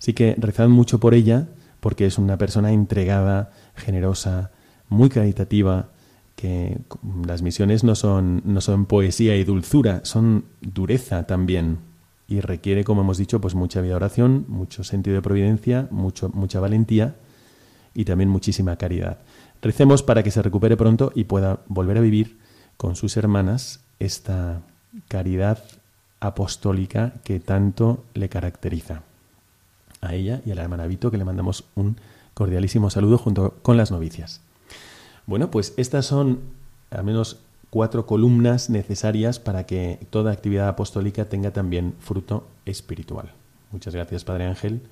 Así 0.00 0.14
que 0.14 0.34
rezad 0.38 0.68
mucho 0.68 0.98
por 0.98 1.12
ella, 1.12 1.48
porque 1.80 2.06
es 2.06 2.16
una 2.16 2.38
persona 2.38 2.72
entregada, 2.72 3.52
generosa, 3.76 4.50
muy 4.88 5.10
caritativa, 5.10 5.90
que 6.36 6.78
las 7.26 7.42
misiones 7.42 7.84
no 7.84 7.94
son, 7.94 8.40
no 8.46 8.62
son 8.62 8.86
poesía 8.86 9.36
y 9.36 9.44
dulzura, 9.44 10.00
son 10.04 10.46
dureza 10.62 11.26
también. 11.26 11.78
Y 12.28 12.40
requiere, 12.40 12.82
como 12.82 13.02
hemos 13.02 13.18
dicho, 13.18 13.42
pues 13.42 13.54
mucha 13.54 13.82
vida 13.82 13.96
oración, 13.96 14.46
mucho 14.48 14.84
sentido 14.84 15.16
de 15.16 15.22
providencia, 15.22 15.86
mucho, 15.90 16.30
mucha 16.32 16.60
valentía 16.60 17.16
y 17.92 18.06
también 18.06 18.30
muchísima 18.30 18.76
caridad. 18.76 19.18
Recemos 19.60 20.02
para 20.02 20.22
que 20.22 20.30
se 20.30 20.40
recupere 20.40 20.78
pronto 20.78 21.12
y 21.14 21.24
pueda 21.24 21.60
volver 21.68 21.98
a 21.98 22.00
vivir 22.00 22.38
con 22.78 22.96
sus 22.96 23.18
hermanas 23.18 23.80
esta 23.98 24.62
caridad 25.08 25.58
apostólica 26.20 27.14
que 27.22 27.38
tanto 27.38 28.04
le 28.14 28.30
caracteriza. 28.30 29.02
A 30.00 30.14
ella 30.14 30.40
y 30.46 30.50
a 30.50 30.54
la 30.54 30.62
hermana 30.62 30.86
Vito, 30.86 31.10
que 31.10 31.18
le 31.18 31.24
mandamos 31.24 31.64
un 31.74 31.96
cordialísimo 32.34 32.90
saludo 32.90 33.18
junto 33.18 33.54
con 33.62 33.76
las 33.76 33.90
novicias. 33.90 34.40
Bueno, 35.26 35.50
pues 35.50 35.74
estas 35.76 36.06
son 36.06 36.40
al 36.90 37.04
menos 37.04 37.40
cuatro 37.70 38.06
columnas 38.06 38.68
necesarias 38.70 39.38
para 39.38 39.64
que 39.64 39.98
toda 40.10 40.32
actividad 40.32 40.68
apostólica 40.68 41.26
tenga 41.26 41.52
también 41.52 41.94
fruto 42.00 42.46
espiritual. 42.66 43.32
Muchas 43.70 43.94
gracias, 43.94 44.24
Padre 44.24 44.46
Ángel, 44.46 44.82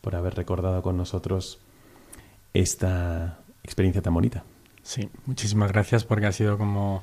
por 0.00 0.14
haber 0.14 0.34
recordado 0.34 0.82
con 0.82 0.96
nosotros 0.96 1.58
esta 2.52 3.38
experiencia 3.62 4.02
tan 4.02 4.14
bonita. 4.14 4.44
Sí, 4.82 5.08
muchísimas 5.26 5.72
gracias 5.72 6.04
porque 6.04 6.26
ha 6.26 6.32
sido 6.32 6.58
como 6.58 7.02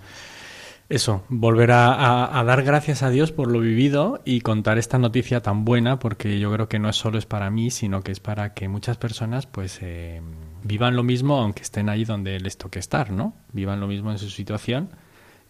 eso, 0.90 1.24
volver 1.28 1.72
a, 1.72 2.42
dar 2.46 2.64
gracias 2.64 3.04
a 3.04 3.10
Dios 3.10 3.34
por 3.34 3.52
lo 3.52 3.60
vivido 3.60 4.22
y 4.24 4.40
contar 4.40 4.78
esta 4.78 4.98
noticia 4.98 5.42
tan 5.42 5.66
buena, 5.66 6.00
porque 6.00 6.40
yo 6.40 6.52
creo 6.54 6.70
que 6.70 6.80
no 6.80 6.90
es 6.90 6.96
solo 6.96 7.18
es 7.18 7.26
para 7.26 7.50
mí, 7.50 7.72
sino 7.72 8.02
que 8.02 8.14
es 8.14 8.22
para 8.22 8.54
que 8.54 8.70
muchas 8.70 8.98
personas 8.98 9.48
pues 9.48 9.80
eh, 9.82 10.22
vivan 10.64 10.96
lo 10.96 11.04
mismo 11.04 11.38
aunque 11.38 11.64
estén 11.64 11.90
ahí 11.90 12.06
donde 12.06 12.40
les 12.40 12.58
toque 12.58 12.80
estar, 12.80 13.12
¿no? 13.12 13.34
Vivan 13.52 13.82
lo 13.82 13.88
mismo 13.88 14.12
en 14.12 14.18
su 14.18 14.30
situación 14.30 14.90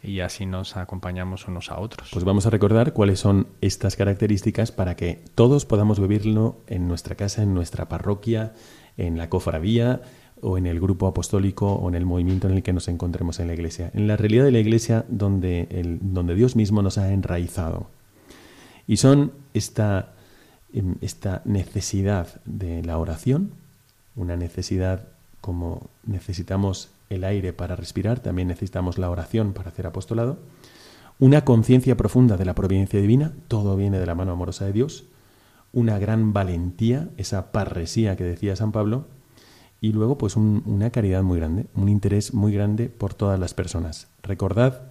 y 0.01 0.21
así 0.21 0.45
nos 0.45 0.75
acompañamos 0.75 1.47
unos 1.47 1.71
a 1.71 1.79
otros. 1.79 2.09
Pues 2.11 2.25
vamos 2.25 2.45
a 2.45 2.49
recordar 2.49 2.93
cuáles 2.93 3.19
son 3.19 3.47
estas 3.61 3.95
características 3.95 4.71
para 4.71 4.95
que 4.95 5.23
todos 5.35 5.65
podamos 5.65 5.99
vivirlo 5.99 6.61
en 6.67 6.88
nuestra 6.88 7.15
casa, 7.15 7.43
en 7.43 7.53
nuestra 7.53 7.88
parroquia, 7.88 8.53
en 8.95 9.17
la 9.17 9.29
cofradía, 9.29 10.01
o 10.41 10.57
en 10.57 10.67
el 10.67 10.79
grupo 10.79 11.07
apostólico 11.07 11.73
o 11.73 11.89
en 11.89 11.95
el 11.95 12.05
movimiento 12.05 12.47
en 12.47 12.55
el 12.55 12.63
que 12.63 12.73
nos 12.73 12.88
encontremos 12.88 13.39
en 13.39 13.47
la 13.47 13.53
iglesia. 13.53 13.91
En 13.93 14.07
la 14.07 14.17
realidad 14.17 14.45
de 14.45 14.51
la 14.51 14.59
iglesia 14.59 15.05
donde, 15.09 15.67
el, 15.71 15.99
donde 16.01 16.35
Dios 16.35 16.55
mismo 16.55 16.81
nos 16.81 16.97
ha 16.97 17.11
enraizado. 17.11 17.88
Y 18.88 18.97
son 18.97 19.31
esta, 19.53 20.13
em, 20.73 20.95
esta 21.01 21.41
necesidad 21.45 22.41
de 22.45 22.83
la 22.83 22.97
oración, 22.97 23.51
una 24.15 24.35
necesidad 24.38 25.07
como 25.41 25.89
necesitamos 26.05 26.89
el 27.09 27.23
aire 27.23 27.53
para 27.53 27.75
respirar, 27.75 28.19
también 28.19 28.47
necesitamos 28.47 28.97
la 28.97 29.09
oración 29.09 29.53
para 29.53 29.69
hacer 29.69 29.88
apostolado, 29.88 30.38
una 31.19 31.45
conciencia 31.45 31.97
profunda 31.97 32.38
de 32.38 32.45
la 32.45 32.53
providencia 32.53 32.99
divina, 32.99 33.33
todo 33.47 33.75
viene 33.75 33.99
de 33.99 34.05
la 34.05 34.15
mano 34.15 34.33
amorosa 34.33 34.65
de 34.65 34.73
Dios, 34.73 35.05
una 35.73 35.99
gran 35.99 36.33
valentía, 36.33 37.09
esa 37.17 37.51
parresía 37.51 38.15
que 38.15 38.23
decía 38.23 38.55
San 38.55 38.71
Pablo, 38.71 39.05
y 39.80 39.91
luego 39.91 40.17
pues 40.17 40.36
una 40.36 40.89
caridad 40.89 41.23
muy 41.23 41.38
grande, 41.38 41.67
un 41.75 41.89
interés 41.89 42.34
muy 42.34 42.53
grande 42.53 42.89
por 42.89 43.13
todas 43.13 43.39
las 43.39 43.53
personas. 43.53 44.07
Recordad 44.23 44.82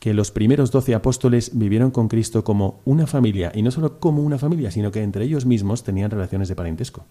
que 0.00 0.14
los 0.14 0.30
primeros 0.30 0.70
doce 0.70 0.94
apóstoles 0.94 1.58
vivieron 1.58 1.90
con 1.90 2.08
Cristo 2.08 2.44
como 2.44 2.80
una 2.84 3.06
familia, 3.06 3.50
y 3.54 3.62
no 3.62 3.70
solo 3.70 3.98
como 3.98 4.22
una 4.22 4.38
familia, 4.38 4.70
sino 4.70 4.92
que 4.92 5.02
entre 5.02 5.24
ellos 5.24 5.44
mismos 5.44 5.82
tenían 5.82 6.10
relaciones 6.10 6.48
de 6.48 6.56
parentesco. 6.56 7.04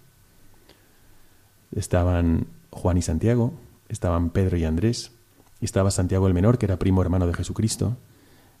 Estaban 1.74 2.46
Juan 2.70 2.96
y 2.96 3.02
Santiago, 3.02 3.52
estaban 3.88 4.30
Pedro 4.30 4.56
y 4.56 4.64
Andrés, 4.64 5.12
estaba 5.60 5.90
Santiago 5.90 6.26
el 6.26 6.34
Menor, 6.34 6.58
que 6.58 6.66
era 6.66 6.78
primo 6.78 7.02
hermano 7.02 7.26
de 7.26 7.34
Jesucristo, 7.34 7.96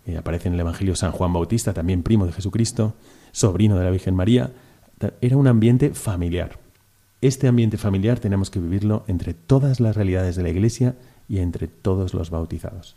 eh, 0.06 0.16
aparece 0.16 0.48
en 0.48 0.54
el 0.54 0.60
Evangelio 0.60 0.94
San 0.94 1.12
Juan 1.12 1.32
Bautista, 1.32 1.72
también 1.72 2.02
primo 2.02 2.26
de 2.26 2.32
Jesucristo, 2.32 2.94
sobrino 3.32 3.78
de 3.78 3.84
la 3.84 3.90
Virgen 3.90 4.14
María, 4.14 4.52
era 5.20 5.36
un 5.36 5.46
ambiente 5.46 5.94
familiar. 5.94 6.58
Este 7.20 7.48
ambiente 7.48 7.78
familiar 7.78 8.20
tenemos 8.20 8.48
que 8.48 8.60
vivirlo 8.60 9.02
entre 9.08 9.34
todas 9.34 9.80
las 9.80 9.96
realidades 9.96 10.36
de 10.36 10.44
la 10.44 10.50
Iglesia 10.50 10.94
y 11.28 11.38
entre 11.38 11.66
todos 11.66 12.14
los 12.14 12.30
bautizados. 12.30 12.94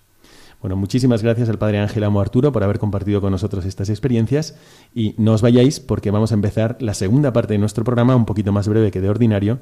Bueno, 0.61 0.75
muchísimas 0.75 1.23
gracias 1.23 1.49
al 1.49 1.57
Padre 1.57 1.79
Ángel 1.79 2.03
Amo 2.03 2.21
Arturo 2.21 2.51
por 2.51 2.63
haber 2.63 2.77
compartido 2.77 3.19
con 3.19 3.31
nosotros 3.31 3.65
estas 3.65 3.89
experiencias 3.89 4.55
y 4.93 5.15
no 5.17 5.33
os 5.33 5.41
vayáis 5.41 5.79
porque 5.79 6.11
vamos 6.11 6.31
a 6.31 6.35
empezar 6.35 6.77
la 6.79 6.93
segunda 6.93 7.33
parte 7.33 7.53
de 7.53 7.57
nuestro 7.57 7.83
programa, 7.83 8.15
un 8.15 8.25
poquito 8.25 8.51
más 8.51 8.67
breve 8.67 8.91
que 8.91 9.01
de 9.01 9.09
ordinario, 9.09 9.59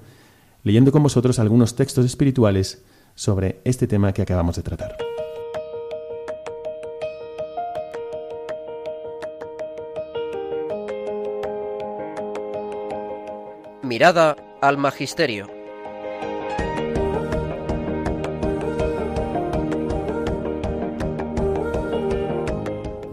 leyendo 0.64 0.91
con 0.91 1.03
vosotros 1.03 1.39
algunos 1.39 1.78
textos 1.78 2.05
espirituales 2.05 2.84
sobre 3.16 3.62
este 3.64 3.88
tema 3.88 4.12
que 4.12 4.24
acabamos 4.24 4.57
de 4.57 4.64
tratar. 4.64 4.97
Mirada 13.82 14.36
al 14.62 14.78
Magisterio. 14.78 15.47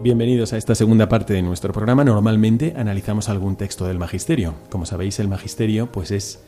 Bienvenidos 0.01 0.53
a 0.53 0.57
esta 0.57 0.75
segunda 0.75 1.09
parte 1.09 1.33
de 1.33 1.41
nuestro 1.41 1.73
programa. 1.73 2.03
Normalmente 2.03 2.73
analizamos 2.77 3.29
algún 3.29 3.55
texto 3.55 3.87
del 3.87 3.97
Magisterio. 3.97 4.55
Como 4.69 4.85
sabéis, 4.85 5.19
el 5.19 5.27
Magisterio 5.27 5.91
pues 5.91 6.11
es 6.11 6.43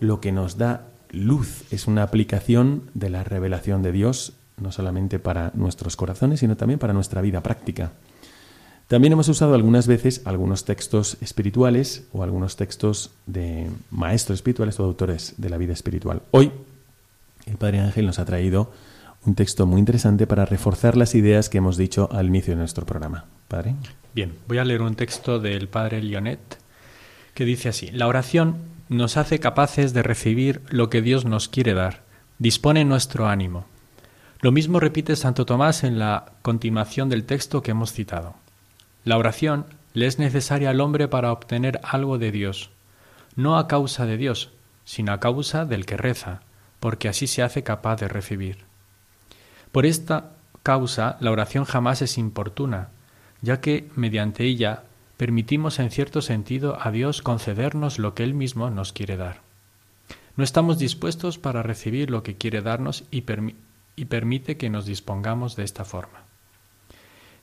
lo 0.00 0.20
que 0.20 0.32
nos 0.32 0.58
da 0.58 0.88
luz, 1.10 1.64
es 1.72 1.86
una 1.86 2.02
aplicación 2.02 2.90
de 2.94 3.10
la 3.10 3.24
revelación 3.24 3.82
de 3.82 3.92
Dios, 3.92 4.34
no 4.58 4.72
solamente 4.72 5.18
para 5.18 5.52
nuestros 5.54 5.96
corazones, 5.96 6.40
sino 6.40 6.56
también 6.56 6.78
para 6.78 6.92
nuestra 6.92 7.20
vida 7.20 7.42
práctica. 7.42 7.92
También 8.88 9.12
hemos 9.12 9.28
usado 9.28 9.54
algunas 9.54 9.86
veces 9.86 10.22
algunos 10.24 10.64
textos 10.64 11.18
espirituales 11.20 12.08
o 12.14 12.22
algunos 12.22 12.56
textos 12.56 13.10
de 13.26 13.68
maestros 13.90 14.38
espirituales 14.38 14.80
o 14.80 14.84
autores 14.84 15.34
de 15.36 15.50
la 15.50 15.58
vida 15.58 15.74
espiritual. 15.74 16.22
Hoy 16.30 16.50
el 17.44 17.58
Padre 17.58 17.80
Ángel 17.80 18.06
nos 18.06 18.18
ha 18.18 18.24
traído 18.24 18.72
un 19.26 19.34
texto 19.34 19.66
muy 19.66 19.78
interesante 19.78 20.26
para 20.26 20.46
reforzar 20.46 20.96
las 20.96 21.14
ideas 21.14 21.50
que 21.50 21.58
hemos 21.58 21.76
dicho 21.76 22.08
al 22.12 22.28
inicio 22.28 22.54
de 22.54 22.60
nuestro 22.60 22.86
programa. 22.86 23.26
Padre. 23.46 23.74
Bien, 24.14 24.32
voy 24.48 24.56
a 24.56 24.64
leer 24.64 24.80
un 24.80 24.94
texto 24.94 25.38
del 25.38 25.68
Padre 25.68 26.00
Lionet 26.00 26.40
que 27.34 27.44
dice 27.44 27.68
así, 27.68 27.90
la 27.90 28.06
oración 28.06 28.56
nos 28.88 29.18
hace 29.18 29.38
capaces 29.38 29.92
de 29.92 30.02
recibir 30.02 30.62
lo 30.70 30.88
que 30.88 31.02
Dios 31.02 31.26
nos 31.26 31.48
quiere 31.50 31.74
dar, 31.74 32.04
dispone 32.38 32.86
nuestro 32.86 33.28
ánimo. 33.28 33.66
Lo 34.40 34.50
mismo 34.50 34.80
repite 34.80 35.14
Santo 35.14 35.44
Tomás 35.44 35.84
en 35.84 35.98
la 35.98 36.32
continuación 36.40 37.10
del 37.10 37.24
texto 37.24 37.62
que 37.62 37.72
hemos 37.72 37.92
citado. 37.92 38.34
La 39.08 39.16
oración 39.16 39.64
le 39.94 40.04
es 40.04 40.18
necesaria 40.18 40.68
al 40.68 40.82
hombre 40.82 41.08
para 41.08 41.32
obtener 41.32 41.80
algo 41.82 42.18
de 42.18 42.30
Dios, 42.30 42.68
no 43.36 43.56
a 43.56 43.66
causa 43.66 44.04
de 44.04 44.18
Dios, 44.18 44.50
sino 44.84 45.12
a 45.12 45.18
causa 45.18 45.64
del 45.64 45.86
que 45.86 45.96
reza, 45.96 46.42
porque 46.78 47.08
así 47.08 47.26
se 47.26 47.42
hace 47.42 47.62
capaz 47.62 47.96
de 47.96 48.08
recibir. 48.08 48.58
Por 49.72 49.86
esta 49.86 50.32
causa 50.62 51.16
la 51.20 51.30
oración 51.30 51.64
jamás 51.64 52.02
es 52.02 52.18
importuna, 52.18 52.90
ya 53.40 53.62
que 53.62 53.88
mediante 53.96 54.44
ella 54.44 54.82
permitimos 55.16 55.78
en 55.78 55.90
cierto 55.90 56.20
sentido 56.20 56.76
a 56.78 56.90
Dios 56.90 57.22
concedernos 57.22 57.98
lo 57.98 58.14
que 58.14 58.24
Él 58.24 58.34
mismo 58.34 58.68
nos 58.68 58.92
quiere 58.92 59.16
dar. 59.16 59.40
No 60.36 60.44
estamos 60.44 60.78
dispuestos 60.78 61.38
para 61.38 61.62
recibir 61.62 62.10
lo 62.10 62.22
que 62.22 62.36
quiere 62.36 62.60
darnos 62.60 63.04
y, 63.10 63.24
y 63.96 64.04
permite 64.04 64.58
que 64.58 64.68
nos 64.68 64.84
dispongamos 64.84 65.56
de 65.56 65.64
esta 65.64 65.86
forma. 65.86 66.24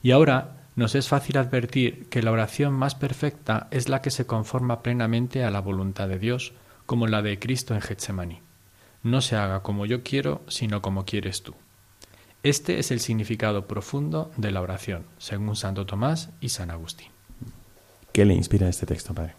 Y 0.03 0.11
ahora 0.11 0.64
nos 0.75 0.95
es 0.95 1.07
fácil 1.07 1.37
advertir 1.37 2.07
que 2.09 2.21
la 2.21 2.31
oración 2.31 2.73
más 2.73 2.95
perfecta 2.95 3.67
es 3.71 3.87
la 3.87 4.01
que 4.01 4.11
se 4.11 4.25
conforma 4.25 4.81
plenamente 4.83 5.43
a 5.43 5.51
la 5.51 5.61
voluntad 5.61 6.09
de 6.09 6.19
Dios, 6.19 6.53
como 6.85 7.07
la 7.07 7.21
de 7.21 7.39
Cristo 7.39 7.73
en 7.73 7.81
Getsemaní. 7.81 8.39
No 9.01 9.21
se 9.21 9.35
haga 9.35 9.61
como 9.61 9.85
yo 9.85 10.03
quiero, 10.03 10.41
sino 10.47 10.81
como 10.81 11.05
quieres 11.05 11.43
tú. 11.43 11.55
Este 12.43 12.79
es 12.79 12.91
el 12.91 12.99
significado 12.99 13.67
profundo 13.67 14.31
de 14.37 14.51
la 14.51 14.61
oración, 14.61 15.05
según 15.17 15.55
Santo 15.55 15.85
Tomás 15.85 16.29
y 16.41 16.49
San 16.49 16.69
Agustín. 16.69 17.07
¿Qué 18.11 18.25
le 18.25 18.33
inspira 18.33 18.69
este 18.69 18.85
texto, 18.85 19.13
Padre? 19.13 19.33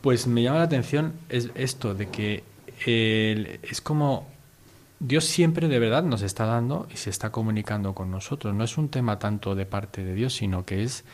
Pues 0.00 0.26
me 0.26 0.42
llama 0.42 0.58
la 0.58 0.64
atención 0.64 1.14
es 1.28 1.50
esto 1.54 1.94
de 1.94 2.08
que 2.08 2.42
es 2.84 3.80
como 3.80 4.33
Dios 5.00 5.24
siempre 5.24 5.68
de 5.68 5.78
verdad 5.78 6.02
nos 6.02 6.22
está 6.22 6.46
dando 6.46 6.86
y 6.92 6.96
se 6.96 7.10
está 7.10 7.30
comunicando 7.30 7.94
con 7.94 8.10
nosotros. 8.10 8.54
No 8.54 8.64
es 8.64 8.78
un 8.78 8.88
tema 8.88 9.18
tanto 9.18 9.54
de 9.54 9.66
parte 9.66 10.04
de 10.04 10.14
Dios, 10.14 10.34
sino 10.34 10.64
que 10.64 10.82
es 10.82 11.04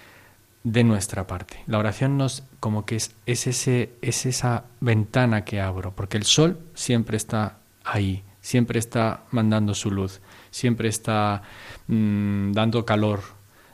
de 0.62 0.84
nuestra 0.84 1.26
parte. 1.26 1.62
La 1.66 1.78
oración 1.78 2.18
nos 2.18 2.42
como 2.60 2.84
que 2.84 2.96
es, 2.96 3.14
es, 3.26 3.46
ese, 3.46 3.90
es 4.02 4.26
esa 4.26 4.64
ventana 4.80 5.44
que 5.44 5.60
abro, 5.60 5.92
porque 5.92 6.18
el 6.18 6.24
sol 6.24 6.58
siempre 6.74 7.16
está 7.16 7.58
ahí, 7.84 8.22
siempre 8.40 8.78
está 8.78 9.24
mandando 9.30 9.74
su 9.74 9.90
luz, 9.90 10.20
siempre 10.50 10.88
está 10.88 11.42
mm, 11.86 12.52
dando 12.52 12.84
calor. 12.84 13.20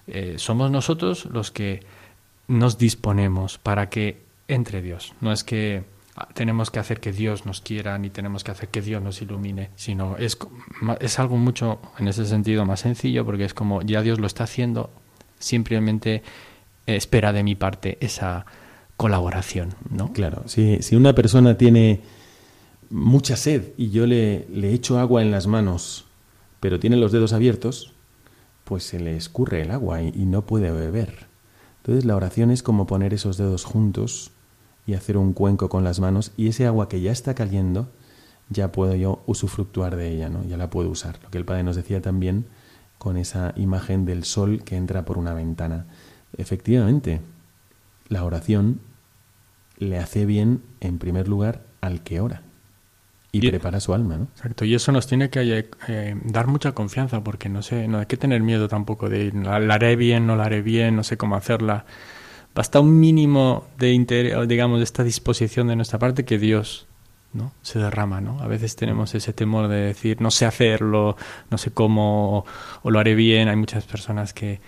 Eh, 0.07 0.37
somos 0.39 0.71
nosotros 0.71 1.27
los 1.27 1.51
que 1.51 1.85
nos 2.47 2.79
disponemos 2.79 3.59
para 3.59 3.89
que 3.89 4.23
entre 4.49 4.83
Dios. 4.83 5.15
No 5.21 5.33
es 5.33 5.43
que 5.43 5.85
tenemos 6.35 6.71
que 6.71 6.79
hacer 6.79 7.01
que 7.01 7.13
Dios 7.13 7.47
nos 7.47 7.61
quiera 7.61 7.99
ni 7.99 8.11
tenemos 8.11 8.45
que 8.45 8.51
hacer 8.51 8.69
que 8.69 8.81
Dios 8.81 9.03
nos 9.03 9.21
ilumine, 9.23 9.71
sino 9.77 10.17
es, 10.17 10.39
es 11.01 11.19
algo 11.19 11.37
mucho, 11.37 11.81
en 11.99 12.09
ese 12.09 12.27
sentido, 12.27 12.65
más 12.65 12.81
sencillo 12.81 13.25
porque 13.25 13.45
es 13.45 13.55
como 13.55 13.83
ya 13.83 14.03
Dios 14.03 14.19
lo 14.19 14.27
está 14.27 14.45
haciendo, 14.45 14.91
simplemente 15.39 16.23
espera 16.87 17.33
de 17.33 17.43
mi 17.43 17.55
parte 17.55 17.99
esa 18.01 18.47
colaboración, 18.97 19.75
¿no? 19.91 20.13
Claro, 20.13 20.45
si, 20.47 20.83
si 20.83 20.97
una 20.97 21.15
persona 21.15 21.59
tiene 21.59 22.01
mucha 22.89 23.37
sed 23.37 23.73
y 23.77 23.91
yo 23.91 24.07
le, 24.07 24.47
le 24.49 24.73
echo 24.73 24.99
agua 24.99 25.23
en 25.23 25.31
las 25.31 25.47
manos, 25.47 26.07
pero 26.61 26.81
tiene 26.81 26.97
los 26.97 27.13
dedos 27.13 27.33
abiertos, 27.33 27.93
pues 28.67 28.83
se 28.83 28.99
le 28.99 29.17
escurre 29.17 29.63
el 29.63 29.71
agua 29.71 30.03
y, 30.03 30.11
no 30.27 30.43
puede 30.43 30.73
beber. 30.73 31.27
Entonces 31.79 32.05
la 32.05 32.17
oración 32.17 32.51
es 32.51 32.65
como 32.65 32.87
poner 32.87 33.15
esos 33.15 33.37
dedos 33.37 33.65
juntos 33.65 34.33
y 34.87 34.95
hacer 34.95 35.17
un 35.17 35.33
cuenco 35.33 35.69
con 35.69 35.85
las 35.85 36.01
manos 36.01 36.33
y 36.37 36.49
ese 36.49 36.67
agua 36.67 36.89
que 36.89 37.01
ya 37.01 37.13
está 37.13 37.35
cayendo 37.35 37.89
ya 38.49 38.71
puedo 38.71 38.95
yo 38.95 39.23
usufructuar 39.27 39.97
de 39.97 40.09
ella, 40.11 40.29
¿no? 40.29 40.45
Ya 40.45 40.57
la 40.57 40.71
puedo 40.71 40.89
usar. 40.89 41.19
Lo 41.23 41.31
que 41.31 41.39
el 41.39 41.45
Padre 41.45 41.65
nos 41.65 41.77
decía 41.77 42.01
también 42.01 42.47
con 42.99 43.17
esa 43.17 43.53
imagen 43.57 44.05
del 44.05 44.25
sol 44.25 44.63
que 44.65 44.77
entra 44.77 45.05
por 45.05 45.19
una 45.19 45.35
ventana. 45.35 45.87
Efectivamente, 46.37 47.21
la 48.09 48.25
oración 48.25 48.81
le 49.79 49.99
hace 49.99 50.27
bien 50.27 50.63
en 50.81 50.99
primer 50.99 51.29
lugar 51.29 51.63
al 51.81 52.03
que 52.03 52.21
ora 52.21 52.43
y, 53.33 53.51
prepara 53.51 53.81
su 53.81 53.93
alma, 53.93 54.17
¿no? 54.17 54.25
Exacto, 54.37 54.65
y 54.65 54.75
eso 54.75 54.93
nos 54.93 55.07
tiene 55.07 55.29
que 55.29 55.69
eh, 55.89 56.15
dar 56.25 56.47
mucha 56.47 56.73
confianza 56.73 57.23
porque 57.23 57.49
no 57.49 57.63
sé, 57.63 57.87
no 57.89 57.99
hay 57.99 58.07
que 58.07 58.17
tener 58.17 58.43
miedo 58.43 58.69
tampoco 58.69 59.11
de 59.11 59.33
la, 59.33 59.61
la 59.61 59.75
haré 59.75 59.97
bien, 59.97 60.27
no 60.27 60.37
la 60.37 60.45
haré 60.45 60.63
bien, 60.63 60.97
no 60.97 61.03
sé 61.03 61.17
cómo 61.17 61.37
hacerla. 61.37 61.85
Basta 62.57 62.81
un 62.81 62.99
mínimo 62.99 63.67
de 63.77 63.93
interés, 63.93 64.49
digamos, 64.49 64.79
de 64.79 64.85
esta 64.85 65.05
disposición 65.05 65.69
de 65.69 65.77
nuestra 65.77 65.99
parte 65.99 66.25
que 66.25 66.39
Dios 66.39 66.87
¿no? 67.35 67.53
se 67.61 67.79
derrama, 67.79 68.23
¿no? 68.23 68.41
A 68.41 68.47
veces 68.47 68.77
tenemos 68.77 69.15
ese 69.15 69.35
temor 69.35 69.69
de 69.69 69.77
decir, 69.77 70.23
no 70.23 70.31
sé 70.31 70.47
hacerlo, 70.47 71.19
no 71.51 71.59
sé 71.59 71.71
cómo, 71.73 72.47
o, 72.83 72.91
lo 72.91 72.99
haré 72.99 73.15
bien. 73.15 73.49
Hay 73.49 73.57
muchas 73.57 73.85
personas 73.85 74.33
que 74.33 74.61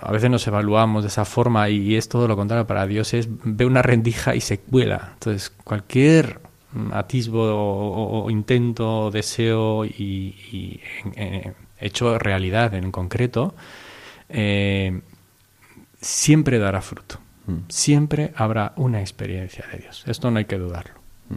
a 0.00 0.10
veces 0.12 0.30
nos 0.30 0.46
evaluamos 0.46 1.04
de 1.04 1.08
esa 1.08 1.26
forma 1.26 1.68
y 1.68 1.96
es 1.96 2.08
todo 2.08 2.26
lo 2.26 2.36
contrario. 2.36 2.66
Para 2.66 2.86
Dios 2.86 3.12
es, 3.12 3.28
ve 3.28 3.66
una 3.66 3.82
rendija 3.82 4.34
y 4.34 4.40
se 4.40 4.58
vuela. 4.68 5.10
Entonces, 5.12 5.50
cualquier 5.50 6.40
atisbo 6.92 8.22
o, 8.24 8.30
intento, 8.30 9.10
deseo 9.10 9.84
y, 9.84 10.80
hecho 11.78 12.18
realidad 12.18 12.72
en 12.72 12.90
concreto, 12.90 13.54
eh, 14.30 15.02
siempre 16.00 16.58
dará 16.58 16.80
fruto. 16.80 17.25
Siempre 17.68 18.32
habrá 18.36 18.72
una 18.76 19.00
experiencia 19.00 19.64
de 19.72 19.78
Dios. 19.78 20.04
Esto 20.06 20.30
no 20.30 20.38
hay 20.38 20.46
que 20.46 20.58
dudarlo. 20.58 20.94
Mm. 21.28 21.34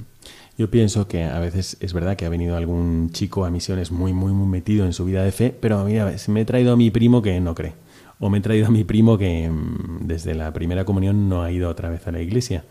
Yo 0.57 0.70
pienso 0.70 1.07
que 1.07 1.24
a 1.24 1.39
veces 1.39 1.78
es 1.80 1.93
verdad 1.93 2.18
que 2.18 2.26
ha 2.26 2.30
venido 2.30 2.57
algún 2.57 3.12
chico 3.12 3.45
a 3.45 3.49
misiones 3.49 3.91
muy, 3.91 4.12
muy, 4.12 4.34
muy 4.34 4.47
metido 4.47 4.86
en 4.86 4.93
su 4.93 5.05
vida 5.05 5.24
de 5.24 5.32
fe, 5.32 5.55
pero 5.57 5.86
mira, 5.86 6.14
me 6.28 6.41
he 6.41 6.45
traído 6.45 6.74
a 6.74 6.76
mi 6.76 6.91
primo 6.91 7.22
que 7.22 7.39
no 7.39 7.55
cree. 7.55 7.74
O 8.20 8.30
me 8.30 8.39
he 8.39 8.41
traído 8.41 8.68
a 8.68 8.70
mi 8.70 8.84
primo 8.84 9.18
que 9.18 9.49
mm, 9.49 10.07
desde 10.07 10.36
la 10.36 10.51
primera 10.51 10.84
comunión 10.84 11.30
no 11.30 11.43
ha 11.43 11.51
ido 11.51 11.70
otra 11.70 11.89
vez 11.89 12.05
a 12.07 12.12
la 12.12 12.22
iglesia. 12.22 12.66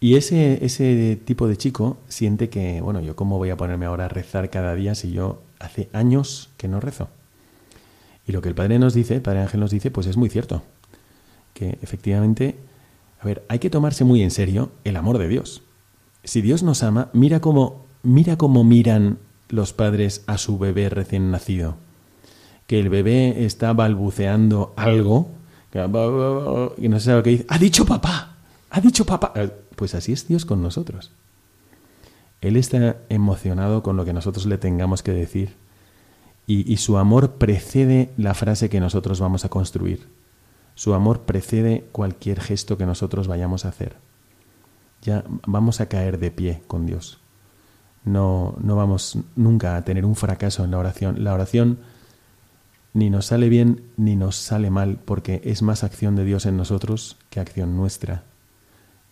Y 0.00 0.16
ese, 0.16 0.64
ese 0.64 1.18
tipo 1.24 1.46
de 1.46 1.56
chico 1.56 1.98
siente 2.08 2.48
que, 2.48 2.80
bueno, 2.80 3.00
yo 3.00 3.16
cómo 3.16 3.38
voy 3.38 3.50
a 3.50 3.56
ponerme 3.56 3.86
ahora 3.86 4.06
a 4.06 4.08
rezar 4.08 4.50
cada 4.50 4.74
día 4.74 4.94
si 4.94 5.12
yo 5.12 5.42
hace 5.58 5.88
años 5.92 6.50
que 6.56 6.68
no 6.68 6.80
rezo. 6.80 7.08
Y 8.26 8.32
lo 8.32 8.42
que 8.42 8.48
el 8.48 8.54
Padre 8.54 8.78
nos 8.78 8.94
dice, 8.94 9.14
el 9.14 9.22
Padre 9.22 9.40
Ángel 9.40 9.60
nos 9.60 9.70
dice, 9.70 9.90
pues 9.90 10.06
es 10.06 10.16
muy 10.16 10.28
cierto. 10.28 10.62
Que 11.60 11.78
efectivamente, 11.82 12.56
a 13.20 13.26
ver, 13.26 13.44
hay 13.50 13.58
que 13.58 13.68
tomarse 13.68 14.02
muy 14.02 14.22
en 14.22 14.30
serio 14.30 14.70
el 14.84 14.96
amor 14.96 15.18
de 15.18 15.28
Dios. 15.28 15.60
Si 16.24 16.40
Dios 16.40 16.62
nos 16.62 16.82
ama, 16.82 17.10
mira 17.12 17.40
cómo, 17.42 17.84
mira 18.02 18.38
cómo 18.38 18.64
miran 18.64 19.18
los 19.50 19.74
padres 19.74 20.24
a 20.26 20.38
su 20.38 20.58
bebé 20.58 20.88
recién 20.88 21.30
nacido. 21.30 21.76
Que 22.66 22.80
el 22.80 22.88
bebé 22.88 23.44
está 23.44 23.74
balbuceando 23.74 24.72
algo, 24.74 25.28
y 26.78 26.88
no 26.88 26.98
sabe 26.98 27.18
lo 27.18 27.22
que 27.24 27.30
dice. 27.30 27.44
¡Ha 27.50 27.58
dicho 27.58 27.84
papá! 27.84 28.36
¡Ha 28.70 28.80
dicho 28.80 29.04
papá! 29.04 29.34
Pues 29.76 29.94
así 29.94 30.14
es 30.14 30.26
Dios 30.26 30.46
con 30.46 30.62
nosotros. 30.62 31.10
Él 32.40 32.56
está 32.56 32.96
emocionado 33.10 33.82
con 33.82 33.98
lo 33.98 34.06
que 34.06 34.14
nosotros 34.14 34.46
le 34.46 34.56
tengamos 34.56 35.02
que 35.02 35.12
decir 35.12 35.56
y, 36.46 36.78
su 36.78 36.96
amor 36.96 37.32
precede 37.34 38.10
la 38.16 38.32
frase 38.32 38.70
que 38.70 38.80
nosotros 38.80 39.20
vamos 39.20 39.44
a 39.44 39.50
construir. 39.50 40.08
Su 40.80 40.94
amor 40.94 41.24
precede 41.24 41.84
cualquier 41.92 42.40
gesto 42.40 42.78
que 42.78 42.86
nosotros 42.86 43.28
vayamos 43.28 43.66
a 43.66 43.68
hacer. 43.68 43.96
Ya 45.02 45.24
vamos 45.46 45.82
a 45.82 45.90
caer 45.90 46.18
de 46.18 46.30
pie 46.30 46.62
con 46.66 46.86
Dios. 46.86 47.20
No, 48.06 48.56
no 48.62 48.76
vamos 48.76 49.18
nunca 49.36 49.76
a 49.76 49.84
tener 49.84 50.06
un 50.06 50.16
fracaso 50.16 50.64
en 50.64 50.70
la 50.70 50.78
oración. 50.78 51.22
La 51.22 51.34
oración 51.34 51.80
ni 52.94 53.10
nos 53.10 53.26
sale 53.26 53.50
bien 53.50 53.90
ni 53.98 54.16
nos 54.16 54.36
sale 54.36 54.70
mal 54.70 54.98
porque 55.04 55.42
es 55.44 55.60
más 55.60 55.84
acción 55.84 56.16
de 56.16 56.24
Dios 56.24 56.46
en 56.46 56.56
nosotros 56.56 57.18
que 57.28 57.40
acción 57.40 57.76
nuestra. 57.76 58.22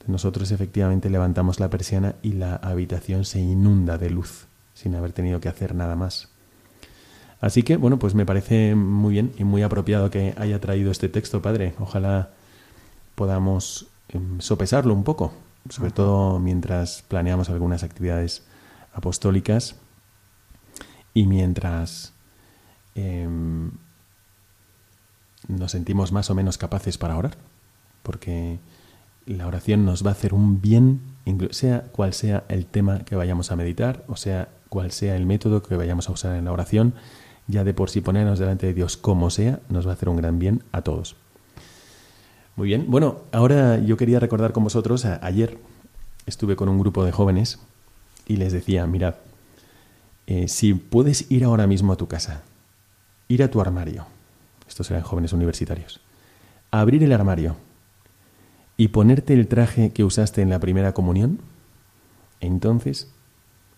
Nosotros 0.06 0.52
efectivamente 0.52 1.10
levantamos 1.10 1.60
la 1.60 1.68
persiana 1.68 2.14
y 2.22 2.32
la 2.32 2.56
habitación 2.56 3.26
se 3.26 3.40
inunda 3.40 3.98
de 3.98 4.08
luz 4.08 4.46
sin 4.72 4.94
haber 4.94 5.12
tenido 5.12 5.38
que 5.38 5.50
hacer 5.50 5.74
nada 5.74 5.96
más. 5.96 6.30
Así 7.40 7.62
que, 7.62 7.76
bueno, 7.76 7.98
pues 7.98 8.14
me 8.14 8.26
parece 8.26 8.74
muy 8.74 9.12
bien 9.12 9.32
y 9.38 9.44
muy 9.44 9.62
apropiado 9.62 10.10
que 10.10 10.34
haya 10.36 10.60
traído 10.60 10.90
este 10.90 11.08
texto, 11.08 11.40
Padre. 11.40 11.74
Ojalá 11.78 12.30
podamos 13.14 13.86
em, 14.08 14.40
sopesarlo 14.40 14.92
un 14.94 15.04
poco, 15.04 15.32
sobre 15.68 15.92
todo 15.92 16.38
mientras 16.38 17.04
planeamos 17.06 17.48
algunas 17.48 17.82
actividades 17.82 18.44
apostólicas 18.92 19.76
y 21.14 21.26
mientras 21.26 22.12
em, 22.94 23.70
nos 25.46 25.72
sentimos 25.72 26.10
más 26.12 26.30
o 26.30 26.34
menos 26.34 26.58
capaces 26.58 26.98
para 26.98 27.16
orar, 27.16 27.36
porque 28.02 28.58
la 29.26 29.46
oración 29.46 29.84
nos 29.84 30.04
va 30.04 30.10
a 30.10 30.12
hacer 30.12 30.34
un 30.34 30.60
bien, 30.60 31.00
sea 31.50 31.82
cual 31.92 32.14
sea 32.14 32.44
el 32.48 32.66
tema 32.66 33.00
que 33.00 33.14
vayamos 33.14 33.52
a 33.52 33.56
meditar, 33.56 34.04
o 34.08 34.16
sea 34.16 34.48
cual 34.68 34.90
sea 34.90 35.16
el 35.16 35.26
método 35.26 35.62
que 35.62 35.76
vayamos 35.76 36.08
a 36.08 36.12
usar 36.12 36.36
en 36.36 36.44
la 36.44 36.52
oración, 36.52 36.94
ya 37.48 37.64
de 37.64 37.74
por 37.74 37.90
sí 37.90 38.00
ponernos 38.00 38.38
delante 38.38 38.66
de 38.66 38.74
Dios 38.74 38.96
como 38.96 39.30
sea, 39.30 39.60
nos 39.68 39.86
va 39.86 39.90
a 39.90 39.94
hacer 39.94 40.08
un 40.08 40.16
gran 40.16 40.38
bien 40.38 40.62
a 40.70 40.82
todos. 40.82 41.16
Muy 42.56 42.68
bien, 42.68 42.86
bueno, 42.88 43.22
ahora 43.32 43.78
yo 43.78 43.96
quería 43.96 44.20
recordar 44.20 44.52
con 44.52 44.64
vosotros, 44.64 45.04
ayer 45.04 45.58
estuve 46.26 46.56
con 46.56 46.68
un 46.68 46.78
grupo 46.78 47.04
de 47.04 47.12
jóvenes 47.12 47.58
y 48.26 48.36
les 48.36 48.52
decía, 48.52 48.86
mirad, 48.86 49.16
eh, 50.26 50.48
si 50.48 50.74
puedes 50.74 51.30
ir 51.30 51.44
ahora 51.44 51.66
mismo 51.66 51.92
a 51.92 51.96
tu 51.96 52.06
casa, 52.06 52.42
ir 53.28 53.42
a 53.42 53.50
tu 53.50 53.60
armario, 53.60 54.06
estos 54.68 54.90
eran 54.90 55.02
jóvenes 55.02 55.32
universitarios, 55.32 56.00
abrir 56.70 57.02
el 57.02 57.12
armario, 57.12 57.56
y 58.80 58.88
ponerte 58.88 59.34
el 59.34 59.48
traje 59.48 59.90
que 59.90 60.04
usaste 60.04 60.40
en 60.40 60.48
la 60.48 60.60
primera 60.60 60.94
comunión, 60.94 61.40
entonces 62.40 63.12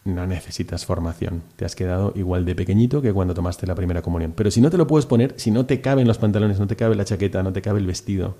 no 0.04 0.26
necesitas 0.26 0.86
formación. 0.86 1.42
Te 1.56 1.64
has 1.64 1.76
quedado 1.76 2.12
igual 2.16 2.44
de 2.44 2.54
pequeñito 2.54 3.02
que 3.02 3.12
cuando 3.12 3.34
tomaste 3.34 3.66
la 3.66 3.74
primera 3.74 4.02
comunión. 4.02 4.32
Pero 4.34 4.50
si 4.50 4.60
no 4.60 4.70
te 4.70 4.78
lo 4.78 4.86
puedes 4.86 5.06
poner, 5.06 5.34
si 5.36 5.50
no 5.50 5.66
te 5.66 5.80
caben 5.80 6.06
los 6.06 6.18
pantalones, 6.18 6.58
no 6.58 6.66
te 6.66 6.76
cabe 6.76 6.94
la 6.94 7.04
chaqueta, 7.04 7.42
no 7.42 7.52
te 7.52 7.62
cabe 7.62 7.80
el 7.80 7.86
vestido, 7.86 8.36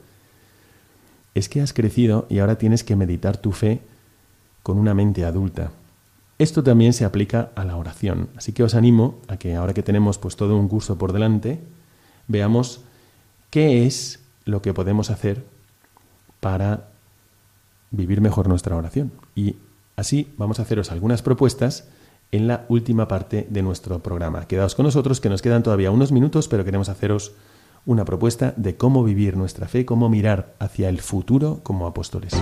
es 1.34 1.48
que 1.48 1.60
has 1.60 1.72
crecido 1.72 2.26
y 2.28 2.38
ahora 2.38 2.58
tienes 2.58 2.84
que 2.84 2.96
meditar 2.96 3.36
tu 3.36 3.52
fe 3.52 3.80
con 4.62 4.78
una 4.78 4.94
mente 4.94 5.24
adulta. 5.24 5.70
Esto 6.38 6.62
también 6.62 6.92
se 6.92 7.04
aplica 7.04 7.50
a 7.54 7.64
la 7.64 7.76
oración. 7.76 8.30
Así 8.36 8.52
que 8.52 8.62
os 8.62 8.74
animo 8.74 9.18
a 9.28 9.36
que 9.36 9.54
ahora 9.54 9.74
que 9.74 9.82
tenemos 9.82 10.18
pues 10.18 10.36
todo 10.36 10.56
un 10.56 10.68
curso 10.68 10.96
por 10.96 11.12
delante, 11.12 11.60
veamos 12.28 12.80
qué 13.50 13.86
es 13.86 14.20
lo 14.44 14.62
que 14.62 14.72
podemos 14.72 15.10
hacer 15.10 15.44
para 16.40 16.88
vivir 17.90 18.20
mejor 18.20 18.48
nuestra 18.48 18.76
oración. 18.76 19.12
Y 19.34 19.56
así 20.00 20.32
vamos 20.36 20.58
a 20.58 20.62
haceros 20.62 20.90
algunas 20.90 21.22
propuestas 21.22 21.88
en 22.32 22.48
la 22.48 22.64
última 22.68 23.06
parte 23.06 23.46
de 23.50 23.62
nuestro 23.62 24.02
programa. 24.02 24.46
Quedaos 24.46 24.74
con 24.74 24.84
nosotros, 24.84 25.20
que 25.20 25.28
nos 25.28 25.42
quedan 25.42 25.62
todavía 25.62 25.90
unos 25.90 26.10
minutos, 26.10 26.48
pero 26.48 26.64
queremos 26.64 26.88
haceros 26.88 27.34
una 27.86 28.04
propuesta 28.04 28.54
de 28.56 28.76
cómo 28.76 29.04
vivir 29.04 29.36
nuestra 29.36 29.68
fe, 29.68 29.84
cómo 29.84 30.08
mirar 30.08 30.54
hacia 30.58 30.88
el 30.88 31.00
futuro 31.00 31.60
como 31.62 31.86
apóstoles. 31.86 32.32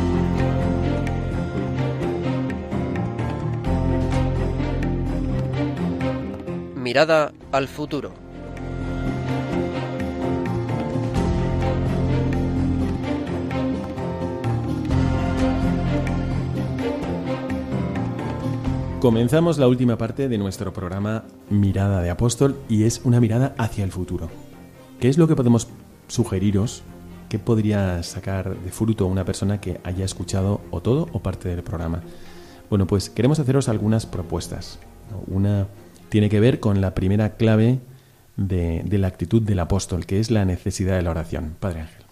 Mirada 6.74 7.32
al 7.52 7.68
futuro. 7.68 8.27
Comenzamos 19.00 19.58
la 19.58 19.68
última 19.68 19.96
parte 19.96 20.28
de 20.28 20.38
nuestro 20.38 20.72
programa 20.72 21.24
Mirada 21.50 22.02
de 22.02 22.10
Apóstol 22.10 22.56
y 22.68 22.82
es 22.82 23.00
una 23.04 23.20
mirada 23.20 23.54
hacia 23.56 23.84
el 23.84 23.92
futuro. 23.92 24.28
¿Qué 24.98 25.08
es 25.08 25.18
lo 25.18 25.28
que 25.28 25.36
podemos 25.36 25.68
sugeriros 26.08 26.82
¿Qué 27.28 27.38
podría 27.38 28.02
sacar 28.02 28.56
de 28.56 28.70
fruto 28.70 29.06
una 29.06 29.24
persona 29.24 29.60
que 29.60 29.80
haya 29.84 30.04
escuchado 30.04 30.62
o 30.70 30.80
todo 30.80 31.08
o 31.12 31.20
parte 31.20 31.50
del 31.50 31.62
programa? 31.62 32.02
Bueno, 32.70 32.86
pues 32.86 33.10
queremos 33.10 33.38
haceros 33.38 33.68
algunas 33.68 34.06
propuestas. 34.06 34.78
Una 35.26 35.66
tiene 36.08 36.30
que 36.30 36.40
ver 36.40 36.58
con 36.58 36.80
la 36.80 36.94
primera 36.94 37.36
clave 37.36 37.80
de, 38.36 38.82
la 38.90 39.08
actitud 39.08 39.42
del 39.42 39.58
apóstol, 39.58 40.06
que 40.06 40.20
es 40.20 40.30
la 40.30 40.46
necesidad 40.46 40.96
de 40.96 41.02
la 41.02 41.10
oración. 41.10 41.54
Padre 41.60 41.82
Ángel. 41.82 42.02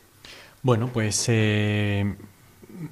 Bueno, 0.62 0.90
pues 0.92 1.24
eh, 1.28 2.14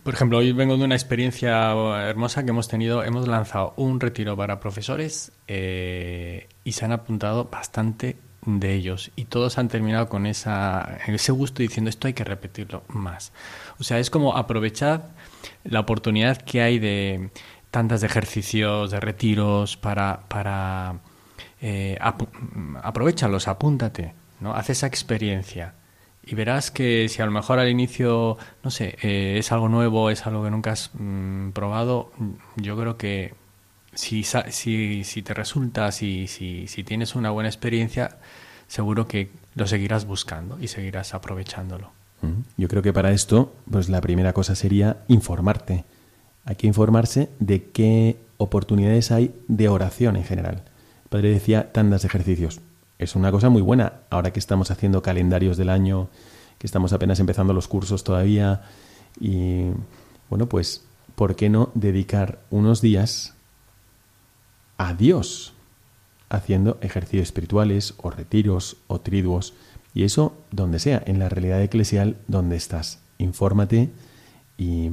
por 0.03 0.15
ejemplo, 0.15 0.39
hoy 0.39 0.53
vengo 0.53 0.77
de 0.77 0.85
una 0.85 0.95
experiencia 0.95 1.73
hermosa 2.09 2.45
que 2.45 2.51
hemos 2.51 2.69
tenido. 2.69 3.03
Hemos 3.05 3.29
lanzado 3.29 3.75
un 3.77 4.01
retiro 4.01 4.37
para 4.37 4.61
profesores 4.61 5.33
eh, 5.49 6.49
y 6.65 6.73
se 6.73 6.85
han 6.85 6.93
apuntado 6.93 7.45
bastante 7.47 8.17
de 8.47 8.75
ellos 8.75 9.11
y 9.17 9.25
todos 9.25 9.57
han 9.57 9.69
terminado 9.69 10.09
con 10.09 10.27
esa, 10.27 10.99
ese 11.07 11.33
gusto 11.33 11.63
diciendo 11.63 11.89
esto 11.89 12.09
hay 12.09 12.15
que 12.15 12.25
repetirlo 12.25 12.85
más. 12.89 13.33
O 13.79 13.85
sea, 13.85 13.99
es 13.99 14.11
como 14.11 14.37
aprovechar 14.37 15.11
la 15.65 15.81
oportunidad 15.81 16.39
que 16.39 16.61
hay 16.61 16.79
de 16.79 17.31
tantas 17.71 18.01
de 18.03 18.07
ejercicios, 18.07 18.91
de 18.91 19.01
retiros 19.01 19.77
para, 19.77 20.21
para 20.29 21.01
eh, 21.61 21.99
aprovechalos, 22.83 23.49
apúntate, 23.49 24.15
¿no? 24.41 24.55
Haz 24.55 24.71
esa 24.71 24.87
experiencia 24.87 25.75
y 26.27 26.35
verás 26.35 26.71
que 26.71 27.09
si 27.09 27.23
a 27.23 27.27
lo 27.27 27.33
mejor 27.33 27.59
al 27.59 27.69
inicio, 27.69 28.39
no 28.63 28.71
sé, 28.71 28.97
eh, 29.03 29.37
es 29.39 29.53
algo 29.53 29.69
nuevo, 29.69 30.11
es 30.11 30.27
algo 30.27 30.45
que 30.45 30.51
nunca 30.51 30.73
has 30.73 30.91
mm, 30.95 31.51
probado, 31.51 32.13
yo 32.57 32.77
creo 32.77 32.97
que 32.97 33.35
si, 33.95 34.25
si, 34.25 35.05
si 35.05 35.23
te 35.23 35.35
resulta, 35.35 35.93
si, 35.93 36.27
si, 36.27 36.67
si 36.67 36.85
tienes 36.85 37.15
una 37.15 37.31
buena 37.31 37.49
experiencia, 37.49 38.19
seguro 38.67 39.07
que 39.07 39.31
lo 39.55 39.67
seguirás 39.67 40.07
buscando 40.07 40.59
y 40.61 40.69
seguirás 40.69 41.15
aprovechándolo. 41.15 41.93
Yo 42.57 42.69
creo 42.69 42.83
que 42.83 42.95
para 42.95 43.13
esto, 43.13 43.53
pues 43.71 43.91
la 43.91 44.01
primera 44.01 44.33
cosa 44.33 44.55
sería 44.55 45.05
informarte. 45.09 45.85
Hay 46.47 46.57
que 46.57 46.67
informarse 46.67 47.29
de 47.39 47.65
qué 47.65 48.17
oportunidades 48.39 49.11
hay 49.11 49.35
de 49.47 49.69
oración 49.69 50.17
en 50.17 50.25
general. 50.25 50.63
El 51.05 51.09
padre 51.11 51.29
decía 51.29 51.71
tandas 51.73 52.01
de 52.01 52.09
ejercicios 52.09 52.61
es 52.99 53.17
una 53.17 53.31
cosa 53.31 53.49
muy 53.49 53.63
buena. 53.63 54.01
Ahora 54.11 54.33
que 54.33 54.39
estamos 54.39 54.71
haciendo 54.71 55.03
calendarios 55.03 55.57
del 55.57 55.69
año, 55.69 56.09
que 56.59 56.67
estamos 56.67 56.93
apenas 56.93 57.21
empezando 57.21 57.53
los 57.53 57.69
cursos 57.69 58.05
todavía, 58.05 58.63
y 59.21 59.67
bueno, 60.31 60.49
pues, 60.49 60.85
¿por 61.15 61.37
qué 61.37 61.49
no 61.49 61.71
dedicar 61.75 62.41
unos 62.51 62.81
días 62.81 63.35
a 64.79 64.95
Dios 64.95 65.53
haciendo 66.29 66.79
ejercicios 66.81 67.25
espirituales 67.25 67.95
o 67.99 68.11
retiros 68.11 68.77
o 68.87 69.01
triduos? 69.01 69.55
Y 69.95 70.03
eso 70.03 70.37
donde 70.51 70.81
sea, 70.81 71.03
en 71.07 71.19
la 71.19 71.29
realidad 71.29 71.63
eclesial 71.63 72.17
donde 72.27 72.57
estás. 72.57 73.01
Infórmate 73.19 73.91
y, 74.59 74.91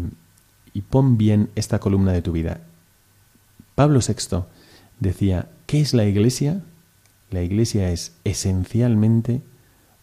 y 0.73 0.81
pon 0.81 1.17
bien 1.17 1.49
esta 1.55 1.79
columna 1.79 2.11
de 2.11 2.21
tu 2.21 2.31
vida. 2.31 2.61
Pablo 3.73 3.99
VI 4.05 4.43
decía, 4.99 5.49
¿qué 5.65 5.81
es 5.81 5.95
la 5.95 6.05
iglesia? 6.05 6.61
La 7.32 7.41
iglesia 7.41 7.89
es 7.89 8.13
esencialmente 8.25 9.41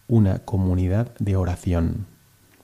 una 0.09 0.41
comunidad 0.41 1.15
de 1.19 1.37
oración. 1.37 2.07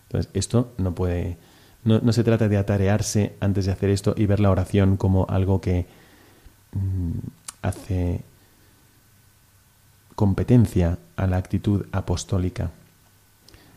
Entonces, 0.09 0.31
esto 0.35 0.73
no 0.79 0.95
puede. 0.95 1.37
No, 1.85 2.13
se 2.15 2.25
trata 2.25 2.49
de 2.49 2.57
atarearse 2.57 3.37
antes 3.41 3.67
de 3.67 3.73
hacer 3.73 3.91
esto 3.91 4.15
y 4.17 4.25
ver 4.25 4.41
la 4.41 4.51
oración 4.51 4.97
como 4.97 5.27
algo 5.29 5.61
que 5.61 5.87
mm, 6.73 7.19
hace 7.61 8.23
competencia 10.15 10.99
a 11.17 11.27
la 11.27 11.37
actitud 11.37 11.85
apostólica, 11.93 12.71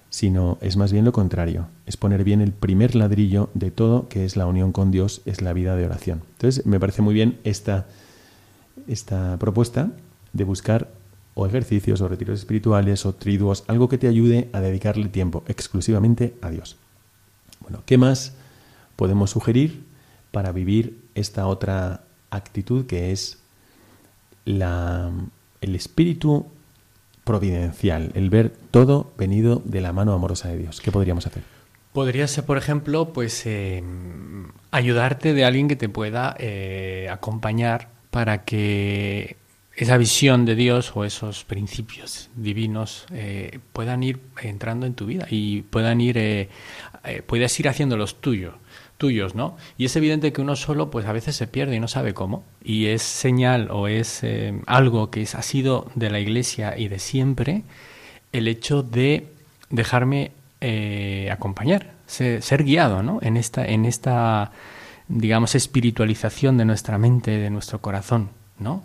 sino 0.10 0.58
es 0.62 0.78
más 0.78 0.94
bien 0.94 1.04
lo 1.04 1.12
contrario, 1.12 1.68
es 1.86 1.98
poner 1.98 2.24
bien 2.24 2.40
el 2.40 2.54
primer 2.54 2.96
ladrillo 2.96 3.50
de 3.56 3.72
todo 3.72 4.08
que 4.08 4.24
es 4.24 4.38
la 4.38 4.46
unión 4.46 4.72
con 4.72 4.92
Dios, 4.92 5.22
es 5.26 5.42
la 5.42 5.52
vida 5.52 5.76
de 5.76 5.86
oración. 5.86 6.22
Entonces, 6.34 6.66
me 6.66 6.80
parece 6.80 7.02
muy 7.02 7.14
bien 7.14 7.40
esta, 7.44 7.88
esta 8.88 9.36
propuesta 9.38 9.92
de 10.34 10.44
buscar 10.44 10.90
o 11.34 11.46
ejercicios 11.46 12.02
o 12.02 12.08
retiros 12.08 12.40
espirituales 12.40 13.06
o 13.06 13.14
triduos, 13.14 13.64
algo 13.68 13.88
que 13.90 14.00
te 14.00 14.08
ayude 14.08 14.50
a 14.54 14.60
dedicarle 14.60 15.08
tiempo 15.10 15.44
exclusivamente 15.48 16.34
a 16.42 16.50
Dios. 16.50 16.78
Bueno, 17.60 17.84
¿qué 17.86 17.98
más 18.00 18.34
podemos 18.96 19.30
sugerir 19.30 19.84
para 20.32 20.52
vivir 20.52 21.00
esta 21.14 21.46
otra 21.46 22.02
actitud 22.32 22.88
que 22.88 23.12
es 23.12 23.38
la, 24.46 25.12
el 25.62 25.76
espíritu 25.76 26.48
providencial, 27.24 28.12
el 28.16 28.30
ver 28.30 28.54
todo 28.72 29.12
venido 29.18 29.62
de 29.64 29.82
la 29.82 29.94
mano 29.94 30.14
amorosa 30.14 30.48
de 30.50 30.58
Dios? 30.58 30.82
¿Qué 30.82 30.92
podríamos 30.92 31.28
hacer? 31.28 31.44
Podría 31.94 32.28
ser, 32.28 32.46
por 32.46 32.58
ejemplo, 32.58 33.14
pues 33.14 33.46
eh, 33.46 33.84
ayudarte 34.72 35.34
de 35.34 35.46
alguien 35.46 35.68
que 35.68 35.76
te 35.76 35.90
pueda 35.90 36.36
eh, 36.40 37.10
acompañar 37.12 37.90
para 38.12 38.44
que 38.44 39.38
esa 39.78 39.96
visión 39.98 40.46
de 40.46 40.56
Dios 40.56 40.92
o 40.96 41.06
esos 41.06 41.44
principios 41.44 42.32
divinos 42.36 43.06
eh, 43.12 43.60
puedan 43.74 44.02
ir 44.02 44.20
entrando 44.42 44.88
en 44.88 44.96
tu 44.96 45.06
vida 45.06 45.28
y 45.30 45.62
puedan 45.62 46.02
ir, 46.02 46.18
eh, 46.18 46.50
eh, 47.04 47.22
puedas 47.22 47.58
ir 47.60 47.70
haciendo 47.70 47.96
los 47.96 48.20
tuyos, 48.20 48.56
tuyos, 48.98 49.36
¿no? 49.36 49.56
Y 49.78 49.86
es 49.86 49.96
evidente 49.96 50.34
que 50.34 50.42
uno 50.42 50.56
solo, 50.56 50.90
pues 50.90 51.06
a 51.06 51.12
veces 51.12 51.36
se 51.36 51.46
pierde 51.46 51.76
y 51.76 51.80
no 51.80 51.88
sabe 51.88 52.16
cómo. 52.16 52.44
Y 52.64 52.88
es 52.88 53.04
señal 53.04 53.70
o 53.70 53.88
es 53.88 54.26
algo 54.66 55.12
que 55.12 55.22
ha 55.32 55.42
sido 55.44 55.92
de 55.94 56.10
la 56.10 56.20
Iglesia 56.20 56.76
y 56.76 56.88
de 56.88 56.98
siempre 56.98 57.62
el 58.32 58.48
hecho 58.48 58.82
de 58.82 59.28
dejarme 59.70 60.32
acompañar, 61.32 61.94
ser, 62.08 62.42
ser, 62.42 62.64
guiado, 62.64 63.04
¿no? 63.04 63.20
En 63.22 63.38
esta, 63.38 63.64
en 63.64 63.86
esta, 63.86 64.52
digamos, 65.08 65.54
espiritualización 65.54 66.58
de 66.58 66.66
nuestra 66.66 66.98
mente, 66.98 67.38
de 67.38 67.52
nuestro 67.52 67.80
corazón, 67.80 68.32
¿no? 68.58 68.82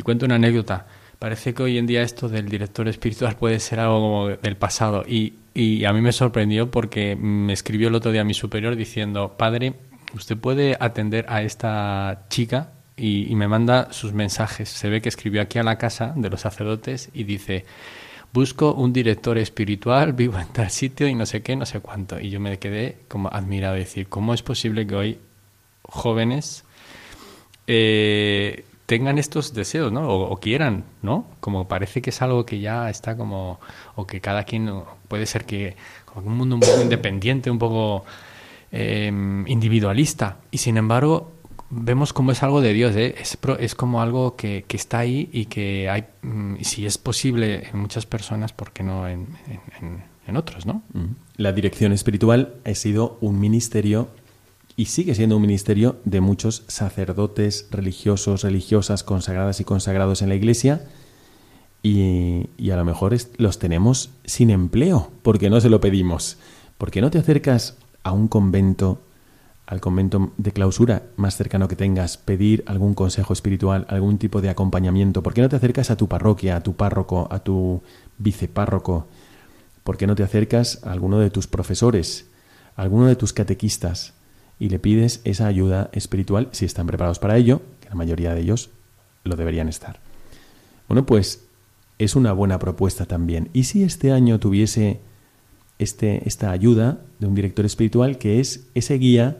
Y 0.00 0.02
cuento 0.02 0.24
una 0.24 0.36
anécdota. 0.36 0.86
Parece 1.18 1.52
que 1.52 1.62
hoy 1.62 1.76
en 1.76 1.86
día 1.86 2.00
esto 2.00 2.26
del 2.30 2.48
director 2.48 2.88
espiritual 2.88 3.36
puede 3.36 3.60
ser 3.60 3.80
algo 3.80 4.00
como 4.00 4.28
del 4.28 4.56
pasado. 4.56 5.04
Y, 5.06 5.34
y 5.52 5.84
a 5.84 5.92
mí 5.92 6.00
me 6.00 6.12
sorprendió 6.12 6.70
porque 6.70 7.16
me 7.16 7.52
escribió 7.52 7.88
el 7.88 7.94
otro 7.94 8.10
día 8.10 8.24
mi 8.24 8.32
superior 8.32 8.76
diciendo, 8.76 9.34
padre, 9.36 9.74
usted 10.14 10.38
puede 10.38 10.74
atender 10.80 11.26
a 11.28 11.42
esta 11.42 12.24
chica 12.30 12.70
y, 12.96 13.34
me 13.34 13.46
manda 13.46 13.92
sus 13.92 14.14
mensajes. 14.14 14.70
Se 14.70 14.88
ve 14.88 15.02
que 15.02 15.10
escribió 15.10 15.42
aquí 15.42 15.58
a 15.58 15.64
la 15.64 15.76
casa 15.76 16.14
de 16.16 16.30
los 16.30 16.40
sacerdotes 16.40 17.10
y 17.12 17.24
dice, 17.24 17.66
busco 18.32 18.72
un 18.72 18.94
director 18.94 19.36
espiritual, 19.36 20.14
vivo 20.14 20.38
en 20.38 20.48
tal 20.48 20.70
sitio 20.70 21.08
y 21.08 21.14
no 21.14 21.26
sé 21.26 21.42
qué, 21.42 21.56
no 21.56 21.66
sé 21.66 21.80
cuánto. 21.80 22.18
Y 22.18 22.30
yo 22.30 22.40
me 22.40 22.58
quedé 22.58 23.00
como 23.06 23.28
admirado, 23.28 23.74
decir, 23.74 24.08
¿cómo 24.08 24.32
es 24.32 24.42
posible 24.42 24.86
que 24.86 24.94
hoy 24.94 25.18
jóvenes 25.82 26.64
eh, 27.66 28.64
tengan 28.90 29.18
estos 29.18 29.54
deseos, 29.54 29.92
¿no? 29.92 30.08
O, 30.08 30.36
quieran, 30.38 30.82
¿no? 31.00 31.24
Como 31.38 31.68
parece 31.68 32.02
que 32.02 32.10
es 32.10 32.22
algo 32.22 32.44
que 32.44 32.58
ya 32.58 32.90
está 32.90 33.16
como, 33.16 33.60
o 33.94 34.04
que 34.04 34.20
cada 34.20 34.42
quien 34.42 34.68
puede 35.06 35.26
ser 35.26 35.44
que, 35.44 35.76
como 36.06 36.26
un 36.26 36.36
mundo 36.36 36.56
un 36.56 36.60
poco 36.60 36.82
independiente, 36.82 37.52
un 37.52 37.60
poco 37.60 38.04
em, 38.72 39.46
individualista. 39.46 40.38
Y 40.50 40.58
sin 40.58 40.76
embargo, 40.76 41.30
vemos 41.70 42.12
como 42.12 42.32
es 42.32 42.42
algo 42.42 42.60
de 42.60 42.72
Dios, 42.72 42.96
¿eh? 42.96 43.14
es, 43.60 43.74
como 43.76 44.02
algo 44.02 44.34
que, 44.34 44.64
que, 44.66 44.76
está 44.76 44.98
ahí 44.98 45.30
y 45.32 45.44
que 45.44 45.88
hay, 45.88 46.06
mm, 46.22 46.56
y 46.58 46.64
si 46.64 46.84
es 46.84 46.98
posible 46.98 47.68
en 47.72 47.78
muchas 47.78 48.06
personas, 48.06 48.52
¿por 48.52 48.72
qué 48.72 48.82
no 48.82 49.06
en, 49.06 49.28
en, 49.80 50.02
en 50.26 50.36
otros, 50.36 50.66
¿no? 50.66 50.82
La 51.36 51.52
dirección 51.52 51.92
espiritual 51.92 52.54
ha 52.64 52.74
sido 52.74 53.18
un 53.20 53.38
ministerio 53.38 54.08
y 54.80 54.86
sigue 54.86 55.14
siendo 55.14 55.36
un 55.36 55.42
ministerio 55.42 55.96
de 56.06 56.22
muchos 56.22 56.64
sacerdotes 56.66 57.68
religiosos, 57.70 58.40
religiosas, 58.40 59.04
consagradas 59.04 59.60
y 59.60 59.64
consagrados 59.64 60.22
en 60.22 60.30
la 60.30 60.36
iglesia. 60.36 60.86
Y, 61.82 62.48
a 62.70 62.76
lo 62.76 62.86
mejor 62.86 63.14
los 63.36 63.58
tenemos 63.58 64.08
sin 64.24 64.48
empleo, 64.48 65.10
porque 65.20 65.50
no 65.50 65.60
se 65.60 65.68
lo 65.68 65.82
pedimos. 65.82 66.38
porque 66.78 67.02
no 67.02 67.10
te 67.10 67.18
acercas 67.18 67.76
a 68.04 68.12
un 68.12 68.26
convento, 68.26 69.02
al 69.66 69.82
convento 69.82 70.32
de 70.38 70.52
clausura 70.52 71.02
más 71.16 71.36
cercano 71.36 71.68
que 71.68 71.76
tengas, 71.76 72.16
pedir 72.16 72.64
algún 72.66 72.94
consejo 72.94 73.34
espiritual, 73.34 73.84
algún 73.90 74.16
tipo 74.16 74.40
de 74.40 74.48
acompañamiento? 74.48 75.22
¿Por 75.22 75.34
qué 75.34 75.42
no 75.42 75.50
te 75.50 75.56
acercas 75.56 75.90
a 75.90 75.98
tu 75.98 76.08
parroquia, 76.08 76.56
a 76.56 76.62
tu 76.62 76.74
párroco, 76.76 77.28
a 77.30 77.40
tu 77.40 77.82
vicepárroco? 78.16 79.08
¿Por 79.84 79.98
qué 79.98 80.06
no 80.06 80.14
te 80.14 80.22
acercas 80.22 80.82
a 80.84 80.92
alguno 80.92 81.18
de 81.18 81.28
tus 81.28 81.46
profesores, 81.46 82.30
a 82.76 82.80
alguno 82.80 83.08
de 83.08 83.16
tus 83.16 83.34
catequistas? 83.34 84.14
Y 84.60 84.68
le 84.68 84.78
pides 84.78 85.22
esa 85.24 85.46
ayuda 85.46 85.88
espiritual 85.92 86.48
si 86.52 86.66
están 86.66 86.86
preparados 86.86 87.18
para 87.18 87.36
ello, 87.36 87.62
que 87.80 87.88
la 87.88 87.96
mayoría 87.96 88.34
de 88.34 88.42
ellos 88.42 88.70
lo 89.24 89.34
deberían 89.34 89.68
estar. 89.68 89.98
Bueno, 90.86 91.06
pues 91.06 91.46
es 91.98 92.14
una 92.14 92.32
buena 92.32 92.58
propuesta 92.58 93.06
también. 93.06 93.48
¿Y 93.54 93.64
si 93.64 93.82
este 93.82 94.12
año 94.12 94.38
tuviese 94.38 95.00
este, 95.78 96.28
esta 96.28 96.50
ayuda 96.50 97.00
de 97.18 97.26
un 97.26 97.34
director 97.34 97.64
espiritual 97.64 98.18
que 98.18 98.38
es 98.38 98.66
ese 98.74 98.94
guía 98.98 99.38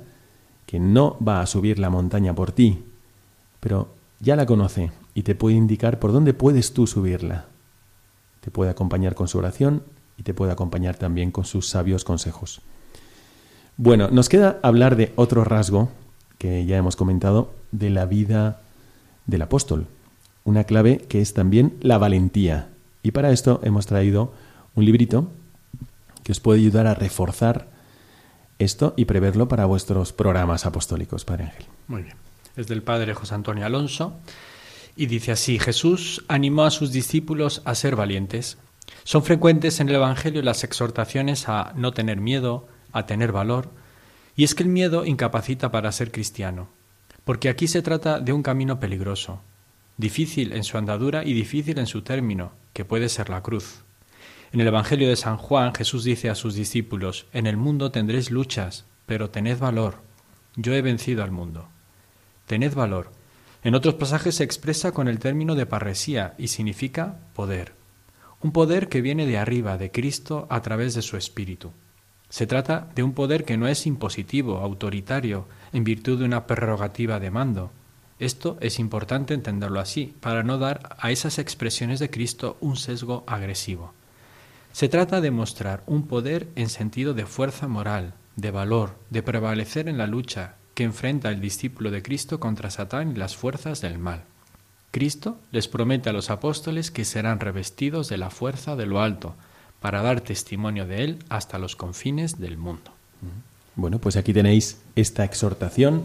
que 0.64 0.80
no 0.80 1.18
va 1.26 1.42
a 1.42 1.46
subir 1.46 1.78
la 1.78 1.90
montaña 1.90 2.34
por 2.34 2.52
ti, 2.52 2.82
pero 3.60 3.94
ya 4.20 4.36
la 4.36 4.46
conoce 4.46 4.90
y 5.12 5.22
te 5.22 5.34
puede 5.34 5.56
indicar 5.56 5.98
por 5.98 6.12
dónde 6.12 6.32
puedes 6.32 6.72
tú 6.72 6.86
subirla? 6.86 7.46
Te 8.40 8.50
puede 8.50 8.70
acompañar 8.70 9.14
con 9.14 9.28
su 9.28 9.36
oración 9.36 9.82
y 10.16 10.22
te 10.22 10.32
pueda 10.32 10.54
acompañar 10.54 10.96
también 10.96 11.30
con 11.30 11.44
sus 11.44 11.68
sabios 11.68 12.04
consejos. 12.04 12.62
Bueno, 13.83 14.09
nos 14.11 14.28
queda 14.28 14.61
hablar 14.62 14.95
de 14.95 15.11
otro 15.16 15.43
rasgo 15.43 15.89
que 16.37 16.66
ya 16.66 16.76
hemos 16.76 16.97
comentado 16.97 17.55
de 17.72 17.89
la 17.89 18.05
vida 18.05 18.61
del 19.24 19.41
apóstol, 19.41 19.87
una 20.45 20.64
clave 20.64 20.99
que 21.09 21.22
es 21.22 21.33
también 21.33 21.78
la 21.81 21.97
valentía. 21.97 22.68
Y 23.03 23.12
para 23.12 23.31
esto 23.31 23.59
hemos 23.64 23.87
traído 23.87 24.35
un 24.74 24.85
librito 24.85 25.31
que 26.24 26.33
os 26.33 26.41
puede 26.41 26.61
ayudar 26.61 26.87
a 26.87 26.95
reforzar 26.95 27.68
esto 28.59 28.93
y 28.99 29.07
preverlo 29.07 29.49
para 29.49 29.64
vuestros 29.64 30.12
programas 30.12 30.66
apostólicos, 30.66 31.24
Padre 31.24 31.45
Ángel. 31.45 31.64
Muy 31.89 32.03
bien. 32.03 32.16
Es 32.57 32.66
del 32.66 32.83
Padre 32.83 33.14
José 33.14 33.35
Antonio 33.35 33.64
Alonso 33.64 34.12
y 34.95 35.07
dice 35.07 35.33
así, 35.33 35.59
Jesús 35.59 36.22
animó 36.28 36.64
a 36.64 36.70
sus 36.70 36.93
discípulos 36.93 37.62
a 37.64 37.74
ser 37.74 37.97
valientes. 37.97 38.59
Son 39.05 39.22
frecuentes 39.22 39.81
en 39.81 39.89
el 39.89 39.95
Evangelio 39.95 40.43
las 40.43 40.64
exhortaciones 40.64 41.49
a 41.49 41.72
no 41.76 41.93
tener 41.93 42.20
miedo, 42.20 42.68
a 42.93 43.07
tener 43.07 43.32
valor, 43.32 43.70
y 44.36 44.45
es 44.45 44.55
que 44.55 44.62
el 44.62 44.68
miedo 44.68 45.05
incapacita 45.05 45.70
para 45.70 45.93
ser 45.93 46.12
cristiano, 46.12 46.68
porque 47.24 47.49
aquí 47.49 47.68
se 47.68 47.82
trata 47.82 48.20
de 48.20 48.32
un 48.32 48.43
camino 48.43 48.80
peligroso, 48.80 49.41
difícil 49.97 50.53
en 50.53 50.64
su 50.64 50.78
andadura 50.78 51.24
y 51.24 51.32
difícil 51.32 51.78
en 51.78 51.86
su 51.86 52.03
término, 52.03 52.53
que 52.72 52.84
puede 52.84 53.09
ser 53.09 53.28
la 53.28 53.43
cruz. 53.43 53.82
En 54.53 54.61
el 54.61 54.66
Evangelio 54.66 55.09
de 55.09 55.16
San 55.16 55.36
Juan 55.36 55.74
Jesús 55.74 56.05
dice 56.05 56.30
a 56.30 56.34
sus 56.34 56.55
discípulos, 56.55 57.26
En 57.32 57.47
el 57.47 57.57
mundo 57.57 57.91
tendréis 57.91 58.30
luchas, 58.30 58.84
pero 59.07 59.30
tened 59.30 59.59
valor, 59.59 59.97
yo 60.57 60.74
he 60.74 60.82
vencido 60.82 61.22
al 61.22 61.30
mundo. 61.30 61.68
Tened 62.47 62.74
valor. 62.74 63.12
En 63.62 63.74
otros 63.74 63.95
pasajes 63.95 64.36
se 64.36 64.45
expresa 64.45 64.93
con 64.93 65.07
el 65.07 65.18
término 65.18 65.55
de 65.55 65.66
parresía 65.66 66.34
y 66.38 66.49
significa 66.49 67.18
poder. 67.34 67.72
Un 68.41 68.53
poder 68.53 68.88
que 68.88 69.03
viene 69.03 69.26
de 69.26 69.38
arriba, 69.38 69.76
de 69.76 69.91
Cristo, 69.91 70.47
a 70.51 70.62
través 70.62 70.95
de 70.95 71.03
su 71.03 71.16
Espíritu. 71.16 71.72
Se 72.31 72.47
trata 72.47 72.89
de 72.95 73.03
un 73.03 73.12
poder 73.12 73.45
que 73.45 73.57
no 73.57 73.66
es 73.68 73.87
impositivo, 73.87 74.59
autoritario, 74.59 75.47
en 75.72 75.85
virtud 75.85 76.20
de 76.20 76.24
una 76.24 76.47
prerrogativa 76.47 77.20
de 77.20 77.31
mando. 77.31 77.72
Esto 78.20 78.57
es 78.61 78.78
importante 78.78 79.35
entenderlo 79.35 79.81
así, 79.81 80.14
para 80.20 80.45
no 80.45 80.57
dar 80.57 80.97
a 80.99 81.11
esas 81.11 81.39
expresiones 81.39 81.99
de 81.99 82.09
Cristo 82.09 82.57
un 82.61 82.76
sesgo 82.76 83.24
agresivo. 83.26 83.93
Se 84.72 84.89
trata 84.89 85.20
de 85.20 85.33
mostrar 85.33 85.83
un 85.87 86.07
poder 86.07 86.49
en 86.55 86.68
sentido 86.68 87.14
de 87.14 87.26
fuerza 87.26 87.66
moral, 87.66 88.14
de 88.37 88.53
valor, 88.53 88.97
de 89.11 89.22
prevalecer 89.22 89.89
en 89.89 89.99
la 89.99 90.07
lucha 90.07 90.55
que 90.74 90.85
enfrenta 90.85 91.31
el 91.31 91.41
discípulo 91.41 91.91
de 91.91 92.03
Cristo 92.03 92.39
contra 92.39 92.70
Satán 92.70 93.11
y 93.11 93.16
las 93.16 93.37
fuerzas 93.37 93.81
del 93.81 93.99
mal. 93.99 94.22
Cristo 94.93 95.39
les 95.51 95.66
promete 95.66 96.11
a 96.11 96.12
los 96.12 96.31
apóstoles 96.31 96.93
que 96.93 97.05
serán 97.05 97.41
revestidos 97.41 98.09
de 98.09 98.18
la 98.18 98.31
fuerza 98.31 98.76
de 98.76 98.87
lo 98.87 99.01
alto, 99.01 99.35
para 99.81 100.03
dar 100.03 100.20
testimonio 100.20 100.87
de 100.87 101.05
Él 101.05 101.18
hasta 101.28 101.59
los 101.59 101.76
confines 101.76 102.39
del 102.39 102.57
mundo. 102.57 102.93
Bueno, 103.76 103.99
pues 103.99 104.16
aquí 104.16 104.33
tenéis 104.33 104.78
esta 104.95 105.24
exhortación 105.24 106.05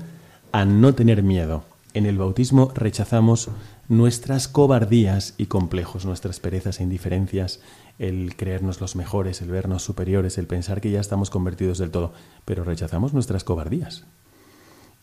a 0.52 0.66
no 0.66 0.96
tener 0.96 1.24
miedo. 1.24 1.64
En 1.94 2.06
el 2.06 2.18
bautismo 2.18 2.72
rechazamos 2.76 3.50
nuestras 3.88 4.48
cobardías 4.48 5.34
y 5.38 5.46
complejos, 5.46 6.06
nuestras 6.06 6.40
perezas 6.40 6.80
e 6.80 6.84
indiferencias, 6.84 7.60
el 8.00 8.36
creernos 8.36 8.82
los 8.82 8.96
mejores, 8.96 9.42
el 9.42 9.50
vernos 9.50 9.84
superiores, 9.84 10.38
el 10.38 10.48
pensar 10.48 10.82
que 10.82 10.92
ya 10.92 11.00
estamos 11.00 11.30
convertidos 11.30 11.78
del 11.78 11.92
todo, 11.92 12.14
pero 12.44 12.64
rechazamos 12.64 13.14
nuestras 13.14 13.44
cobardías. 13.44 14.04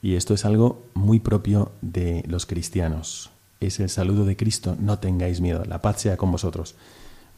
Y 0.02 0.16
esto 0.16 0.34
es 0.34 0.44
algo 0.44 0.84
muy 0.94 1.20
propio 1.20 1.72
de 1.80 2.24
los 2.26 2.44
cristianos. 2.44 3.30
Es 3.60 3.78
el 3.80 3.88
saludo 3.88 4.24
de 4.24 4.36
Cristo, 4.36 4.76
no 4.80 4.98
tengáis 4.98 5.40
miedo, 5.40 5.64
la 5.64 5.80
paz 5.80 6.00
sea 6.00 6.16
con 6.16 6.32
vosotros. 6.32 6.74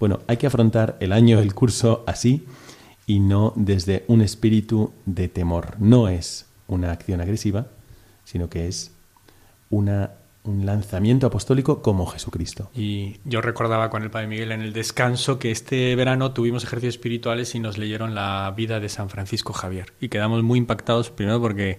Bueno, 0.05 0.21
hay 0.27 0.37
que 0.37 0.47
afrontar 0.47 0.99
el 1.01 1.15
año, 1.15 1.39
el 1.39 1.55
curso 1.55 2.05
así 2.07 2.45
y 3.07 3.21
no 3.21 3.55
desde 3.57 4.05
un 4.07 4.21
espíritu 4.21 4.93
de 5.07 5.29
temor. 5.29 5.77
No 5.79 6.09
es 6.09 6.45
una 6.67 6.93
acción 6.93 7.23
agresiva, 7.23 7.69
sino 8.23 8.51
que 8.51 8.69
es 8.69 8.93
una 9.71 10.11
un 10.43 10.67
lanzamiento 10.67 11.29
apostólico 11.29 11.81
como 11.81 12.05
Jesucristo. 12.05 12.71
Y 12.75 13.17
yo 13.25 13.41
recordaba 13.41 13.89
con 13.89 14.03
el 14.03 14.11
Padre 14.11 14.27
Miguel 14.27 14.53
en 14.53 14.61
el 14.61 14.75
descanso 14.75 15.39
que 15.39 15.51
este 15.51 15.97
verano 15.97 16.33
tuvimos 16.33 16.65
ejercicios 16.65 16.97
espirituales 16.97 17.55
y 17.55 17.61
nos 17.61 17.79
leyeron 17.79 18.15
la 18.15 18.53
vida 18.55 18.81
de 18.81 18.91
San 18.91 19.09
Francisco 19.09 19.55
Javier. 19.55 19.95
Y 20.03 20.11
quedamos 20.11 20.43
muy 20.43 20.59
impactados, 20.59 21.11
primero 21.11 21.41
porque 21.41 21.79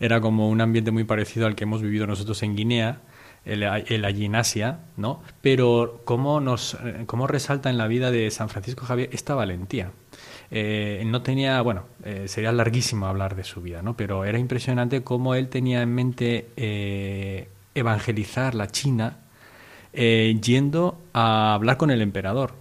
era 0.00 0.20
como 0.20 0.48
un 0.48 0.60
ambiente 0.60 0.90
muy 0.90 1.04
parecido 1.04 1.46
al 1.46 1.54
que 1.54 1.62
hemos 1.62 1.80
vivido 1.80 2.08
nosotros 2.08 2.42
en 2.42 2.56
Guinea, 2.56 3.02
el, 3.44 3.62
el 3.62 4.04
allí 4.04 4.26
en 4.26 4.36
Asia, 4.36 4.80
¿no? 4.96 5.22
Pero 5.40 6.00
cómo, 6.04 6.40
nos, 6.40 6.76
cómo 7.06 7.26
resalta 7.26 7.70
en 7.70 7.78
la 7.78 7.86
vida 7.86 8.10
de 8.10 8.30
San 8.30 8.48
Francisco 8.48 8.84
Javier 8.86 9.08
esta 9.12 9.34
valentía. 9.34 9.92
Eh, 10.50 11.02
no 11.06 11.22
tenía, 11.22 11.60
bueno, 11.62 11.84
eh, 12.04 12.24
sería 12.28 12.52
larguísimo 12.52 13.06
hablar 13.06 13.36
de 13.36 13.44
su 13.44 13.62
vida, 13.62 13.82
¿no? 13.82 13.96
Pero 13.96 14.24
era 14.24 14.38
impresionante 14.38 15.02
cómo 15.02 15.34
él 15.34 15.48
tenía 15.48 15.80
en 15.82 15.94
mente 15.94 16.48
eh, 16.56 17.48
evangelizar 17.74 18.54
la 18.54 18.66
China 18.66 19.18
eh, 19.92 20.38
yendo 20.42 20.98
a 21.12 21.54
hablar 21.54 21.76
con 21.76 21.90
el 21.90 22.00
emperador. 22.00 22.54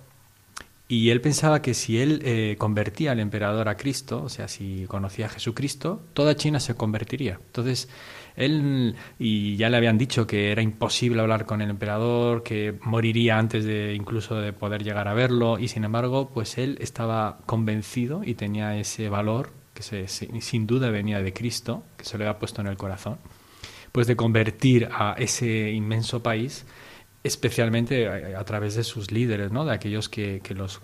Y 0.89 1.09
él 1.09 1.21
pensaba 1.21 1.61
que 1.61 1.73
si 1.73 2.01
él 2.01 2.21
eh, 2.25 2.55
convertía 2.57 3.13
al 3.13 3.21
emperador 3.21 3.69
a 3.69 3.77
Cristo, 3.77 4.23
o 4.23 4.29
sea, 4.29 4.49
si 4.49 4.85
conocía 4.89 5.27
a 5.27 5.29
Jesucristo, 5.29 6.01
toda 6.13 6.35
China 6.35 6.59
se 6.59 6.75
convertiría. 6.75 7.39
Entonces, 7.45 7.87
él, 8.35 8.95
y 9.19 9.55
ya 9.57 9.69
le 9.69 9.77
habían 9.77 9.97
dicho 9.97 10.27
que 10.27 10.51
era 10.51 10.61
imposible 10.61 11.21
hablar 11.21 11.45
con 11.45 11.61
el 11.61 11.69
emperador, 11.69 12.43
que 12.43 12.77
moriría 12.83 13.37
antes 13.37 13.65
de 13.65 13.93
incluso 13.93 14.35
de 14.35 14.53
poder 14.53 14.83
llegar 14.83 15.07
a 15.07 15.13
verlo, 15.13 15.59
y 15.59 15.67
sin 15.67 15.83
embargo, 15.83 16.29
pues 16.33 16.57
él 16.57 16.77
estaba 16.81 17.39
convencido 17.45 18.23
y 18.23 18.35
tenía 18.35 18.77
ese 18.77 19.09
valor, 19.09 19.51
que 19.73 19.83
se, 19.83 20.07
sin 20.07 20.67
duda 20.67 20.89
venía 20.89 21.21
de 21.21 21.33
Cristo, 21.33 21.83
que 21.97 22.05
se 22.05 22.17
le 22.17 22.25
había 22.25 22.39
puesto 22.39 22.61
en 22.61 22.67
el 22.67 22.77
corazón 22.77 23.17
pues 23.91 24.07
de 24.07 24.15
convertir 24.15 24.87
a 24.89 25.15
ese 25.17 25.71
inmenso 25.71 26.23
país 26.23 26.65
especialmente 27.23 28.07
a, 28.35 28.43
través 28.45 28.75
de 28.75 28.83
sus 28.83 29.11
líderes, 29.11 29.51
¿no? 29.51 29.63
de 29.65 29.73
aquellos 29.73 30.09
que, 30.09 30.41
los, 30.55 30.81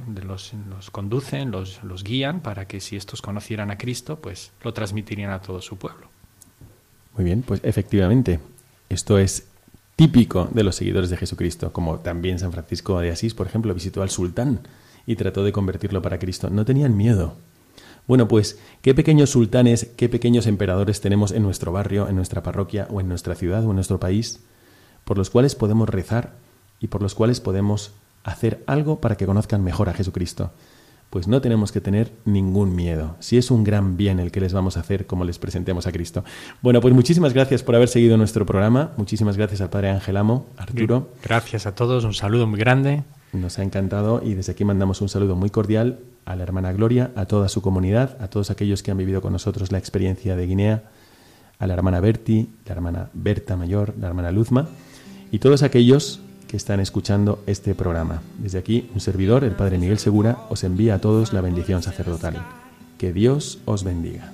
conducen, 0.91 1.51
los, 1.51 1.83
los 1.83 2.03
guían, 2.03 2.41
para 2.41 2.67
que 2.67 2.79
si 2.79 2.95
estos 2.95 3.21
conocieran 3.21 3.71
a 3.71 3.77
Cristo, 3.77 4.21
pues 4.21 4.53
lo 4.61 4.73
transmitirían 4.73 5.31
a 5.31 5.41
todo 5.41 5.61
su 5.61 5.77
pueblo. 5.77 6.09
Muy 7.17 7.25
bien, 7.25 7.41
pues 7.41 7.59
efectivamente, 7.63 8.39
esto 8.89 9.17
es 9.17 9.47
típico 9.95 10.47
de 10.53 10.63
los 10.63 10.75
seguidores 10.75 11.09
de 11.09 11.17
Jesucristo, 11.17 11.73
como 11.73 11.99
también 11.99 12.39
San 12.39 12.51
Francisco 12.51 12.99
de 12.99 13.11
Asís, 13.11 13.33
por 13.33 13.47
ejemplo, 13.47 13.73
visitó 13.73 14.03
al 14.03 14.09
sultán 14.09 14.61
y 15.05 15.15
trató 15.15 15.43
de 15.43 15.51
convertirlo 15.51 16.01
para 16.01 16.19
Cristo. 16.19 16.49
No 16.49 16.63
tenían 16.63 16.95
miedo, 16.95 17.35
bueno, 18.07 18.29
pues, 18.29 18.57
¿qué 18.81 18.95
pequeños 18.95 19.31
sultanes, 19.31 19.89
qué 19.97 20.07
pequeños 20.07 20.47
emperadores 20.47 21.01
tenemos 21.01 21.33
en 21.33 21.43
nuestro 21.43 21.73
barrio, 21.73 22.07
en 22.07 22.15
nuestra 22.15 22.41
parroquia 22.41 22.87
o 22.89 23.01
en 23.01 23.09
nuestra 23.09 23.35
ciudad 23.35 23.65
o 23.65 23.69
en 23.71 23.75
nuestro 23.75 23.99
país, 23.99 24.39
por 25.03 25.17
los 25.17 25.29
cuales 25.29 25.55
podemos 25.55 25.89
rezar 25.89 26.35
y 26.79 26.87
por 26.87 27.01
los 27.01 27.15
cuales 27.15 27.41
podemos 27.41 27.91
hacer 28.23 28.63
algo 28.65 29.01
para 29.01 29.17
que 29.17 29.25
conozcan 29.25 29.61
mejor 29.61 29.89
a 29.89 29.93
Jesucristo? 29.93 30.51
Pues 31.09 31.27
no 31.27 31.39
tenemos 31.39 31.71
que 31.71 31.79
tener 31.79 32.11
ningún 32.25 32.75
miedo. 32.75 33.15
Si 33.19 33.37
es 33.37 33.49
un 33.49 33.63
gran 33.63 33.95
bien 33.95 34.19
el 34.19 34.31
que 34.31 34.41
les 34.41 34.53
vamos 34.53 34.75
a 34.75 34.81
hacer 34.81 35.05
como 35.05 35.23
les 35.23 35.39
presentemos 35.39 35.87
a 35.87 35.91
Cristo. 35.91 36.23
Bueno, 36.61 36.81
pues 36.81 36.93
muchísimas 36.93 37.33
gracias 37.33 37.63
por 37.63 37.75
haber 37.75 37.87
seguido 37.87 38.17
nuestro 38.17 38.45
programa. 38.45 38.91
Muchísimas 38.97 39.37
gracias 39.37 39.61
al 39.61 39.69
Padre 39.69 39.89
Ángel 39.89 40.17
Amo, 40.17 40.47
Arturo. 40.57 41.09
Gracias 41.23 41.65
a 41.65 41.75
todos, 41.75 42.03
un 42.03 42.13
saludo 42.13 42.45
muy 42.45 42.59
grande. 42.59 43.03
Nos 43.33 43.57
ha 43.59 43.63
encantado 43.63 44.21
y 44.23 44.33
desde 44.33 44.51
aquí 44.51 44.65
mandamos 44.65 45.01
un 45.01 45.09
saludo 45.09 45.35
muy 45.35 45.49
cordial 45.49 45.99
a 46.25 46.35
la 46.35 46.43
hermana 46.43 46.73
Gloria, 46.73 47.11
a 47.15 47.25
toda 47.25 47.47
su 47.47 47.61
comunidad, 47.61 48.17
a 48.21 48.27
todos 48.29 48.51
aquellos 48.51 48.83
que 48.83 48.91
han 48.91 48.97
vivido 48.97 49.21
con 49.21 49.31
nosotros 49.31 49.71
la 49.71 49.77
experiencia 49.77 50.35
de 50.35 50.45
Guinea, 50.45 50.83
a 51.59 51.67
la 51.67 51.73
hermana 51.73 51.99
Berti, 51.99 52.49
la 52.65 52.73
hermana 52.73 53.09
Berta 53.13 53.55
Mayor, 53.55 53.93
la 53.99 54.07
hermana 54.07 54.31
Luzma 54.31 54.67
y 55.31 55.39
todos 55.39 55.63
aquellos 55.63 56.21
que 56.47 56.57
están 56.57 56.79
escuchando 56.79 57.43
este 57.45 57.75
programa. 57.75 58.21
Desde 58.37 58.57
aquí, 58.57 58.89
un 58.93 59.01
servidor, 59.01 59.43
el 59.43 59.51
Padre 59.51 59.77
Miguel 59.77 59.99
Segura, 59.99 60.37
os 60.49 60.63
envía 60.63 60.95
a 60.95 60.99
todos 60.99 61.33
la 61.33 61.41
bendición 61.41 61.83
sacerdotal. 61.83 62.45
Que 62.97 63.13
Dios 63.13 63.59
os 63.65 63.83
bendiga. 63.83 64.31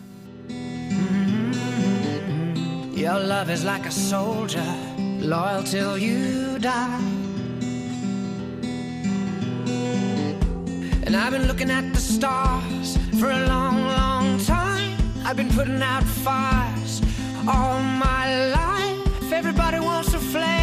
And 11.05 11.17
I've 11.17 11.31
been 11.31 11.47
looking 11.47 11.69
at 11.69 11.93
the 11.93 11.99
stars 11.99 12.97
for 13.19 13.29
a 13.29 13.45
long, 13.45 13.85
long 13.85 14.39
time. 14.39 14.97
I've 15.25 15.35
been 15.35 15.49
putting 15.49 15.81
out 15.81 16.03
fires 16.03 17.01
all 17.47 17.79
my 17.81 18.51
life. 18.51 19.31
Everybody 19.31 19.79
wants 19.79 20.13
a 20.13 20.19
flame, 20.19 20.62